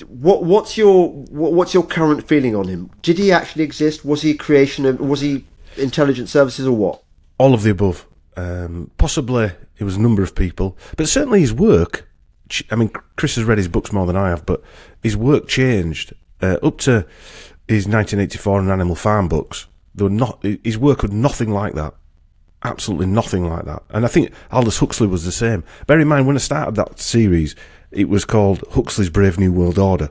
[0.07, 2.89] What what's your what, what's your current feeling on him?
[3.03, 4.03] Did he actually exist?
[4.03, 4.99] Was he a creation of?
[4.99, 5.45] Was he
[5.77, 7.03] intelligence services or what?
[7.37, 8.07] All of the above.
[8.37, 12.07] Um, possibly it was a number of people, but certainly his work.
[12.69, 14.61] I mean, Chris has read his books more than I have, but
[15.01, 17.05] his work changed uh, up to
[17.67, 19.67] his 1984 and Animal Farm books.
[19.93, 21.93] There were not his work was nothing like that.
[22.63, 23.83] Absolutely nothing like that.
[23.89, 25.63] And I think Aldous Huxley was the same.
[25.87, 27.55] Bear in mind, when I started that series,
[27.89, 30.09] it was called Huxley's Brave New World Order.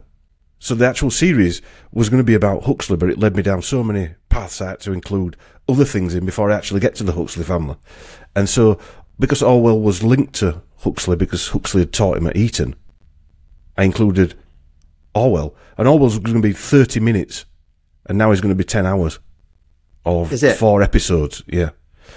[0.59, 1.62] So the actual series
[1.93, 4.70] was going to be about Huxley, but it led me down so many paths I
[4.70, 5.36] had to include
[5.69, 7.77] other things in before I actually get to the Huxley family.
[8.36, 8.78] And so,
[9.19, 12.74] because Orwell was linked to Huxley because Huxley had taught him at Eton,
[13.78, 14.35] I included
[15.15, 15.55] Orwell.
[15.78, 17.45] And Orwell's going to be 30 minutes,
[18.07, 19.19] and now he's going to be 10 hours
[20.05, 21.43] of four episodes.
[21.47, 21.70] Yeah.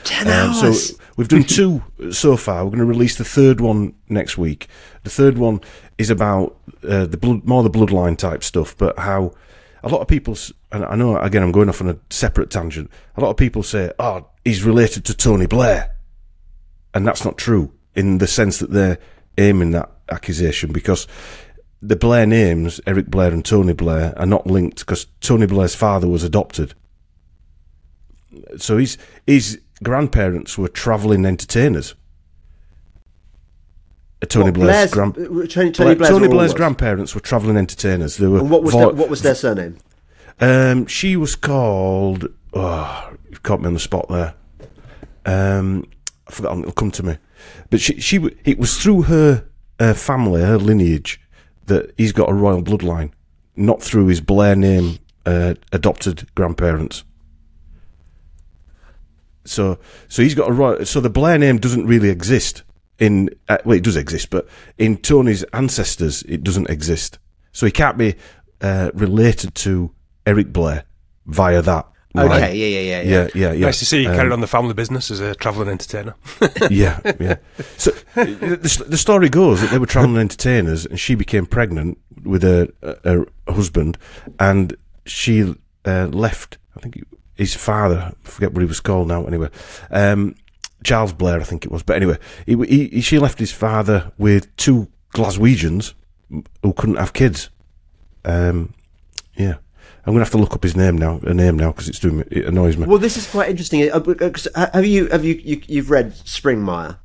[0.04, 0.90] Ten Um, hours.
[0.90, 2.64] so we've done two so far.
[2.64, 4.68] We're going to release the third one next week.
[5.04, 5.62] The third one
[5.98, 6.58] is about
[6.88, 9.34] uh, the blood, more the bloodline type stuff, but how
[9.84, 10.36] a lot of people,
[10.72, 12.90] and I know again I'm going off on a separate tangent.
[13.18, 15.96] A lot of people say, "Oh, he's related to Tony Blair,"
[16.94, 18.98] and that's not true in the sense that they're
[19.38, 21.06] aiming that accusation because
[21.86, 26.08] the Blair names, Eric Blair and Tony Blair, are not linked because Tony Blair's father
[26.08, 26.74] was adopted.
[28.58, 28.98] So his
[29.28, 31.94] his grandparents were travelling entertainers.
[34.22, 37.58] Uh, Tony What, Blair's, Blair's, uh, Tony, Tony Blair- Blair's, Tony Blair's grandparents were travelling
[37.58, 38.18] entertainers.
[38.18, 39.78] They were And what was vo- their, what was their surname?
[40.40, 42.28] um, she was called.
[42.54, 44.34] Oh, you've caught me on the spot there.
[45.26, 45.86] Um,
[46.28, 46.58] I forgot.
[46.60, 47.18] It'll come to me.
[47.70, 49.46] But she, she, it was through her
[49.80, 51.20] uh, family, her lineage,
[51.66, 53.12] that he's got a royal bloodline,
[53.56, 57.04] not through his Blair name uh, adopted grandparents.
[59.46, 60.86] So, so he's got a royal.
[60.86, 62.64] So the Blair name doesn't really exist
[63.00, 63.30] in.
[63.50, 67.20] Uh, well, it does exist, but in Tony's ancestors, it doesn't exist.
[67.52, 68.16] So he can't be
[68.62, 69.92] uh, related to
[70.26, 70.86] Eric Blair
[71.26, 71.88] via that.
[72.16, 72.42] Okay, line.
[72.42, 73.02] yeah, yeah, yeah, yeah.
[73.02, 73.66] yeah, yeah, yeah.
[73.66, 76.16] Nice to see you Um, carried on the family business as a travelling entertainer.
[76.70, 77.38] yeah, yeah.
[77.78, 82.44] So the, the story goes that they were traveling entertainers, and she became pregnant with
[82.44, 82.68] her,
[83.04, 83.98] her husband,
[84.40, 84.76] and
[85.06, 86.60] she uh, left.
[86.78, 87.04] I think
[87.36, 89.26] his father, I forget what he was called now.
[89.26, 89.50] Anyway,
[89.90, 90.36] um,
[90.84, 91.82] Charles Blair, I think it was.
[91.82, 92.56] But anyway, he,
[92.90, 95.94] he, she left his father with two Glaswegians
[96.62, 97.50] who couldn't have kids.
[98.26, 98.74] Um,
[99.36, 99.56] yeah.
[100.06, 101.20] I'm gonna have to look up his name now.
[101.24, 102.86] A name now because it's doing me, it annoys me.
[102.88, 103.90] Well, this is quite interesting.
[103.92, 106.98] Uh, because, uh, Have you have you, you you've read Springmeier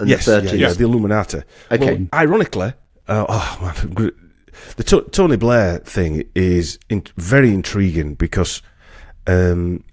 [0.00, 0.60] and Yes, the yeah, thirties?
[0.60, 1.42] yeah, the Illuminati.
[1.70, 1.94] Okay.
[1.96, 2.72] Well, ironically,
[3.06, 3.58] uh, oh
[3.94, 4.10] man,
[4.76, 8.62] the to- Tony Blair thing is in- very intriguing because
[9.28, 9.84] um,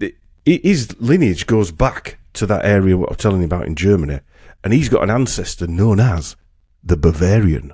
[0.00, 0.14] the-
[0.46, 4.20] hi- his lineage goes back to that area what I'm telling you about in Germany,
[4.62, 6.36] and he's got an ancestor known as
[6.84, 7.72] the Bavarian.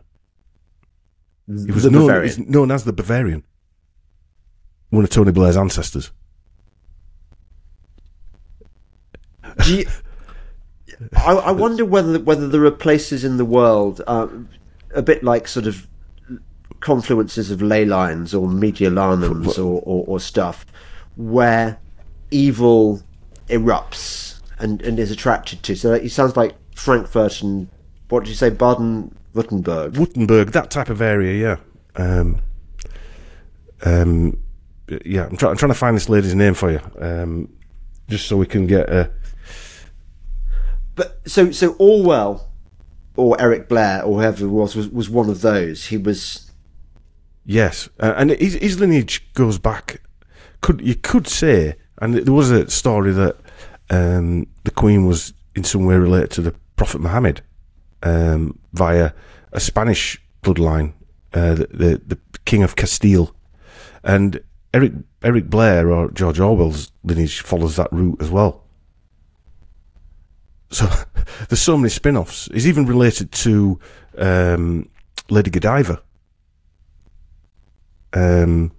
[1.49, 2.27] He was The known, Bavarian.
[2.37, 3.43] he's known as the Bavarian.
[4.91, 6.11] One of Tony Blair's ancestors.
[9.65, 9.87] Do you,
[11.17, 14.29] I, I wonder whether whether there are places in the world, uh,
[14.95, 15.87] a bit like sort of
[16.81, 20.65] confluences of ley lines or mediolanums or, or, or stuff,
[21.17, 21.79] where
[22.31, 23.03] evil
[23.49, 25.75] erupts and, and is attracted to.
[25.75, 27.69] So it sounds like Frankfurt and
[28.11, 28.51] what did you say,
[29.43, 29.93] Baden-Württemberg?
[29.95, 31.59] Württemberg, that type of area,
[31.97, 32.03] yeah.
[32.03, 32.41] Um,
[33.85, 34.39] um,
[35.05, 37.49] yeah, I'm, try- I'm trying to find this lady's name for you, um,
[38.09, 38.89] just so we can get.
[38.91, 39.09] Uh,
[40.95, 42.49] But so so Orwell
[43.17, 45.87] or Eric Blair or whoever it was was, was one of those.
[45.87, 46.51] He was
[47.45, 50.01] yes, uh, and his, his lineage goes back.
[50.61, 53.37] Could you could say, and there was a story that
[53.91, 57.43] um, the Queen was in some way related to the Prophet Muhammad
[58.03, 59.13] um, via
[59.53, 60.93] a Spanish bloodline,
[61.33, 61.67] uh, the,
[62.07, 63.35] the the King of Castile,
[64.05, 64.41] and
[64.73, 64.93] Eric
[65.23, 68.65] Eric Blair or George Orwell's lineage follows that route as well.
[70.71, 70.87] So
[71.49, 72.49] there's so many spin-offs.
[72.53, 73.79] He's even related to
[74.17, 74.89] um,
[75.31, 76.03] Lady Godiva.
[78.13, 78.73] Um,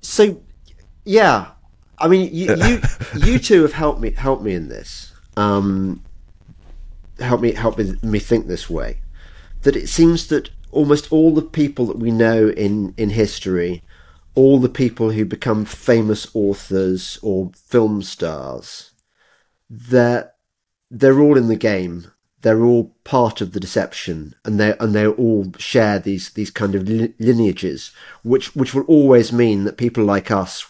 [0.00, 0.40] so
[1.04, 1.52] yeah.
[1.98, 2.80] I mean, you you,
[3.24, 5.12] you two have helped me helped me in this.
[5.36, 6.02] Um,
[7.18, 9.00] help me help me, think this way
[9.62, 13.82] that it seems that almost all the people that we know in in history,
[14.34, 18.92] all the people who become famous authors or film stars,
[19.68, 20.32] they're
[20.90, 22.10] they're all in the game.
[22.42, 26.74] They're all part of the deception, and they and they all share these these kind
[26.74, 27.90] of lineages,
[28.22, 30.64] which which will always mean that people like us,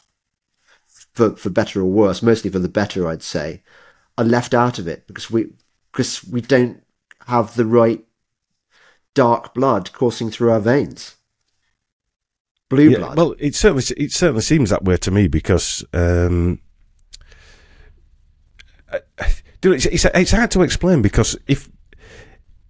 [1.12, 3.62] for for better or worse, mostly for the better, I'd say,
[4.16, 5.50] are left out of it because we
[5.96, 6.82] because we don't
[7.26, 8.04] have the right
[9.14, 11.16] dark blood coursing through our veins.
[12.68, 13.16] Blue Yeah, blood.
[13.16, 16.60] well, it certainly it certainly seems that way to me because um,
[19.62, 21.70] it's, it's it's hard to explain because if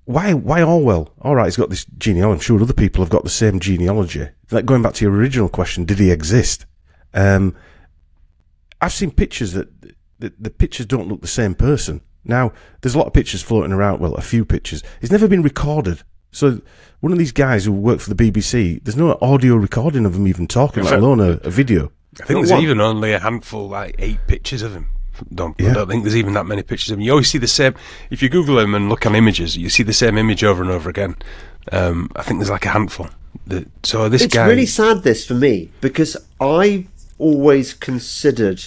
[0.05, 1.12] why why Orwell?
[1.20, 2.35] All right, he's got this genealogy.
[2.36, 4.28] I'm sure other people have got the same genealogy.
[4.53, 6.65] Like going back to your original question, did he exist?
[7.12, 7.57] Um,
[8.81, 9.69] I've seen pictures that
[10.20, 12.03] the, the pictures don't look the same person.
[12.28, 14.01] Now, there's a lot of pictures floating around.
[14.01, 14.82] Well, a few pictures.
[15.01, 16.03] It's never been recorded.
[16.32, 16.61] So
[17.01, 20.27] one of these guys who worked for the BBC, there's no audio recording of him
[20.28, 21.93] even talking, let fact- alone a, a video.
[22.20, 24.89] I think But there's what- even only a handful, like eight pictures of him.
[25.35, 25.70] Don't, Yeah.
[25.70, 27.03] I don't think there's even that many pictures of him.
[27.03, 27.74] You always see the same.
[28.11, 30.70] If you Google him and look on images, you see the same image over and
[30.70, 31.16] over again.
[31.73, 33.09] Um, I think there's like a handful.
[33.47, 36.86] The, so this it's guy, really sad this for me because I
[37.19, 38.62] always considered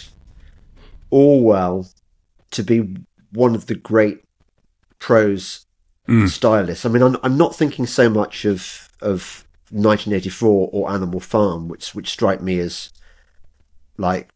[1.11, 1.87] Orwell
[2.51, 2.95] to be
[3.31, 4.23] one of the great
[4.99, 5.65] prose
[6.07, 6.29] mm.
[6.29, 6.85] stylists.
[6.85, 11.93] I mean, I'm, I'm not thinking so much of of 1984 or Animal Farm, which
[11.95, 12.91] which strike me as
[13.97, 14.29] like.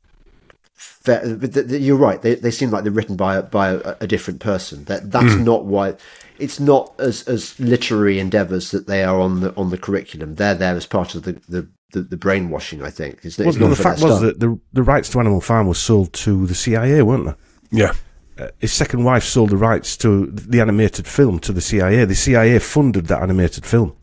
[0.75, 2.21] Fair, but th- th- you're right.
[2.21, 4.83] They they seem like they're written by a, by a, a different person.
[4.85, 5.43] That that's mm.
[5.43, 5.95] not why.
[6.39, 10.35] It's not as as literary endeavours that they are on the on the curriculum.
[10.35, 12.81] They're there as part of the the, the, the brainwashing.
[12.81, 13.19] I think.
[13.23, 15.67] It's, it's Well, not the fact their was that the, the rights to Animal Farm
[15.67, 17.35] was sold to the CIA, weren't they?
[17.71, 17.93] yeah,
[18.37, 22.03] Uh, his second wife sold the rights to the animated film to the CIA.
[22.05, 23.95] The CIA funded that animated film.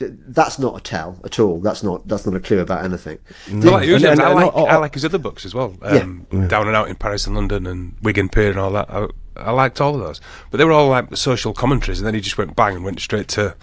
[0.00, 1.58] That's not a tell at all.
[1.60, 3.18] That's not that's not a clue about anything.
[3.48, 5.74] I like, And- and- I, and- like, I like his other books as well.
[5.82, 6.02] Yeah.
[6.02, 8.88] Um, Down and Out in Paris and London and Wigan Pier and all that.
[8.88, 10.20] I, I liked all of those,
[10.52, 11.98] but they were all like social commentaries.
[11.98, 13.56] And then he just went bang and went straight to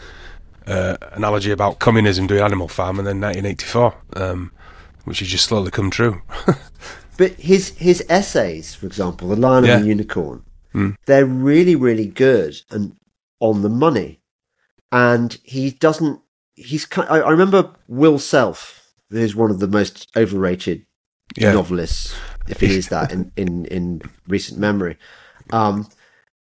[0.67, 4.51] uh, analogy about communism doing Animal Farm, and then 1984, um,
[5.05, 6.21] which has just slowly come true.
[7.17, 9.75] But his his essays, for example, The Lion Yeah.
[9.75, 10.43] and the Unicorn,
[11.05, 12.95] they're really really good and
[13.39, 14.19] on the money.
[14.91, 16.21] And he doesn't.
[16.55, 16.87] He's.
[16.97, 20.85] I, I remember Will Self, who's one of the most overrated
[21.35, 22.13] yeah, novelists,
[22.47, 24.97] if he is that in in in recent memory.
[25.51, 25.87] Um,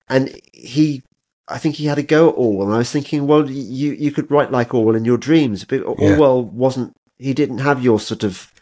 [0.09, 1.03] and he.
[1.49, 4.11] I think he had a go at Orwell, and I was thinking, well, you you
[4.13, 6.13] could write like Orwell in your dreams, but Yeah.
[6.13, 6.95] Orwell wasn't.
[7.19, 8.53] He didn't have your sort of.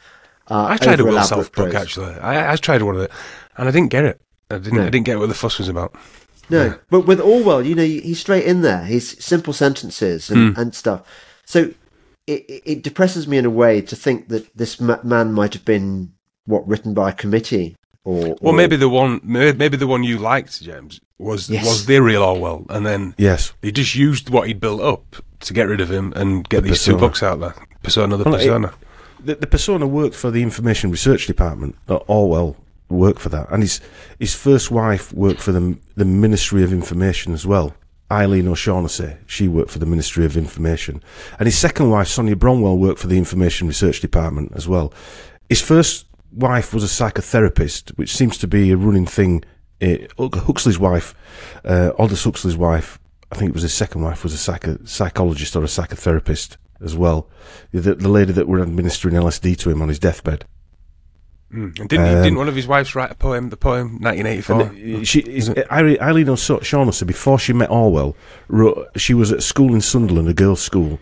[0.50, 2.14] Uh, I tried a Will Self book actually.
[2.16, 3.10] I, I tried one of it,
[3.56, 4.20] and I didn't get it.
[4.50, 4.78] I didn't.
[4.78, 4.86] No.
[4.86, 5.94] I didn't get what the fuss was about.
[6.50, 8.84] No, but with Orwell, you know, he's straight in there.
[8.84, 11.02] He's simple sentences and, and stuff.
[11.46, 11.70] So
[12.26, 15.64] it, it it depresses me in a way to think that this man might have
[15.64, 16.12] been
[16.44, 20.18] what written by a committee or, Well, or- maybe the one, maybe the one you
[20.18, 21.64] liked, James, was Yes.
[21.64, 23.52] was the real Orwell, and then Yes.
[23.62, 26.70] he just used what he'd built up to get rid of him and get The
[26.70, 26.98] these two persona.
[27.08, 27.54] books out there.
[27.84, 28.72] Persona, the Well, it- persona.
[29.24, 31.76] The, the persona worked for the Information Research Department.
[31.88, 32.56] Uh, Orwell
[32.88, 33.80] worked for that, and his
[34.18, 37.74] his first wife worked for the the Ministry of Information as well.
[38.10, 41.02] Eileen O'Shaughnessy, she worked for the Ministry of Information,
[41.38, 44.92] and his second wife, Sonia Brownell, worked for the Information Research Department as well.
[45.48, 49.44] His first wife was a psychotherapist, which seems to be a running thing.
[49.80, 51.14] Uh, Huxley's wife,
[51.64, 52.98] uh, Aldous Huxley's wife,
[53.32, 56.96] I think it was his second wife, was a psycho- psychologist or a psychotherapist as
[56.96, 57.28] well.
[57.72, 60.46] The, the lady that were administering LSD to him on his deathbed.
[61.52, 61.78] Mm.
[61.78, 63.50] And didn't, Um, didn't one of his wives write a poem?
[63.50, 64.62] The poem, 1984.
[64.62, 68.16] And uh, she, is, Eileen O'Shaughnessy, before she met Orwell,
[68.48, 70.98] wrote, she was at school in Sunderland, a girls' school,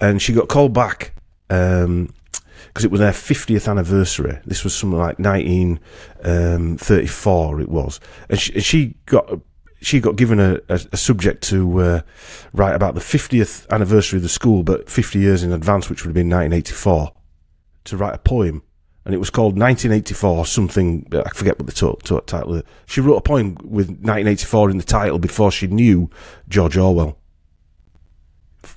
[0.00, 1.14] and she got called back
[1.48, 4.38] because it was their 50th anniversary.
[4.46, 7.98] This was something like 1934, it was.
[8.28, 9.40] And she, and she got
[9.80, 12.00] she got given a, a, a subject to uh,
[12.52, 16.08] write about the 50th anniversary of the school, but 50 years in advance, which would
[16.10, 17.12] have been 1984,
[17.84, 18.62] to write a poem.
[19.04, 21.06] And it was called 1984 something.
[21.12, 22.56] I forget what the to- to- title.
[22.56, 22.62] is.
[22.86, 26.10] She wrote a poem with 1984 in the title before she knew
[26.48, 27.16] George Orwell.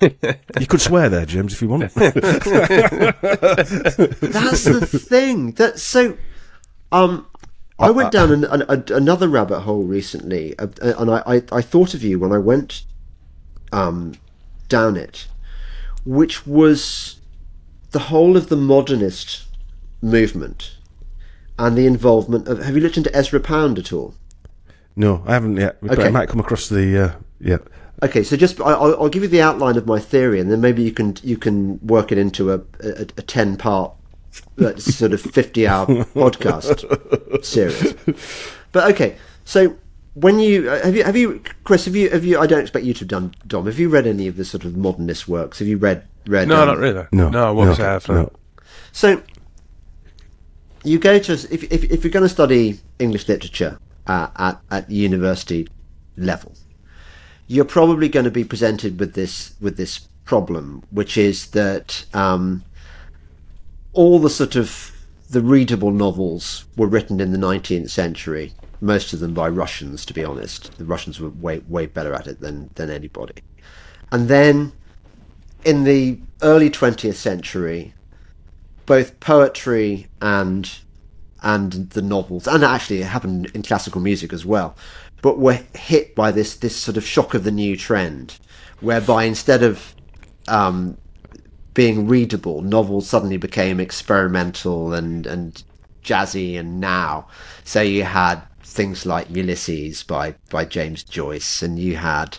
[0.00, 1.92] you could swear there, James, if you want.
[1.94, 2.24] That's
[4.64, 5.52] the thing.
[5.52, 6.16] That's so.
[6.90, 7.26] Um,
[7.78, 11.42] I went down an, an, a, another rabbit hole recently, uh, uh, and I, I,
[11.52, 12.84] I thought of you when I went
[13.72, 14.14] um,
[14.68, 15.26] down it,
[16.04, 17.20] which was
[17.90, 19.44] the whole of the modernist
[20.00, 20.76] movement
[21.58, 22.62] and the involvement of.
[22.62, 24.14] Have you looked into Ezra Pound at all?
[24.94, 25.78] No, I haven't yet.
[25.80, 26.08] But Okay.
[26.08, 26.98] I might come across the.
[27.04, 27.58] Uh, yeah.
[28.02, 30.60] Okay, so just I- I'll, I'll give you the outline of my theory, and then
[30.60, 33.92] maybe you can you can work it into a a, a ten part
[34.58, 37.94] uh, sort of fifty hour podcast series.
[38.72, 39.76] But okay, so
[40.14, 42.84] when you uh, have you have you Chris have you have you I don't expect
[42.84, 45.58] you to have done Dom have you read any of the sort of modernist works
[45.58, 47.06] have you read read No, um, not really.
[47.12, 47.30] No.
[47.30, 48.08] no, I won't say I have.
[48.08, 48.30] no.
[48.92, 49.22] So
[50.84, 54.90] you go to if if, if you're going to study English literature uh, at at
[54.90, 55.68] university
[56.16, 56.54] level,
[57.46, 62.62] you're probably going to be presented with this with this problem, which is that um,
[63.92, 64.92] all the sort of
[65.30, 68.52] the readable novels were written in the 19th century.
[68.80, 70.76] Most of them by Russians, to be honest.
[70.76, 73.34] The Russians were way way better at it than than anybody.
[74.10, 74.72] And then
[75.64, 77.94] in the early 20th century,
[78.86, 80.70] both poetry and
[81.42, 84.76] and the novels, and actually it happened in classical music as well,
[85.22, 88.38] but were hit by this this sort of shock of the new trend,
[88.80, 89.94] whereby instead of
[90.48, 90.98] um,
[91.74, 95.62] being readable, novels suddenly became experimental and and
[96.04, 96.58] jazzy.
[96.58, 97.28] And now,
[97.64, 102.38] so you had things like Ulysses by by James Joyce, and you had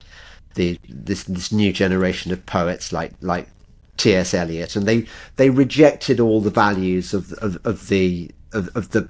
[0.56, 3.48] the this this new generation of poets like like
[3.98, 4.34] T.S.
[4.34, 5.06] Eliot, and they
[5.36, 9.10] they rejected all the values of of, of the of, of the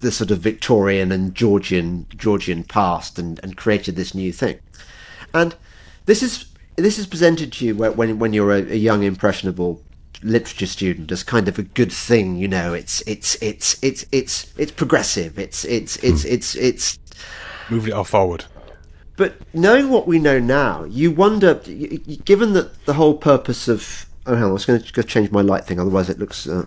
[0.00, 4.58] the sort of Victorian and Georgian Georgian past, and, and created this new thing.
[5.32, 5.54] And
[6.06, 6.49] this is
[6.80, 9.82] this is presented to you when when, when you're a, a young impressionable
[10.22, 12.36] literature student as kind of a good thing.
[12.36, 15.38] You know, it's it's it's it's it's it's progressive.
[15.38, 16.98] It's it's it's it's it's
[17.70, 18.44] Moved it all forward.
[19.16, 21.54] but knowing what we know now, you wonder,
[22.24, 24.06] given that the whole purpose of.
[24.26, 26.46] Oh, hang on, I was going to go change my light thing, otherwise it looks.
[26.46, 26.66] Uh,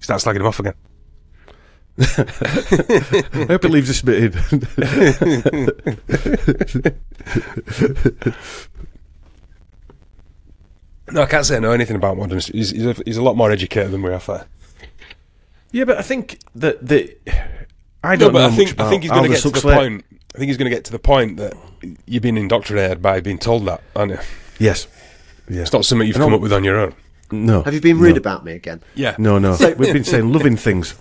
[0.00, 0.74] Start slagging him off again.
[2.00, 4.34] I hope it leaves this bit in.
[11.10, 12.50] No, I can't say I know anything about modernists.
[12.50, 14.18] He's, he's, a, he's a lot more educated than we are.
[14.20, 14.46] There.
[15.72, 17.16] yeah, but I think that the.
[18.04, 19.54] I don't but know I think much about I think he's going to Aldous get
[19.54, 20.04] to the point.
[20.34, 21.54] I think he's going to get to the point that
[22.06, 24.18] you've been indoctrinated by being told that, aren't you?
[24.58, 24.86] Yes.
[25.48, 25.62] Yeah.
[25.62, 26.94] It's not something you've come up with on your own.
[27.30, 27.62] No.
[27.62, 28.18] have you been rude no.
[28.18, 28.82] about me again?
[28.94, 29.14] Yeah.
[29.18, 29.54] No, no.
[29.54, 30.94] So- We've been saying loving things.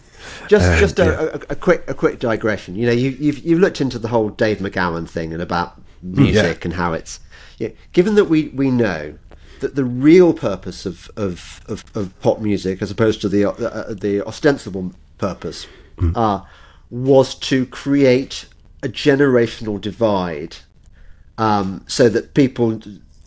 [0.47, 1.21] Just, Uh, just a, yeah.
[1.21, 2.75] a, a quick, a quick digression.
[2.75, 6.65] You know, you, you've you've looked into the whole Dave McGowan thing and about music
[6.65, 7.19] and how it's.
[7.57, 9.17] Yeah, given that we, we know
[9.61, 13.51] that the real purpose of, of, of, of pop music, as opposed to the uh,
[13.51, 15.65] uh, the ostensible purpose,
[16.15, 16.41] uh,
[16.91, 18.45] was to create
[18.83, 20.57] a generational divide,
[21.39, 22.79] um, so that people,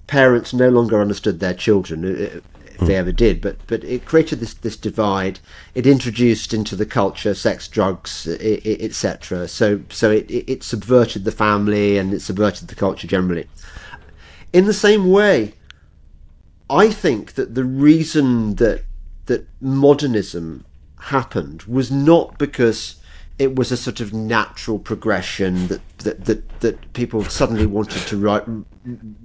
[0.07, 2.05] parents, no longer understood their children.
[2.05, 2.41] uh,
[2.81, 2.98] If they mm.
[2.98, 5.40] ever did, but but it created this this divide.
[5.74, 9.48] It introduced into the culture sex, drugs, etc.
[9.48, 13.48] So so it, it it subverted the family and it subverted the culture generally.
[14.52, 15.55] In the same way,
[16.69, 18.85] I think that the reason that
[19.27, 20.65] that modernism
[20.98, 23.00] happened was not because
[23.41, 28.19] it was a sort of natural progression that that that, that people suddenly wanted to
[28.19, 28.45] write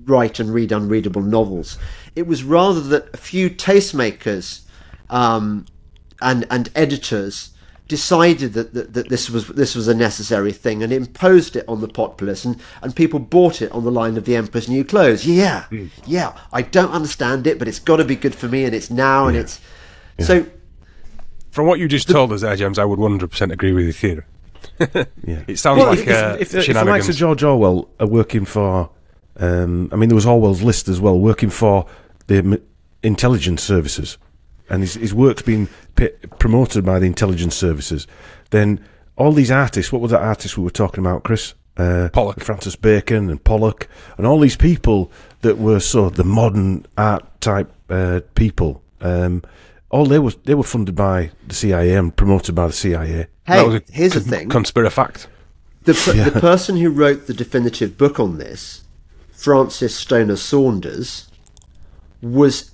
[0.05, 1.77] write and read unreadable novels.
[2.15, 4.61] It was rather that a few tastemakers
[5.09, 5.65] um,
[6.21, 7.51] and and editors
[7.89, 11.81] decided that, that, that this was this was a necessary thing and imposed it on
[11.81, 15.27] the populace and, and people bought it on the line of the Emperor's New Clothes.
[15.27, 15.65] Yeah,
[16.05, 16.39] yeah.
[16.53, 19.27] I don't understand it, but it's got to be good for me, and it's now,
[19.27, 19.59] and it's
[20.19, 20.45] so.
[21.55, 24.23] From what you just told us there, James, I would 100% agree with your theory.
[25.25, 25.41] Yeah.
[25.47, 27.87] It sounds Well, like if, uh, if, if, the- if the likes of George Orwell
[27.97, 28.89] are working for,
[29.37, 31.85] um, I mean, there was Orwell's list as well, working for
[32.27, 32.61] the m-
[33.01, 34.17] intelligence services,
[34.69, 36.09] and his, his work's been p-
[36.39, 38.05] promoted by the intelligence services.
[38.49, 38.83] Then
[39.15, 41.53] all these artists, what were the artists we were talking about, Chris?
[41.77, 42.41] Uh, Pollock.
[42.41, 43.87] Francis Bacon, and Pollock,
[44.17, 45.09] and all these people
[45.41, 48.81] that were so the modern art type uh, people.
[48.99, 49.41] Um,
[49.95, 53.27] all they were they were funded by the CIA and promoted by the CIA.
[53.47, 55.27] Hey, That was a here's the thing: Conspira fact.
[55.83, 58.83] the per- the person who wrote the definitive book on this,
[59.31, 61.29] Frances Stonor Saunders,
[62.21, 62.71] was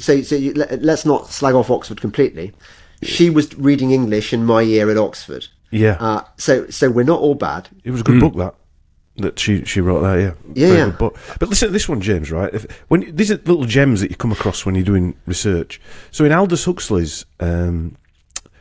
[0.00, 0.20] so.
[0.22, 2.52] So you, let, let's not slag off Oxford completely.
[3.02, 5.46] She was reading English in my year at Oxford.
[5.70, 7.68] Yeah, Uh, so so we're not all bad.
[7.84, 8.54] It was a good book that
[9.16, 10.18] that she she wrote that.
[10.54, 10.90] Yeah, Yeah, yeah.
[10.90, 11.16] book.
[11.38, 12.30] But listen to this one, James.
[12.30, 15.80] Right, if, when these are little gems that you come across when you're doing research.
[16.10, 17.96] So in Aldous Huxley's, um,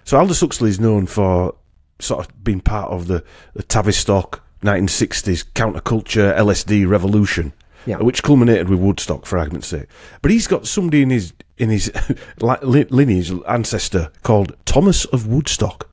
[0.03, 1.55] so Aldous Huxley is known for
[1.99, 3.23] sort of being part of the
[3.53, 7.53] the Tavistock 1960s counterculture LSD revolution.
[7.85, 7.97] Yeah.
[7.97, 9.87] Which culminated with Woodstock, for argument's sake.
[10.21, 11.91] But he's got somebody in his in his
[12.39, 15.89] lineage ancestor called Thomas of Woodstock.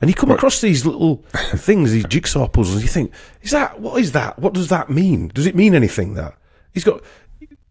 [0.00, 1.16] And you come across these little
[1.56, 2.82] things, these jigsaw puzzles.
[2.82, 3.12] You think,
[3.42, 4.38] is that what is that?
[4.38, 5.28] What does that mean?
[5.28, 6.14] Does it mean anything?
[6.14, 6.34] That
[6.72, 7.02] he's got.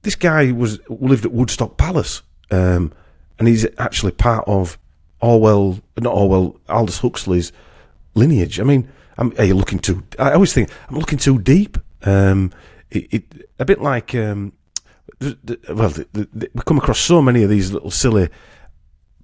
[0.01, 2.91] This guy was lived at Woodstock Palace, um,
[3.39, 4.77] and he's actually part of
[5.21, 7.53] Orwell, not Orwell, Aldous Huxley's
[8.13, 8.59] lineage.
[8.59, 10.03] I mean, I'm, are you looking too?
[10.19, 11.77] I always think I'm looking too deep.
[12.03, 12.51] Um,
[12.91, 14.53] it, it a bit like um,
[15.19, 18.29] the, the, well, the, the, we come across so many of these little silly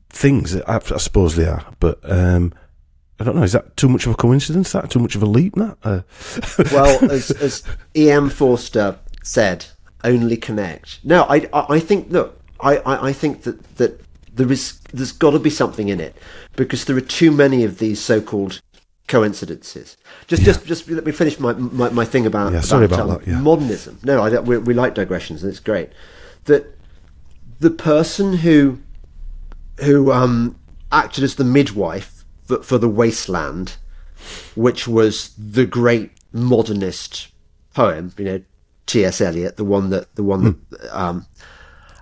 [0.09, 0.55] things.
[0.55, 2.53] I, I suppose they are, but um,
[3.19, 3.43] I don't know.
[3.43, 4.71] Is that too much of a coincidence?
[4.71, 5.55] That too much of a leap?
[5.55, 6.01] That uh,
[6.71, 7.63] well, as, as
[7.95, 8.29] E.M.
[8.29, 9.65] Forster said,
[10.03, 10.99] only connect.
[11.03, 12.11] No, I, I, I think.
[12.11, 14.01] Look, I, I, I think that that
[14.33, 16.15] there is there's got to be something in it
[16.55, 18.61] because there are too many of these so-called
[19.07, 19.97] coincidences.
[20.27, 23.09] Just, just, just let me finish my my, my thing about, Yeah, sorry about, about
[23.09, 23.41] um, that, yeah.
[23.41, 23.99] modernism.
[24.03, 25.89] No, I, we, we like digressions, and it's great.
[26.45, 26.77] That
[27.59, 28.79] the person who
[29.81, 30.57] who um,
[30.91, 32.18] acted as the midwife
[32.49, 33.77] for, for the wasteland,
[34.55, 37.27] which was the great modernist
[37.75, 38.41] poem, you know,
[38.87, 39.21] T.S.
[39.21, 41.27] Eliot, the one that the one that um,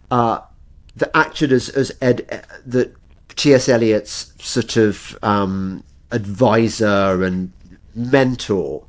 [0.10, 0.40] uh,
[0.95, 2.95] that acted as as Ed that
[3.36, 3.68] T.S.
[3.68, 7.52] Eliot's sort of um, advisor and
[7.94, 8.86] mentor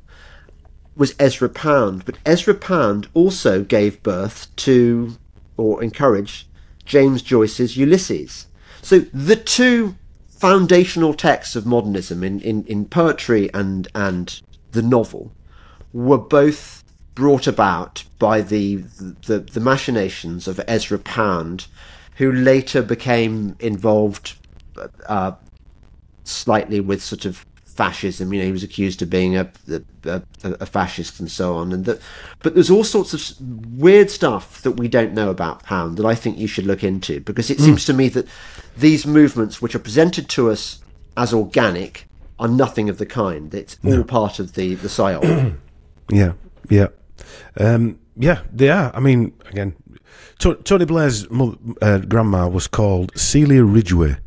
[0.95, 5.17] was Ezra Pound, but Ezra Pound also gave birth to
[5.57, 6.47] or encouraged
[6.85, 8.47] James Joyce's Ulysses.
[8.81, 9.95] So the two
[10.39, 14.41] foundational texts of modernism in, in, in poetry and and
[14.71, 15.31] the novel
[15.91, 16.83] were both
[17.13, 18.77] brought about by the
[19.27, 21.67] the, the machinations of Ezra Pound,
[22.15, 24.37] who later became involved
[25.07, 25.33] uh,
[26.23, 27.45] slightly with sort of
[27.79, 28.33] fascism.
[28.33, 29.49] You know, he was accused of being a
[30.03, 31.71] a, a, fascist and so on.
[31.71, 32.01] And that,
[32.43, 33.39] but there's all sorts of
[33.79, 37.21] weird stuff that we don't know about Pound that I think you should look into
[37.21, 38.27] because it seems to me that
[38.75, 40.83] these movements, which are presented to us
[41.15, 42.05] as organic,
[42.37, 43.53] are nothing of the kind.
[43.53, 45.55] It's all part of the the psyop.
[46.11, 46.33] Yeah,
[46.71, 46.87] yeah,
[47.57, 48.41] um, yeah.
[48.51, 48.91] They are.
[48.95, 49.75] I mean, again,
[50.39, 54.17] To- Tony Blair's mo- uh, grandma was called Celia Ridgway.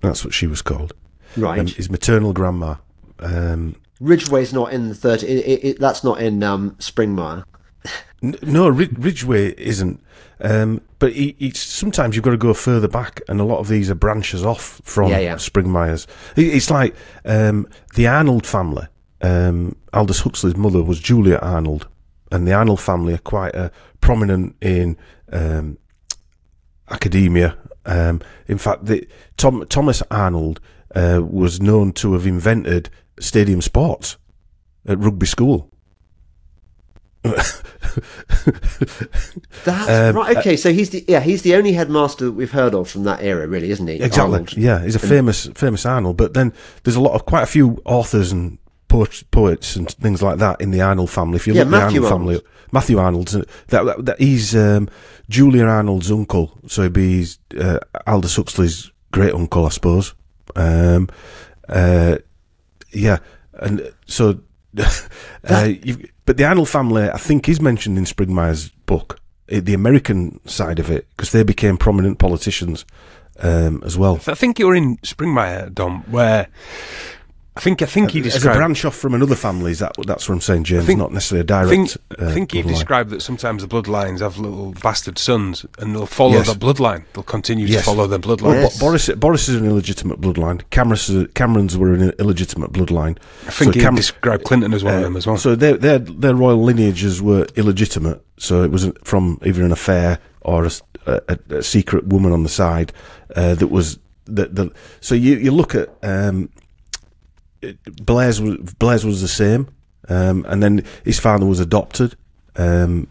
[0.00, 0.92] That's what she was called.
[1.36, 1.58] Right.
[1.60, 2.76] Um, his maternal grandma.
[3.20, 5.22] Um, Ridgeway's not in the third.
[5.22, 7.44] It, it, it, that's not in um, Springmeier.
[8.22, 10.02] n- no, Rid- Ridgway isn't.
[10.40, 13.90] Um, but he, sometimes you've got to go further back, and a lot of these
[13.90, 15.34] are branches off from Yeah, yeah.
[15.36, 16.06] Springmeiers.
[16.36, 18.86] It- It's like um, the Arnold family.
[19.20, 21.86] Um, Aldous Huxley's mother was Julia Arnold,
[22.32, 24.96] and the Arnold family are quite uh, prominent in
[25.32, 25.78] um,
[26.90, 27.56] academia.
[27.86, 29.06] Um, in fact, the,
[29.36, 30.60] Tom, Thomas Arnold
[30.94, 32.90] uh, was known to have invented
[33.20, 34.16] stadium sports
[34.86, 35.68] at rugby school.
[39.64, 40.36] That's Um, right.
[40.38, 43.22] Okay, so he's the yeah he's the only headmaster that we've heard of from that
[43.22, 43.94] era, really, isn't he?
[43.94, 44.22] Exactly.
[44.34, 44.56] Arnold.
[44.56, 46.16] Yeah, he's a famous famous Arnold.
[46.16, 46.52] But then
[46.82, 48.58] there's a lot of quite a few authors and
[48.88, 51.36] poets, poets and things like that in the Arnold family.
[51.36, 52.40] If you Yeah, look at the Matthew Arnold family,
[52.72, 54.88] Matthew Arnold's uh, that, that, that he's um,
[55.28, 57.24] Julia Arnold's uncle, so he'd be
[57.58, 60.14] uh, Aldous Huxley's great uncle, I suppose.
[60.56, 61.08] Um,
[61.68, 62.18] uh,
[62.92, 63.18] yeah,
[63.54, 64.40] and so.
[65.44, 65.68] uh,
[66.24, 69.20] but the Arnold family, I think, is mentioned in Springmeier's book,
[69.50, 72.86] eh, the American side of it, because they became prominent politicians
[73.40, 74.18] um, as well.
[74.26, 76.48] I think you're in Springmeyer, Dom, where
[77.54, 79.92] I think I think he described As a branch off from another family, is that
[80.06, 80.86] that's what I'm saying, James?
[80.86, 81.68] think- not necessarily a direct.
[81.68, 85.94] think, uh, I think he described that sometimes the bloodlines have little bastard sons, and
[85.94, 86.46] they'll follow Yes.
[86.46, 87.04] that bloodline.
[87.12, 87.80] They'll continue Yes.
[87.80, 88.62] to follow their Well, bloodline.
[88.62, 88.78] Yes.
[88.78, 90.62] Bo- Boris Boris is an illegitimate bloodline.
[90.70, 93.18] Cameron's, Cameron's were an illegitimate bloodline.
[93.46, 95.36] I think So he Cam- described Clinton as one of uh, them as well.
[95.36, 98.22] So their their their royal lineages were illegitimate.
[98.38, 100.64] So it was from either an affair or
[101.06, 102.92] a secret woman on the side
[103.36, 104.54] uh, that was that.
[104.54, 104.70] The,
[105.00, 106.48] so you you look at um,
[108.02, 109.68] Blair's was Blair's was the same,
[110.08, 112.16] um, and then his father was adopted.
[112.56, 113.08] Um,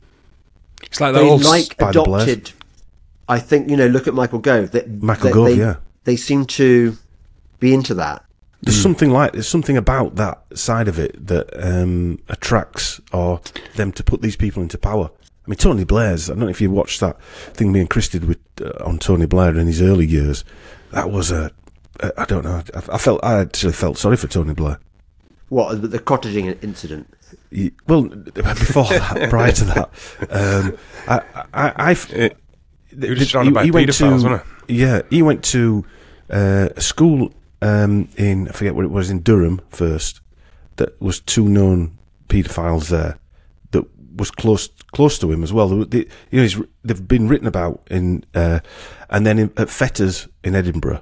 [0.83, 2.51] it's like that They old like by the adopted.
[3.27, 3.87] I think you know.
[3.87, 4.71] Look at Michael Gove.
[4.71, 5.75] They, Michael they, Gove, they, yeah.
[6.03, 6.97] They seem to
[7.59, 8.25] be into that.
[8.61, 8.81] There's Hmm.
[8.83, 13.39] something like there's something about that side of it that um, attracts or
[13.75, 15.09] them to put these people into power.
[15.45, 16.29] I mean, Tony Blair's.
[16.29, 17.19] I don't know if you watched that
[17.53, 20.43] thing me and Chris did with uh, on Tony Blair in his early years.
[20.91, 21.60] That was a a
[22.17, 22.63] I don't know.
[22.73, 24.79] I, I felt I actually felt sorry for Tony Blair.
[25.49, 27.13] What the, the cottaging incident?
[27.49, 29.89] He- well, before that, prior to that,
[30.29, 32.37] um, I, I, I've, It-
[32.89, 35.85] he was surrounded by paedophiles, wasn't Yeah, he went to
[36.29, 40.21] uh, a school um, in I forget what it was in Durham first.
[40.77, 41.97] That was two known
[42.29, 43.19] paedophiles there.
[43.71, 43.85] That
[44.17, 45.67] was close close to him as well.
[45.69, 48.59] They, they- you know, he's, they've been written about in, uh,
[49.09, 51.01] and then in, at Fettes in Edinburgh.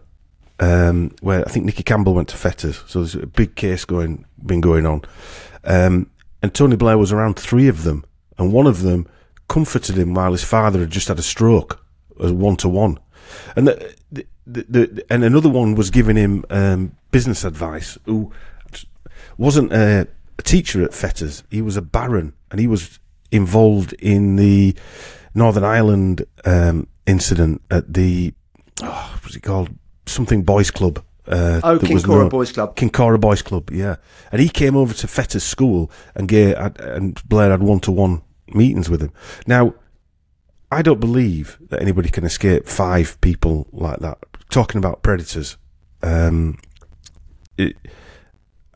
[0.62, 4.26] Um, where I think Nicky Campbell went to Fettes, so there's a big case going
[4.46, 5.04] been going on,
[5.64, 6.10] um,
[6.42, 8.04] and Tony Blair was around three of them,
[8.38, 9.08] and one of them
[9.48, 11.82] comforted him while his father had just had a stroke,
[12.22, 13.00] as one to one,
[13.56, 18.32] and the, the, the, and another one was giving him um, business advice who
[19.38, 20.08] wasn't a,
[20.38, 23.00] a teacher at Fettes, he was a baron, and he was
[23.32, 24.76] involved in the
[25.34, 28.34] Northern Ireland um, incident at the
[28.84, 29.70] oh, what was it called
[30.10, 31.04] something boys club.
[31.28, 32.76] Uh, Oh, Kincora known- Boys Club.
[32.76, 33.98] Kincora Boys Club, yeah.
[34.32, 38.24] And he came over to Fettes School and gave, and Blair had one to one
[38.48, 39.12] meetings with him.
[39.46, 39.76] Now,
[40.72, 44.18] I don't believe that anybody can escape five people like that.
[44.50, 45.58] Talking about predators,
[46.02, 46.58] um,
[47.58, 47.76] it,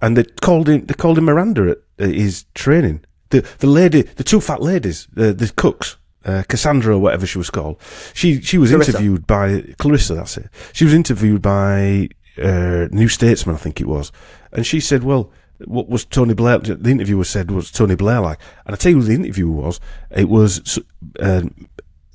[0.02, 0.86] and they called him.
[0.86, 3.04] They called him Miranda at, at his training.
[3.30, 7.38] The the lady, the two fat ladies, the the cooks, uh, Cassandra or whatever she
[7.38, 7.80] was called.
[8.14, 8.92] She she was Clarissa.
[8.92, 10.16] interviewed by Clarissa.
[10.16, 10.50] That's it.
[10.74, 12.10] She was interviewed by
[12.42, 14.12] uh, New Statesman, I think it was,
[14.52, 15.32] and she said, "Well."
[15.66, 16.58] What was Tony Blair?
[16.58, 19.80] The interviewer said, "Was Tony Blair like?" And I tell you who the interviewer was.
[20.12, 20.78] It was
[21.22, 21.44] uh,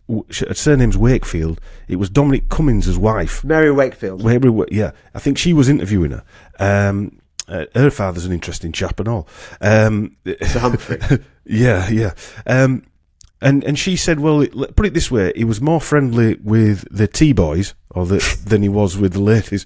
[0.09, 1.61] her surname's Wakefield.
[1.87, 3.45] It was Dominic Cummings' wife.
[3.45, 4.23] Mary Wakefield.
[4.23, 6.25] Where- yeah, I think she was interviewing her.
[6.59, 9.29] Um, uh, her father's an interesting chap and all.
[9.63, 10.99] Um, Humphrey.
[11.45, 12.13] yeah, yeah.
[12.47, 12.83] Um,
[13.41, 17.07] and and she said, well, put it this way: he was more friendly with the
[17.07, 19.65] T boys or the, than he was with the ladies.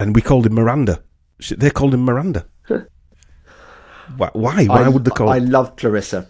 [0.00, 1.02] And we called him Miranda.
[1.50, 2.46] They called him Miranda.
[4.16, 4.30] why?
[4.32, 5.28] Why, why I, would they call?
[5.28, 6.28] I love Clarissa.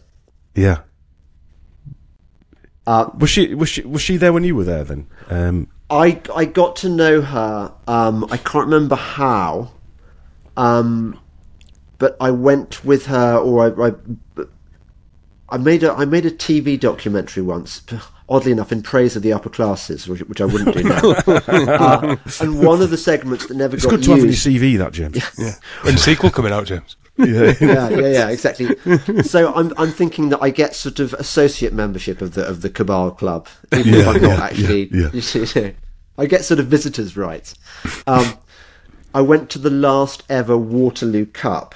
[0.55, 0.81] yeah.
[2.87, 5.07] Uh, Was she was she was she there when you were there then?
[5.29, 7.75] Um, I I got to know her.
[7.87, 9.73] Um, I can't remember how,
[10.57, 11.21] um,
[11.99, 14.45] but I went with her, or I, I,
[15.51, 17.83] I made a I made a TV documentary once.
[18.31, 21.01] Oddly enough, in praise of the upper classes, which, which I wouldn't do now.
[21.27, 24.35] uh, and one of the segments that never it's got good to have on your.
[24.35, 25.17] CV, that James.
[25.39, 25.55] Yeah.
[25.81, 26.97] When the sequel coming out, James?
[27.17, 27.55] yeah.
[27.61, 28.77] yeah, yeah, yeah, exactly.
[29.23, 32.69] So I'm I'm thinking that I get sort of associate membership of the of the
[32.69, 34.89] Cabal Club, even if I'm not yeah, actually.
[34.93, 35.11] yeah, yeah.
[35.15, 35.75] you see,
[36.19, 37.55] I get sort of visitors' rights.
[38.07, 38.35] Um,
[39.15, 41.75] I went to the last ever Waterloo Cup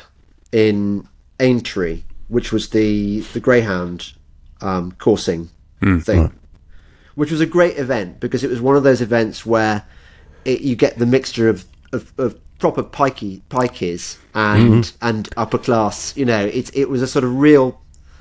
[0.52, 1.08] in
[1.40, 4.14] Aintree, which was the the Greyhound
[4.62, 5.50] um, coursing
[5.82, 5.98] hmm.
[5.98, 6.32] thing,
[7.14, 9.84] which was a great event because it was one of those events where
[10.46, 14.96] it, you get the mixture of, of, of proper pikey pikeys and hmm.
[15.02, 16.16] and upper class.
[16.16, 17.78] You know, it it was a sort of real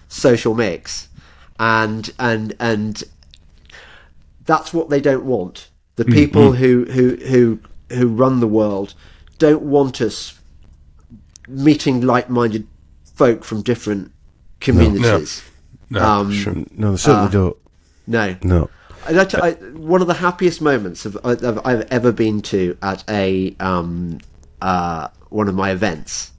[0.09, 1.07] social mix,
[1.57, 3.01] and and and
[4.43, 5.69] that's what they don't want.
[5.95, 6.11] The hmm.
[6.11, 7.59] people who, who who
[7.95, 8.93] who run the world
[9.37, 10.37] don't want us
[11.47, 12.67] meeting like-minded
[13.21, 14.11] folk from different
[14.59, 15.43] communities.
[15.91, 16.55] No, Um, sure.
[16.75, 17.57] No, they certainly Uh, don't.
[18.07, 18.69] No, No.
[19.05, 23.55] I, I, one of the happiest moments of, of I've ever been to at a
[23.59, 24.19] um,
[24.61, 26.31] uh, one of my events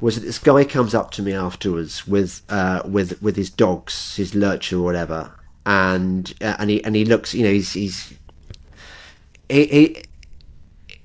[0.00, 4.16] was that this guy comes up to me afterwards with uh, with with his dogs,
[4.16, 5.30] his lurcher or whatever,
[5.66, 8.12] and uh, and he and he looks, you know, he's he's
[9.48, 10.02] he, he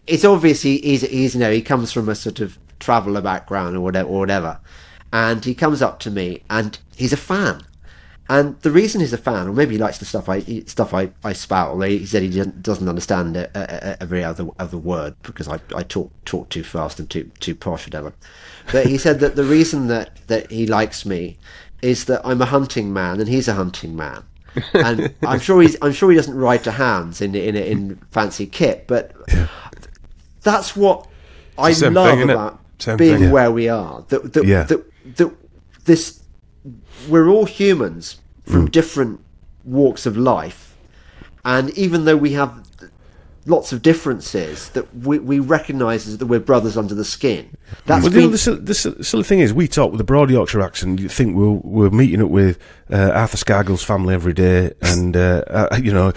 [0.08, 3.76] it's obvious he, he's he's you know he comes from a sort of traveller background
[3.76, 4.60] or whatever or whatever,
[5.14, 7.62] and he comes up to me and he's a fan.
[8.28, 11.12] And the reason he's a fan, or maybe he likes the stuff I stuff I,
[11.24, 14.24] I spout, although he said he doesn't, doesn't understand uh, uh, uh, a, a, every
[14.24, 18.14] other other word because I, I talk talk too fast and too too posh, whatever.
[18.72, 21.38] But he said that the reason that, that he likes me
[21.84, 24.24] is that I'm a hunting man and he's a hunting man,
[24.74, 28.48] and I'm sure he's I'm sure he doesn't ride to hounds in in in fancy
[28.48, 29.12] kit, but
[30.42, 31.08] that's what
[31.60, 32.60] I love thing, about
[32.98, 33.32] being thing.
[33.32, 34.04] where we are.
[34.08, 34.64] That that, Yeah.
[34.64, 34.84] that
[35.16, 35.32] that
[35.86, 36.24] this
[37.08, 38.66] we're all humans from hmm.
[38.68, 39.20] different
[39.64, 40.76] walks of life,
[41.44, 42.65] and even though we have
[43.48, 47.56] lots of differences, that we, we recognise that we're brothers under the skin.
[47.86, 50.62] That's Well, been the, sil- the silly thing is, we talk with a broad Yorkshire
[50.62, 51.00] accent.
[51.00, 52.58] You think we're, we're meeting up with
[52.92, 56.12] uh, Arthur Scargill's family every day, and uh, uh, you know,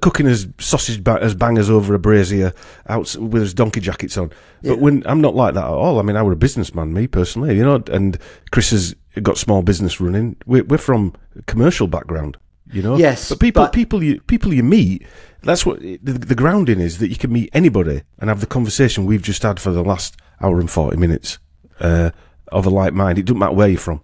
[0.00, 2.52] cooking as sausage ba- as bangers over a brazier
[2.88, 4.30] out with his donkey jackets on.
[4.62, 5.98] But when I'm not like that at all.
[5.98, 8.18] I mean, I were a businessman, me personally, you know, and
[8.52, 10.36] Chris has got small business running.
[10.46, 12.36] We're, we're from a commercial background,
[12.72, 12.96] you know.
[12.96, 15.06] Yes, but people, but- people, you people you meet.
[15.44, 19.06] That's what the, the grounding is that you can meet anybody and have the conversation
[19.06, 21.38] we've just had for the last hour and 40 minutes
[21.80, 22.10] uh,
[22.48, 23.18] of a like mind.
[23.18, 24.02] It doesn't matter where you're from.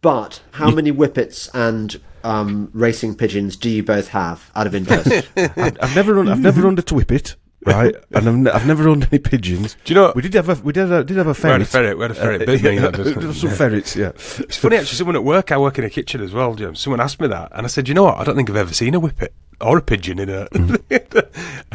[0.00, 5.26] But how many whippets and um, racing pigeons do you both have out of interest?
[5.36, 7.36] I've, I've never run, I've never undertwip it.
[7.66, 7.94] Right?
[8.12, 9.76] and I've, ne- I've never owned any pigeons.
[9.84, 11.34] Do you know- we did have a we did have a, did have a We
[11.34, 11.52] ferret.
[11.52, 11.96] had a ferret.
[11.98, 12.42] We had a ferret.
[12.42, 13.14] Uh, Big yeah, that does.
[13.14, 13.56] there some Yeah.
[13.56, 14.08] ferrets, yeah.
[14.10, 14.96] It's funny actually.
[14.96, 16.54] Someone at work, I work in a kitchen as well.
[16.54, 16.74] Jim.
[16.74, 18.18] Someone asked me that, and I said, "You know what?
[18.18, 20.58] I don't think I've ever seen a whippet or a pigeon in a, a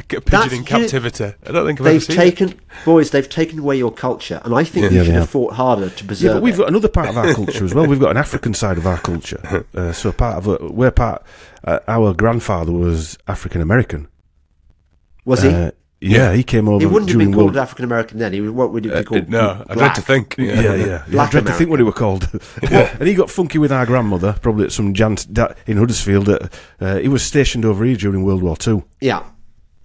[0.03, 1.23] pigeon That's- in you- captivity.
[1.25, 3.11] I don't think I've ever They've seen taken boys.
[3.11, 5.29] They've taken away your culture, and I think Yeah, you they should have have.
[5.29, 6.27] fought harder to preserve.
[6.27, 6.57] Yeah, but we've it.
[6.57, 7.85] got another part of our culture as well.
[7.87, 9.65] We've got an African side of our culture.
[9.73, 11.23] Uh, so part of it, we're part.
[11.63, 14.07] Uh, our grandfather was African American.
[15.29, 15.49] Was he?
[15.49, 16.79] Uh, yeah, he came over.
[16.79, 18.31] he wouldn't have been called World- African American then.
[18.33, 19.23] He was, what would he be called?
[19.23, 20.35] Uh, No, I'd like to think.
[20.37, 20.75] Yeah, yeah.
[20.75, 21.03] yeah.
[21.09, 22.29] Black I dread to think what he were called.
[22.63, 22.95] yeah.
[22.99, 26.29] and he got funky with our grandmother, probably at some jant da- in Huddersfield.
[26.29, 26.39] Uh,
[26.79, 28.85] uh, he was stationed over here during World War Two.
[29.01, 29.23] Yeah.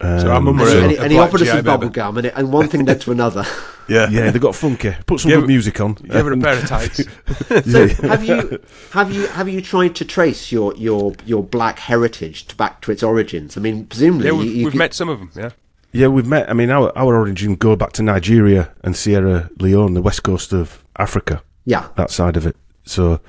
[0.00, 1.46] So our Um, mum And, were he- a- and a and he black offered us
[1.48, 1.66] GI some baby.
[1.66, 3.44] bubble gum, and, it, and one thing led to another.
[3.88, 4.94] Yeah, yeah, they got funky.
[5.06, 5.94] Put some Yeah, good but- music on.
[5.94, 7.00] Give her a pair of tights.
[7.70, 8.60] So have you
[8.92, 12.92] have you have you tried to trace your your your black heritage to back to
[12.92, 13.56] its origins?
[13.56, 15.30] I mean, presumably yeah, we've, you we've could- met some of them.
[15.34, 15.50] Yeah,
[15.92, 16.48] Yeah, we've met.
[16.48, 20.52] I mean, our our origin go back to Nigeria and Sierra Leone, the west coast
[20.52, 21.88] of Africa, Yeah.
[21.96, 22.56] that side of it.
[22.84, 23.20] So,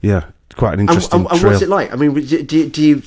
[0.00, 0.24] yeah,
[0.56, 1.52] quite an And, interesting and, and trail.
[1.52, 1.92] what's it like?
[1.92, 3.02] I mean, do, do, do you?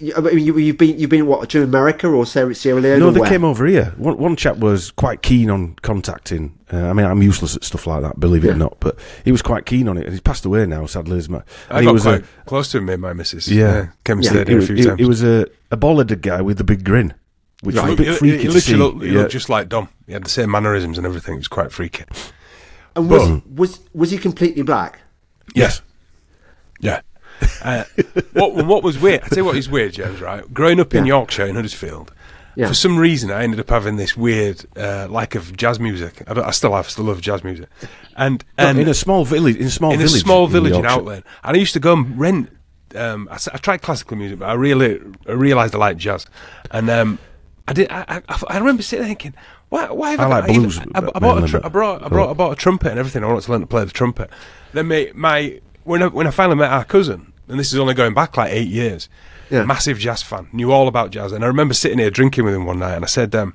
[0.00, 2.98] You- I mean, you, you've been you've been what to America or Sierra, Sierra Leone?
[3.00, 3.28] No, they where?
[3.28, 3.94] came over here.
[3.96, 6.56] One, one chap was quite keen on contacting.
[6.72, 8.52] Uh, I mean, I'm useless at stuff like that, believe it Yeah.
[8.54, 8.76] or not.
[8.80, 10.86] But he was quite keen on it, and he's passed away now.
[10.86, 11.42] Sadly, is my.
[11.70, 13.48] I he got was quite a close to him, me and my missus.
[13.48, 13.88] Yeah.
[14.04, 14.30] came and Yeah.
[14.30, 14.98] stayed he, here a was- few he- times.
[15.00, 17.14] he was a a ball-headed guy with a big grin,
[17.62, 17.96] which was a Right.
[17.96, 18.76] bit he, freaky he to literally see.
[18.76, 19.18] looked, he Yeah.
[19.20, 19.88] looked just like Dom.
[20.06, 21.34] He had the same mannerisms and everything.
[21.34, 22.04] It was quite freaky.
[22.96, 24.98] And was, But- was was he completely black?
[25.54, 25.82] Yes.
[26.80, 27.00] Yeah.
[27.62, 27.84] Uh,
[28.32, 29.22] what what was weird?
[29.24, 30.20] I tell you what is weird, James.
[30.20, 31.14] Right, growing up in Yeah.
[31.16, 32.12] Yorkshire in Huddersfield,
[32.56, 32.68] Yeah.
[32.68, 36.22] for some reason I ended up having this weird uh, like of jazz music.
[36.26, 37.68] I, I still have, still love jazz music,
[38.16, 40.80] and and in a small village, in a small in a village, small village in,
[40.82, 40.98] Yorkshire.
[41.00, 41.24] Outland.
[41.44, 42.50] And I used to go and rent.
[42.94, 46.26] Um, I, I tried classical music, but I really I realised I liked jazz,
[46.70, 47.18] and um,
[47.68, 47.90] I did.
[47.90, 49.34] I, I, I remember sitting there thinking,
[49.68, 49.90] why?
[49.92, 52.02] Why have I I, like got- even- blues I, I bought a tr- I brought
[52.02, 53.22] I brought I bought a trumpet and everything.
[53.22, 54.30] I wanted to learn to play the trumpet.
[54.72, 57.94] Then my, my when I, when I finally met our cousin, and this is only
[57.94, 59.08] going back like eight years.
[59.50, 59.64] Yeah.
[59.64, 62.64] Massive jazz fan, knew all about jazz, and I remember sitting here drinking with him
[62.66, 63.52] one night, and I said, um,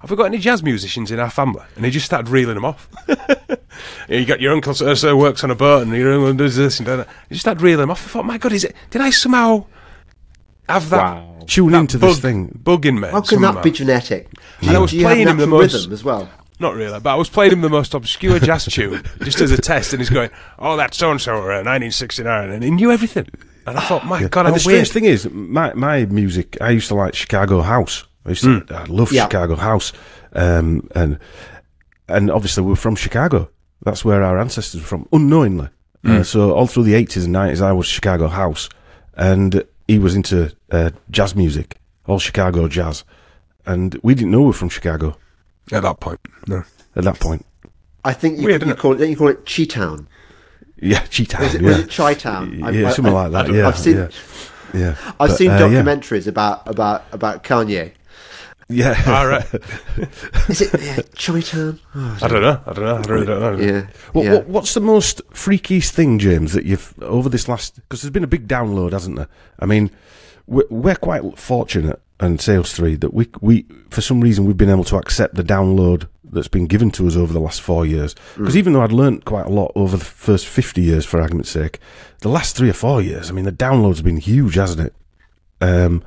[0.00, 2.64] "Have we got any jazz musicians in our family?" And he just started reeling them
[2.64, 2.88] off.
[4.08, 6.80] you got your uncle so, so works on a boat, and your uncle does this
[6.80, 7.06] and that.
[7.28, 8.04] He just started reeling them off.
[8.06, 8.74] I thought, "My God, is it?
[8.90, 9.66] Did I somehow
[10.68, 12.58] have that Tune that into bug, this thing.
[12.64, 13.52] bug in me?" How can somehow?
[13.52, 14.28] that be genetic?
[14.62, 16.28] And I was Do you have playing him the most- rhythm as well.
[16.58, 19.58] Not really, but I was playing him the most obscure jazz tune just as a
[19.60, 23.28] test, and he's going, "Oh, that's so and so, 1969," and he knew everything.
[23.66, 26.56] And I thought, "My God, and I'm the strange weird." thing is, my my music.
[26.60, 28.04] I used to like Chicago house.
[28.24, 28.64] I used to.
[28.70, 29.24] I love Yeah.
[29.24, 29.92] Chicago house,
[30.32, 31.18] um, and
[32.08, 33.50] and obviously we're from Chicago.
[33.82, 35.68] That's where our ancestors were from, unknowingly.
[36.04, 38.68] Uh, so all through the eighties and nineties, I was Chicago house,
[39.14, 43.02] and he was into uh, jazz music, all Chicago jazz,
[43.66, 45.16] and we didn't know we were from Chicago
[45.72, 46.62] At that point, no.
[46.94, 47.44] at that point.
[48.04, 48.98] I think you, Weird, you isn't call it.
[48.98, 50.06] Don't you call it Chi-town?
[50.80, 51.42] Yeah, Cheetah.
[51.42, 51.68] Is it, yeah.
[51.68, 52.62] was it Chi-town?
[52.62, 53.52] I- yeah, I- something I- like that.
[53.54, 53.96] Yeah, I've seen.
[53.96, 54.08] yeah,
[54.74, 54.96] yeah.
[55.18, 55.82] I've But, seen uh, yeah.
[55.82, 57.92] documentaries about about about Kanye.
[58.68, 59.44] Yeah, All right,
[60.48, 61.78] Is it yeah, Chi-town?
[61.94, 62.60] Oh, I don't know.
[62.66, 62.96] I don't know.
[62.96, 63.64] I really don't know.
[63.64, 63.86] yeah.
[64.12, 64.32] What, yeah.
[64.34, 67.76] what, what's the most freakiest thing, James, that you've over this last?
[67.76, 69.28] Because there's been a big download, hasn't there?
[69.60, 69.92] I mean,
[70.48, 74.70] we're, we're quite fortunate, and Sales Three, that we we for some reason we've been
[74.70, 78.14] able to accept the download that's been given to us over the last four years.
[78.36, 81.50] Because even though I'd learnt quite a lot over the first fifty years, for argument's
[81.50, 81.78] sake,
[82.20, 84.94] the last three or four years, I mean, the download's been huge, hasn't it?
[85.60, 86.02] Um,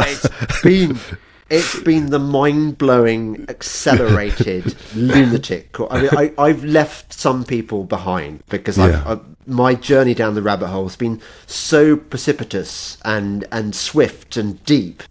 [0.00, 0.98] It's been
[1.50, 5.74] it's been the mind blowing, accelerated lunatic.
[5.90, 9.02] I mean, I, I've left some people behind because Yeah.
[9.06, 14.62] I my journey down the rabbit hole has been so precipitous and and swift and
[14.66, 15.02] deep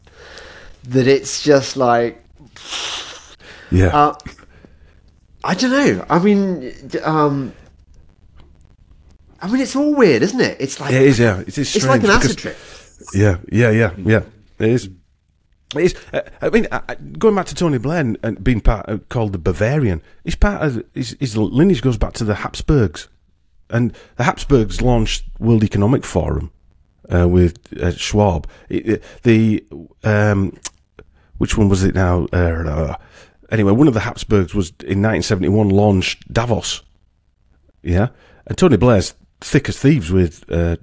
[0.84, 2.23] that it's just like
[3.72, 4.15] yeah, uh,
[5.43, 6.05] I don't know.
[6.09, 6.72] I mean,
[7.03, 7.51] um,
[9.41, 10.57] I mean, it's all weird, isn't it?
[10.59, 11.19] It's like it is.
[11.19, 11.76] Yeah, it is.
[11.76, 12.57] it's like an acid trip.
[13.14, 14.22] Yeah, yeah, yeah, yeah.
[14.59, 14.89] It is.
[15.76, 15.95] It is.
[16.14, 16.68] Uh, I mean,
[17.19, 20.84] going back to Tony Blair and, being part uh, called the Bavarian, his part of
[20.94, 23.10] his, his lineage goes back to the Habsburgs,
[23.69, 26.52] and the Habsburgs launched World Economic Forum
[27.14, 28.48] uh, with uh, Schwab.
[28.69, 29.65] It, it- the
[30.03, 30.57] um,
[31.38, 32.26] which one was it now?
[32.31, 32.95] Uh,
[33.52, 36.81] anyway, one of the Habsburgs was in 1971 launched Davos.
[37.84, 38.07] Yeah,
[38.45, 40.77] and Tony Blair's thick as thieves with uh,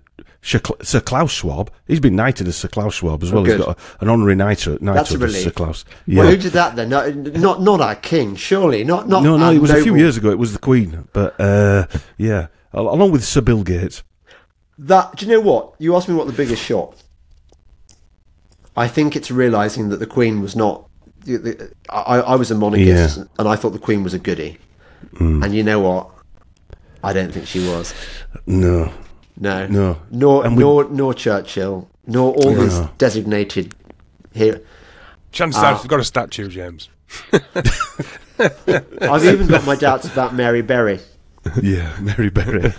[0.45, 1.71] Sir Klaus Schwab.
[1.87, 3.45] He's been knighted as Sir Klaus Schwab as well.
[3.45, 5.51] He's got a, an honorary knighthood, That's a knighthood as Sir.
[5.51, 5.87] Klaus.
[6.07, 6.91] Well, who did that then?
[6.91, 8.85] No, not not our king, surely.
[8.85, 9.23] Not not.
[9.23, 10.31] no, no, it was a few years ago.
[10.31, 11.87] It was the Queen, but uh,
[12.19, 14.03] yeah, along with Sir Bill Gates.
[14.79, 15.75] That do you know what?
[15.79, 16.95] You asked me what the biggest shock.
[18.77, 20.89] I think it's realizing that the Queen was not
[21.25, 24.59] the, the, I, I was a monarchist, and I thought the Queen was a goody.
[25.15, 25.45] Mm.
[25.45, 26.11] And you know what?
[27.03, 27.95] I don't think she was.
[28.47, 28.93] No.
[29.39, 29.97] No, No.
[30.11, 32.91] nor And we- nor nor Churchill, nor all these No.
[32.99, 33.75] designated
[34.33, 34.61] here.
[35.33, 35.67] Chances Ah.
[35.73, 36.89] are I've got a statue, James.
[38.39, 41.01] I've even got my doubts about Mary Berry.
[41.61, 42.63] Yeah, Mary Berry.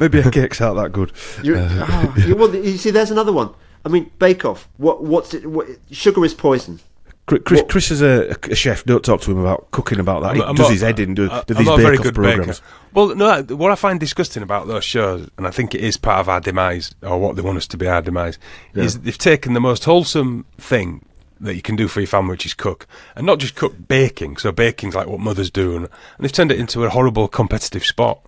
[0.00, 1.12] Maybe a cake's out that good.
[1.42, 3.50] You, oh, you, well, you see, there's another one.
[3.84, 4.68] I mean, Bake Off.
[4.76, 5.02] What?
[5.02, 5.46] What's it?
[5.46, 6.80] What, sugar is poison.
[7.26, 8.84] Chris, Chris, Chris is a, a chef.
[8.84, 10.34] Don't talk to him about cooking about that.
[10.36, 12.60] He I'm does not- his head in, do, do these not very good programs.
[12.60, 12.72] baker.
[12.92, 16.18] Well, no, what I find disgusting about those shows, and I think it is part
[16.18, 18.36] of our demise, or what they want us to be our demise,
[18.74, 21.04] is they've taken the most wholesome thing
[21.42, 24.36] that you can do for your family, which is cook, and not just cook baking.
[24.38, 25.88] So baking's like what mothers do, and, and
[26.18, 28.18] they've turned it into a horrible competitive sport.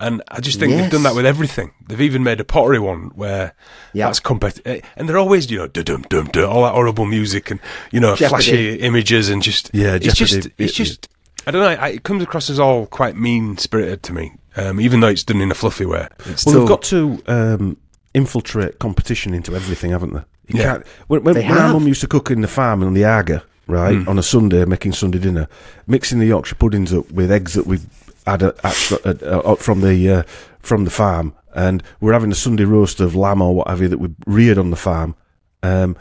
[0.00, 1.72] And I just think they've done that with everything.
[1.86, 3.52] They've even made a pottery one where
[3.92, 4.06] Yeah.
[4.06, 7.60] that's competitive, and they're always you know dum dum dum all that horrible music and
[7.92, 8.28] you know Jeopardy.
[8.44, 11.08] flashy images and just Yeah, it's just it's just
[11.46, 11.82] I don't know.
[11.82, 15.24] I, it comes across as all quite mean spirited to me, um, even though it's
[15.24, 16.08] done in a fluffy way.
[16.26, 17.76] It's Well, still they've got to um,
[18.14, 20.20] infiltrate competition into everything, haven't they?
[20.48, 20.64] You Yeah.
[20.72, 21.72] can't, when when, They when our have.
[21.72, 24.08] mum used to cook in the farm on the Aga, right, Mm.
[24.08, 25.46] on a Sunday, making Sunday dinner,
[25.86, 27.78] mixing the Yorkshire puddings up with eggs that we
[28.26, 30.22] had extra, uh, uh, from the uh,
[30.60, 33.88] from the farm, and we're having a Sunday roast of lamb or what have you
[33.88, 35.14] that we reared on the farm.
[35.62, 35.96] Um,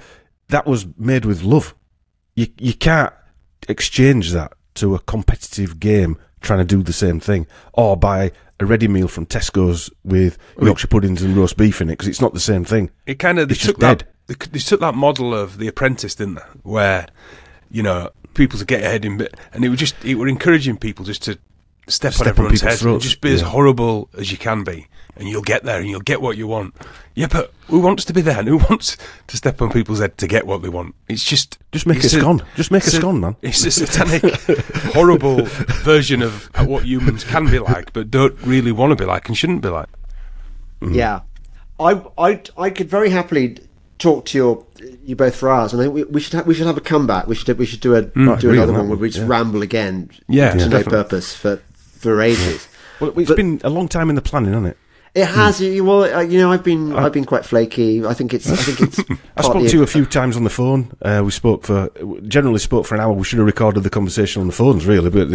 [0.50, 1.76] that was made with love.
[2.36, 3.14] You you can't
[3.68, 8.66] exchange that to a competitive game trying to do the same thing, or buy a
[8.66, 12.34] ready meal from Tesco's with Yorkshire puddings and roast beef in it because it's not
[12.34, 12.91] the same thing.
[13.06, 16.16] it kind of they it's took that they, they took that model of The Apprentice,
[16.16, 16.41] didn't they?
[16.64, 17.08] Where
[17.72, 21.06] you know people to get ahead in and it was just it were encouraging people
[21.06, 21.38] just to
[21.90, 24.38] step, Step on on everyone's people's head and throats, just be as horrible as you
[24.38, 26.76] can be, and you'll get there and you'll get what you want.
[27.16, 28.40] Yeah, but who wants to be there?
[28.40, 28.98] And who wants
[29.28, 30.95] to step on people's head to get what they want?
[31.07, 32.41] It's just Just make a it's scone.
[32.56, 33.36] Just make a it's scone, man.
[33.41, 34.24] It's a satanic,
[34.94, 35.44] horrible
[35.84, 39.38] version of what humans can be like, but don't really want to be like and
[39.38, 39.90] shouldn't be like.
[40.82, 40.95] Mm.
[40.95, 41.22] Yeah,
[41.80, 43.57] I, I, I could very happily
[43.99, 44.66] talk to your
[45.03, 46.82] you both for hours, and I think we, we should have, we should have a
[46.82, 47.28] comeback.
[47.28, 48.36] We should we should do a mm.
[48.36, 49.28] I do another one where we just yeah.
[49.28, 50.10] ramble again.
[50.28, 50.91] Yeah, to no definitely.
[50.91, 51.61] purpose for
[52.00, 52.68] for ages.
[53.00, 54.78] Well, it's But- been a long time in the planning, hasn't it?
[55.16, 55.60] It has.
[55.60, 58.06] you Well, uh, you know, I've been I've been quite flaky.
[58.06, 59.00] I think it's I think it's.
[59.38, 60.92] I spoke to you a few times on the phone.
[61.02, 61.90] Uh, we spoke for
[62.28, 63.12] generally spoke for an hour.
[63.14, 65.30] We should have recorded the conversation on the phones, really, but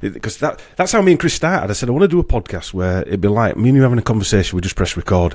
[0.00, 1.68] because that that's how me and Chris started.
[1.68, 3.82] I said I want to do a podcast where it'd be like me and you
[3.82, 4.54] having a conversation.
[4.56, 5.34] We just press record.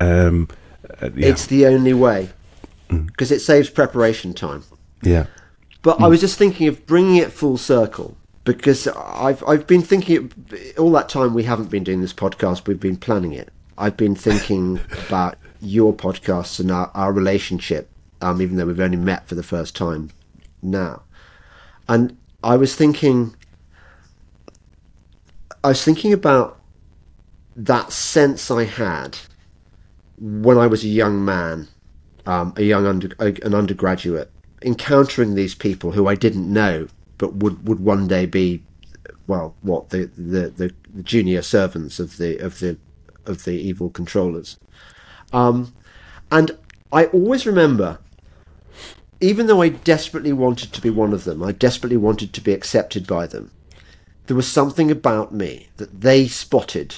[0.00, 0.48] Um,
[1.00, 2.28] uh, yeah, It's the only way
[2.88, 4.64] because it saves preparation time.
[5.02, 5.26] yeah,
[5.82, 10.32] But I was just thinking of bringing it full circle because I've I've been thinking
[10.78, 12.66] all that time we haven't been doing this podcast.
[12.66, 13.52] We've been planning it.
[13.76, 17.88] I've been thinking about your podcasts and our, our relationship,
[18.20, 20.10] um, even though we've only met for the first time
[20.62, 21.02] now.
[21.88, 23.34] And I was thinking,
[25.62, 26.60] I was thinking about
[27.56, 29.18] that sense I had
[30.18, 31.68] when I was a young man
[32.26, 34.30] um, a young under, an undergraduate,
[34.62, 36.88] encountering these people who I didn't know,
[37.18, 38.62] but would, would one day be,
[39.26, 42.76] well, what the, the, the, the junior servants of the of the
[43.26, 44.58] of the evil controllers,
[45.32, 45.72] um,
[46.30, 46.56] and
[46.92, 47.98] I always remember,
[49.20, 52.52] even though I desperately wanted to be one of them, I desperately wanted to be
[52.52, 53.50] accepted by them.
[54.26, 56.96] There was something about me that they spotted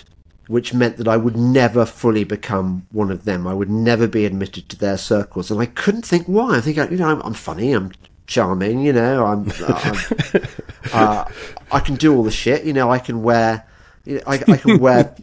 [0.48, 3.46] which meant that I would never fully become one of them.
[3.46, 6.56] I would never be admitted to their circles, and I couldn't think why.
[6.56, 7.92] I think you know I'm, I'm funny, I'm
[8.26, 9.94] charming, you know, I'm, uh,
[10.32, 10.42] I'm
[10.92, 11.24] uh,
[11.70, 13.66] I can do all the shit, you know, I can wear,
[14.04, 15.14] you know, I, I can wear.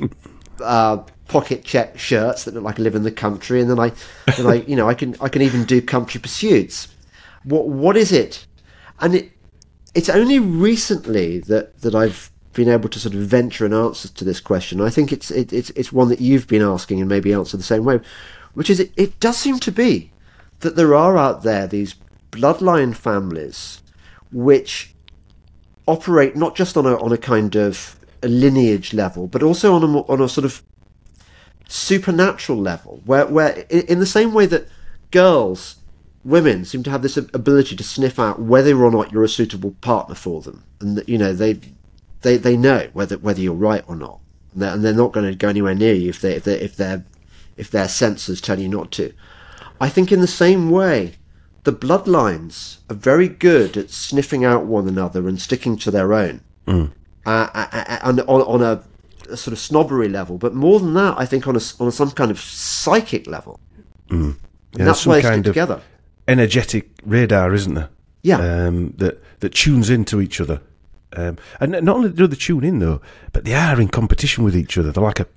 [0.62, 3.92] Uh, pocket check shirts that look like I live in the country, and then I,
[4.38, 6.90] then I, you know, I can I can even do country pursuits.
[7.44, 8.46] What what is it?
[9.00, 9.32] And it
[9.96, 14.26] it's only recently that, that I've been able to sort of venture an answer to
[14.26, 14.82] this question.
[14.82, 17.64] I think it's it, it's it's one that you've been asking and maybe answer the
[17.64, 18.00] same way,
[18.54, 20.12] which is it, it does seem to be
[20.60, 21.96] that there are out there these
[22.34, 23.82] bloodline families
[24.32, 24.94] which
[25.88, 29.84] operate not just on a on a kind of a lineage level, but also on
[29.84, 30.64] a on a sort of
[31.68, 34.68] supernatural level, where where in the same way that
[35.12, 35.78] girls
[36.24, 39.72] women seem to have this ability to sniff out whether or not you're a suitable
[39.82, 41.60] partner for them, and that, you know they
[42.22, 44.20] they they know whether whether you're right or not,
[44.54, 46.60] and they're, and they're not going to go anywhere near you if they if they
[46.60, 47.06] if their
[47.58, 49.14] if their senses tell you not to.
[49.80, 51.16] I think in the same way,
[51.64, 56.42] the bloodlines are very good at sniffing out one another and sticking to their own,
[56.68, 56.88] uh,
[57.26, 58.84] uh, uh, and on, on a,
[59.30, 60.38] a sort of snobbery level.
[60.38, 63.60] But more than that, I think on a on some kind of psychic level.
[64.10, 64.36] yeah, And
[64.74, 65.82] that's why they stick kind of together.
[66.28, 67.90] energetic radar, isn't there?
[68.22, 68.38] Yeah.
[68.40, 70.62] Um, that that tunes into each other,
[71.16, 73.02] um, and not only do they tune in though,
[73.34, 74.92] but they are in competition with each other.
[74.92, 75.28] They're like a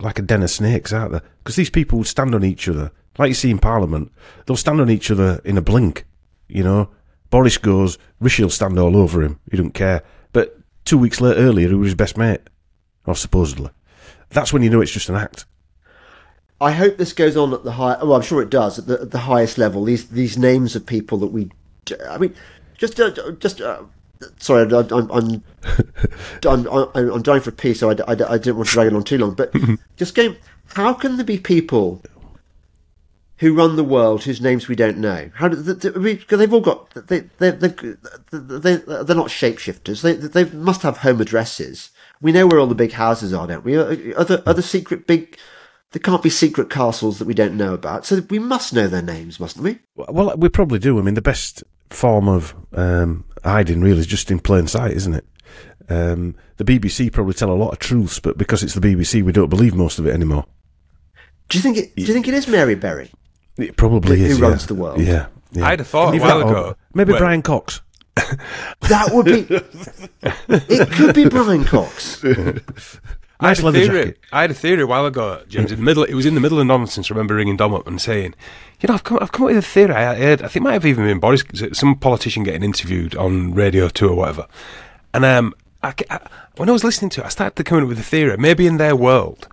[0.00, 1.20] like a den of snakes, aren't they?
[1.42, 4.12] Because these people would stand on each other, like you see in Parliament.
[4.46, 6.06] They'll stand on each other in a blink.
[6.48, 6.90] You know,
[7.30, 9.40] Boris goes, Rishi will stand all over him.
[9.50, 10.02] He don't care.
[10.32, 12.40] But two weeks later, earlier, he was his best mate,
[13.06, 13.70] or supposedly.
[14.30, 15.46] That's when you know it's just an act.
[16.60, 18.02] I hope this goes on at the high.
[18.02, 19.84] Well, I'm sure it does at the, at the highest level.
[19.84, 21.50] These these names of people that we,
[22.08, 22.34] I mean,
[22.78, 23.60] just uh, just.
[23.60, 23.82] Uh,
[24.38, 25.44] sorry, I, I'm I'm
[26.46, 28.86] I'm, I'm, I'm dying for a pee, so I, I, I didn't want to drag
[28.86, 29.34] it on too long.
[29.34, 29.52] But
[29.96, 30.36] just going,
[30.66, 32.00] how can there be people
[33.42, 35.28] who run the world whose names we don't know?
[35.34, 37.68] How do because they've all got they they they
[38.30, 40.00] they they're not shapeshifters.
[40.00, 41.90] They they must have home addresses.
[42.20, 44.14] We know where all the big houses are, don't we?
[44.14, 45.36] Other other secret big
[45.90, 49.02] there can't be secret castles that we don't know about, so we must know their
[49.02, 49.80] names, mustn't we?
[49.96, 51.00] Well, we probably do.
[51.00, 55.14] I mean, the best form of um, hiding really is just in plain sight, isn't
[55.14, 55.26] it?
[55.88, 59.32] Um, the BBC probably tell a lot of truths, but because it's the BBC, we
[59.32, 60.46] don't believe most of it anymore.
[61.48, 61.96] Do you think it?
[61.96, 63.10] Do you think it is Mary Berry?
[63.58, 64.36] It probably who, is.
[64.38, 64.48] Who yeah.
[64.50, 65.00] runs the world?
[65.00, 65.66] Yeah, yeah.
[65.66, 66.76] I'd have thought a while ago.
[66.94, 67.80] Maybe when- Brian Cox.
[68.88, 69.46] That would be.
[70.68, 72.22] it could be Brian Cox.
[73.40, 74.04] I had a theory.
[74.04, 74.18] jacket.
[74.32, 75.72] I had a theory a while ago, James.
[75.72, 77.10] In the middle, it was in the middle of nonsense.
[77.10, 78.34] I remember ringing Dom up and saying,
[78.80, 79.94] "You know, I've come, I've come up with a theory.
[79.94, 81.42] I heard, I think it might have even been Boris,
[81.72, 84.46] some politician getting interviewed on Radio Two or whatever."
[85.14, 86.20] And um, I, I-
[86.56, 88.36] when I was listening to it, I started to come up with a theory.
[88.36, 89.48] Maybe in their world,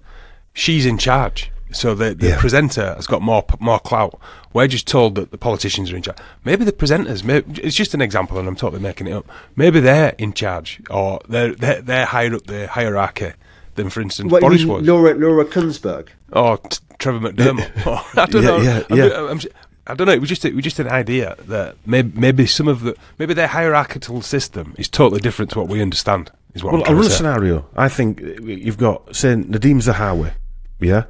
[0.54, 2.40] she's in charge, so the, the Yeah.
[2.40, 4.20] presenter has got more more clout.
[4.54, 6.18] We're just told that the politicians are in charge.
[6.44, 7.24] Maybe the presenters.
[7.24, 9.28] Maybe, it's just an example, and I'm totally making it up.
[9.56, 13.34] Maybe they're in charge, or they're they're, they're higher up the hierarchy
[13.76, 14.86] than, for instance, What, Boris was.
[14.86, 16.08] Laura Laura Kuenssberg.
[16.34, 17.72] Or t- Trevor McDermott.
[18.18, 18.62] I don't Yeah, know.
[18.62, 19.18] yeah, yeah.
[19.20, 19.40] I'm, I'm,
[19.88, 20.14] I don't know.
[20.14, 23.34] It was just it was just an idea that maybe, maybe some of the maybe
[23.34, 26.32] their hierarchical system is totally different to what we understand.
[26.56, 27.66] Is what Well, I'll run a scenario.
[27.76, 30.34] I think uh, you've got, say, Nadim Zahawi,
[30.80, 31.04] yeah,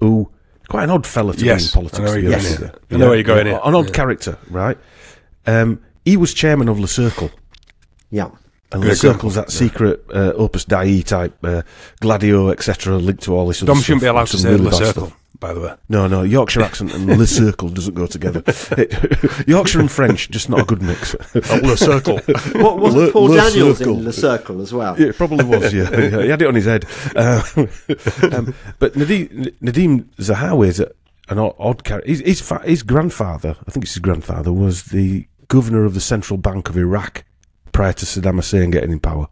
[0.00, 0.30] who
[0.68, 1.98] quite an odd fella to Yes, be in politics.
[2.00, 2.80] I know where to be you're honest going with here.
[2.90, 2.96] you.
[2.96, 3.60] I know where you're going here.
[3.64, 3.92] An odd Yeah.
[3.92, 4.78] character, right?
[5.46, 7.30] Um, he was chairman of Le Circle.
[8.10, 8.28] Yeah.
[8.72, 11.62] And Good Le example, Circle's that secret uh, Opus Dei type, uh,
[12.00, 14.64] Gladio, etc., linked to all this other Dom shouldn't be allowed to Some say really
[14.64, 15.20] Le bad Circle, stuff.
[15.38, 15.74] by the way.
[15.88, 18.42] No, no, Yorkshire accent and Le Circle doesn't go together.
[19.46, 21.14] Yorkshire and French, just not a good mix.
[21.34, 22.18] Le Circle.
[22.60, 23.98] What wasn't Le- Paul Le Daniels Circle.
[23.98, 24.98] in the Circle as well?
[24.98, 25.72] Yeah, it probably was.
[25.72, 26.22] Yeah, yeah.
[26.22, 26.86] he had it on his head.
[27.14, 27.42] Uh,
[28.32, 30.80] um, but Nadim, Nadim Zahawi is
[31.28, 32.08] an odd, odd character.
[32.08, 36.00] His, his, fa- his grandfather, I think it's his grandfather, was the governor of the
[36.00, 37.24] central bank of Iraq
[37.76, 39.26] prior to Saddam Hussein getting in power.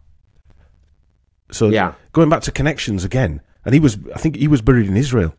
[1.51, 1.93] So Yeah.
[2.13, 5.35] going back to connections again, and he was, I think he was buried in Israel.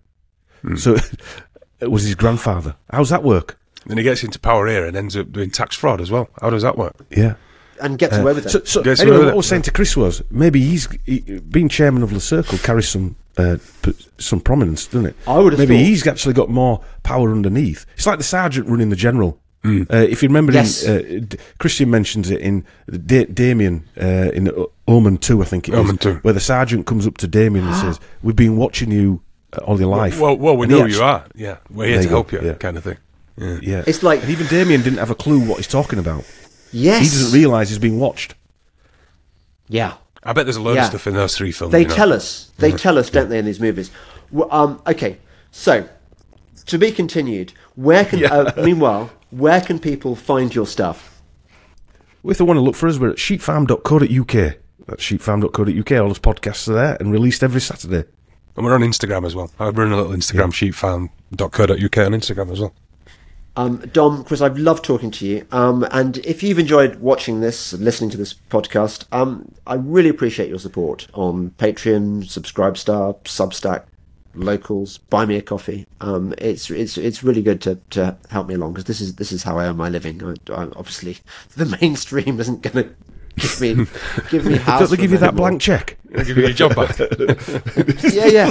[0.77, 0.97] So
[1.81, 2.75] it was his grandfather.
[2.91, 3.59] How's that work?
[3.89, 6.29] then he gets into power here and ends up doing tax fraud as well.
[6.41, 6.97] How does that work?
[7.11, 7.35] Yeah.
[7.81, 8.51] And gets away with it.
[8.51, 9.37] So, so Gets anyway, away with what I it.
[9.37, 13.15] was saying to Chris was maybe he's he, being chairman of the circle carries some
[13.37, 13.59] uh,
[14.19, 15.17] some prominence, doesn't it?
[15.29, 17.87] I would have maybe thought- he's actually got more power underneath.
[17.95, 19.41] It's like the sergeant running the general.
[19.67, 19.83] Hmm.
[19.93, 20.83] Uh, if you remember, Yes.
[20.83, 22.65] in, uh, D- Christian mentions it in
[23.07, 26.15] da- Damien uh, in O- Omen Two, I think it is, Omen 2.
[26.23, 29.21] where the sergeant comes up to Damien and says, "We've been watching you
[29.53, 31.25] uh, all your life." Well, well, we And he know actu- you are.
[31.35, 32.53] Yeah, we're here to you go, help you, yeah.
[32.55, 32.97] kind of thing.
[33.39, 33.59] Yeah.
[33.63, 36.25] Yeah, It's like- and even Damien didn't have a clue what he's talking about.
[36.73, 37.03] yes.
[37.03, 38.35] He doesn't realise he's being watched.
[39.69, 39.95] yeah.
[40.23, 40.83] I bet there's a load Yeah.
[40.83, 41.71] of stuff in those three films.
[41.73, 41.95] They you know.
[41.95, 42.51] tell us.
[42.59, 43.91] They tell us, don't they, in these movies?
[44.33, 45.19] Well, um, okay,
[45.53, 45.89] so
[46.67, 47.53] to be continued.
[47.77, 48.25] Where can?
[48.33, 51.23] Uh, meanwhile, where can people find your stuff?
[52.25, 54.57] If they want to look for us, we're at sheepfarm.co.uk.
[54.87, 55.93] That's sheepfarm.co.uk.
[56.01, 58.05] All those podcasts are there and released every Saturday.
[58.57, 59.51] And we're on Instagram as well.
[59.59, 62.75] I run a little Instagram, sheepfarm.co.uk on Instagram as well.
[63.57, 65.47] Um, Dom, Chris, I've loved talking to you.
[65.51, 70.49] Um, and if you've enjoyed watching this, listening to this podcast, um, I really appreciate
[70.51, 73.85] your support on Patreon, Subscribestar, Substack,
[74.37, 75.87] Locals, Buy Me a Coffee.
[76.01, 79.33] Um, it's it's it's really good to, to help me along because this is this
[79.33, 80.23] is how I earn my living.
[80.23, 81.19] I, I, obviously,
[81.57, 82.95] the mainstream isn't going to
[83.37, 83.87] give me
[84.31, 84.91] give me house.
[84.91, 85.49] They give you that anymore.
[85.51, 85.97] blank check?
[86.15, 86.97] Give you your job back.
[88.13, 88.51] Yeah, yeah.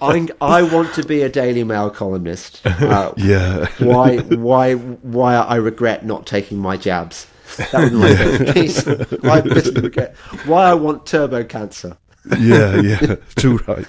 [0.00, 2.60] I, I want to be a Daily Mail columnist.
[2.64, 3.66] Uh, Yeah.
[3.78, 7.26] why why why I regret not taking my jabs.
[7.72, 8.86] That was my favourite piece.
[9.24, 10.16] I bitterly regret
[10.46, 11.96] why I want turbo cancer.
[12.38, 13.16] yeah, yeah.
[13.36, 13.86] Too right.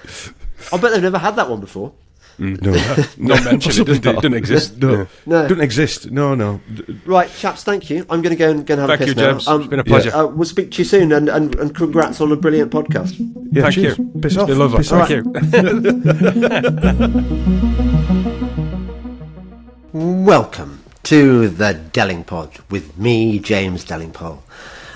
[0.73, 1.93] I bet they've never had that one before.
[2.37, 2.53] No,
[3.17, 3.77] Not mentioned.
[3.77, 4.77] It doesn't, it doesn't exist.
[4.77, 5.05] No, Yeah.
[5.25, 5.41] No.
[5.43, 6.11] doesn't exist.
[6.11, 6.59] No, no.
[6.73, 8.05] D- Right, chaps, thank you.
[8.09, 9.31] I'm going to go and, go and have Thank a piss you, now.
[9.37, 9.47] James.
[9.47, 10.13] It's been a pleasure.
[10.13, 13.15] uh, we'll speak to you soon, and, and, and congrats on a brilliant podcast.
[13.53, 13.97] Yeah, Thank cheers.
[13.97, 14.11] you.
[14.21, 14.47] Piss It's off.
[14.49, 14.77] been lovely.
[14.79, 15.09] Piss Thank off.
[15.11, 15.23] you.
[19.93, 24.39] Welcome to the Delingpod with me, James Delingpole.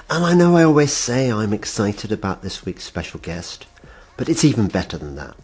[0.10, 3.66] And I know I always say I'm excited about this week's special guest,
[4.18, 5.36] but it's even better than that.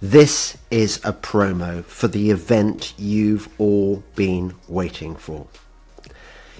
[0.00, 5.46] This is a promo for the event you've all been waiting for.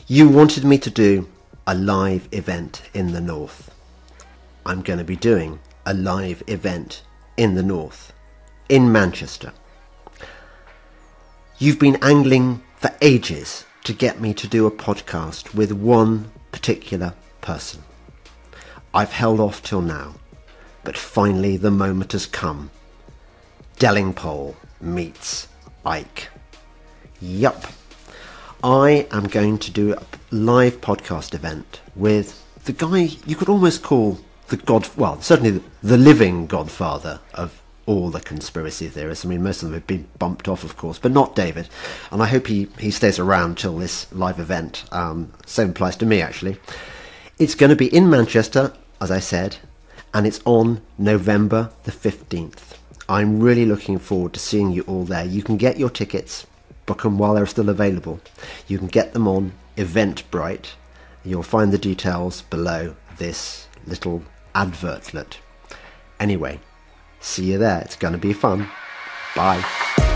[0.07, 1.28] You wanted me to do
[1.66, 3.70] a live event in the North.
[4.66, 7.03] I'm going to be doing a live event
[7.36, 8.12] in the North,
[8.69, 9.53] in Manchester.
[11.59, 17.15] You've been angling for ages to get me to do a podcast with one particular
[17.41, 17.82] person.
[18.93, 20.15] I've held off till now,
[20.82, 22.70] but finally the moment has come.
[23.85, 25.47] Delingpole meets
[25.85, 26.28] Icke.
[27.20, 27.66] Yup.
[28.62, 33.82] I am going to do a live podcast event with the guy you could almost
[33.82, 39.27] call the god, well, certainly the living godfather of all the conspiracy theorists.
[39.27, 41.69] I mean, most of them have been bumped off, of course, but not David.
[42.11, 44.85] And I hope he, he stays around till this live event.
[44.93, 46.56] Um, same applies to me, actually.
[47.39, 49.59] It's going to be in Manchester, as I said,
[50.15, 52.78] and it's on November the 15th.
[53.09, 55.25] I'm really looking forward to seeing you all there.
[55.25, 56.47] You can get your tickets,
[56.87, 58.21] book them while they're still available.
[58.67, 60.69] You can get them on Eventbrite.
[61.25, 64.23] You'll find the details below this little
[64.55, 65.37] advertlet.
[66.19, 66.61] Anyway,
[67.21, 67.81] see you there.
[67.81, 68.69] It's going to be fun.
[69.37, 70.14] Bye.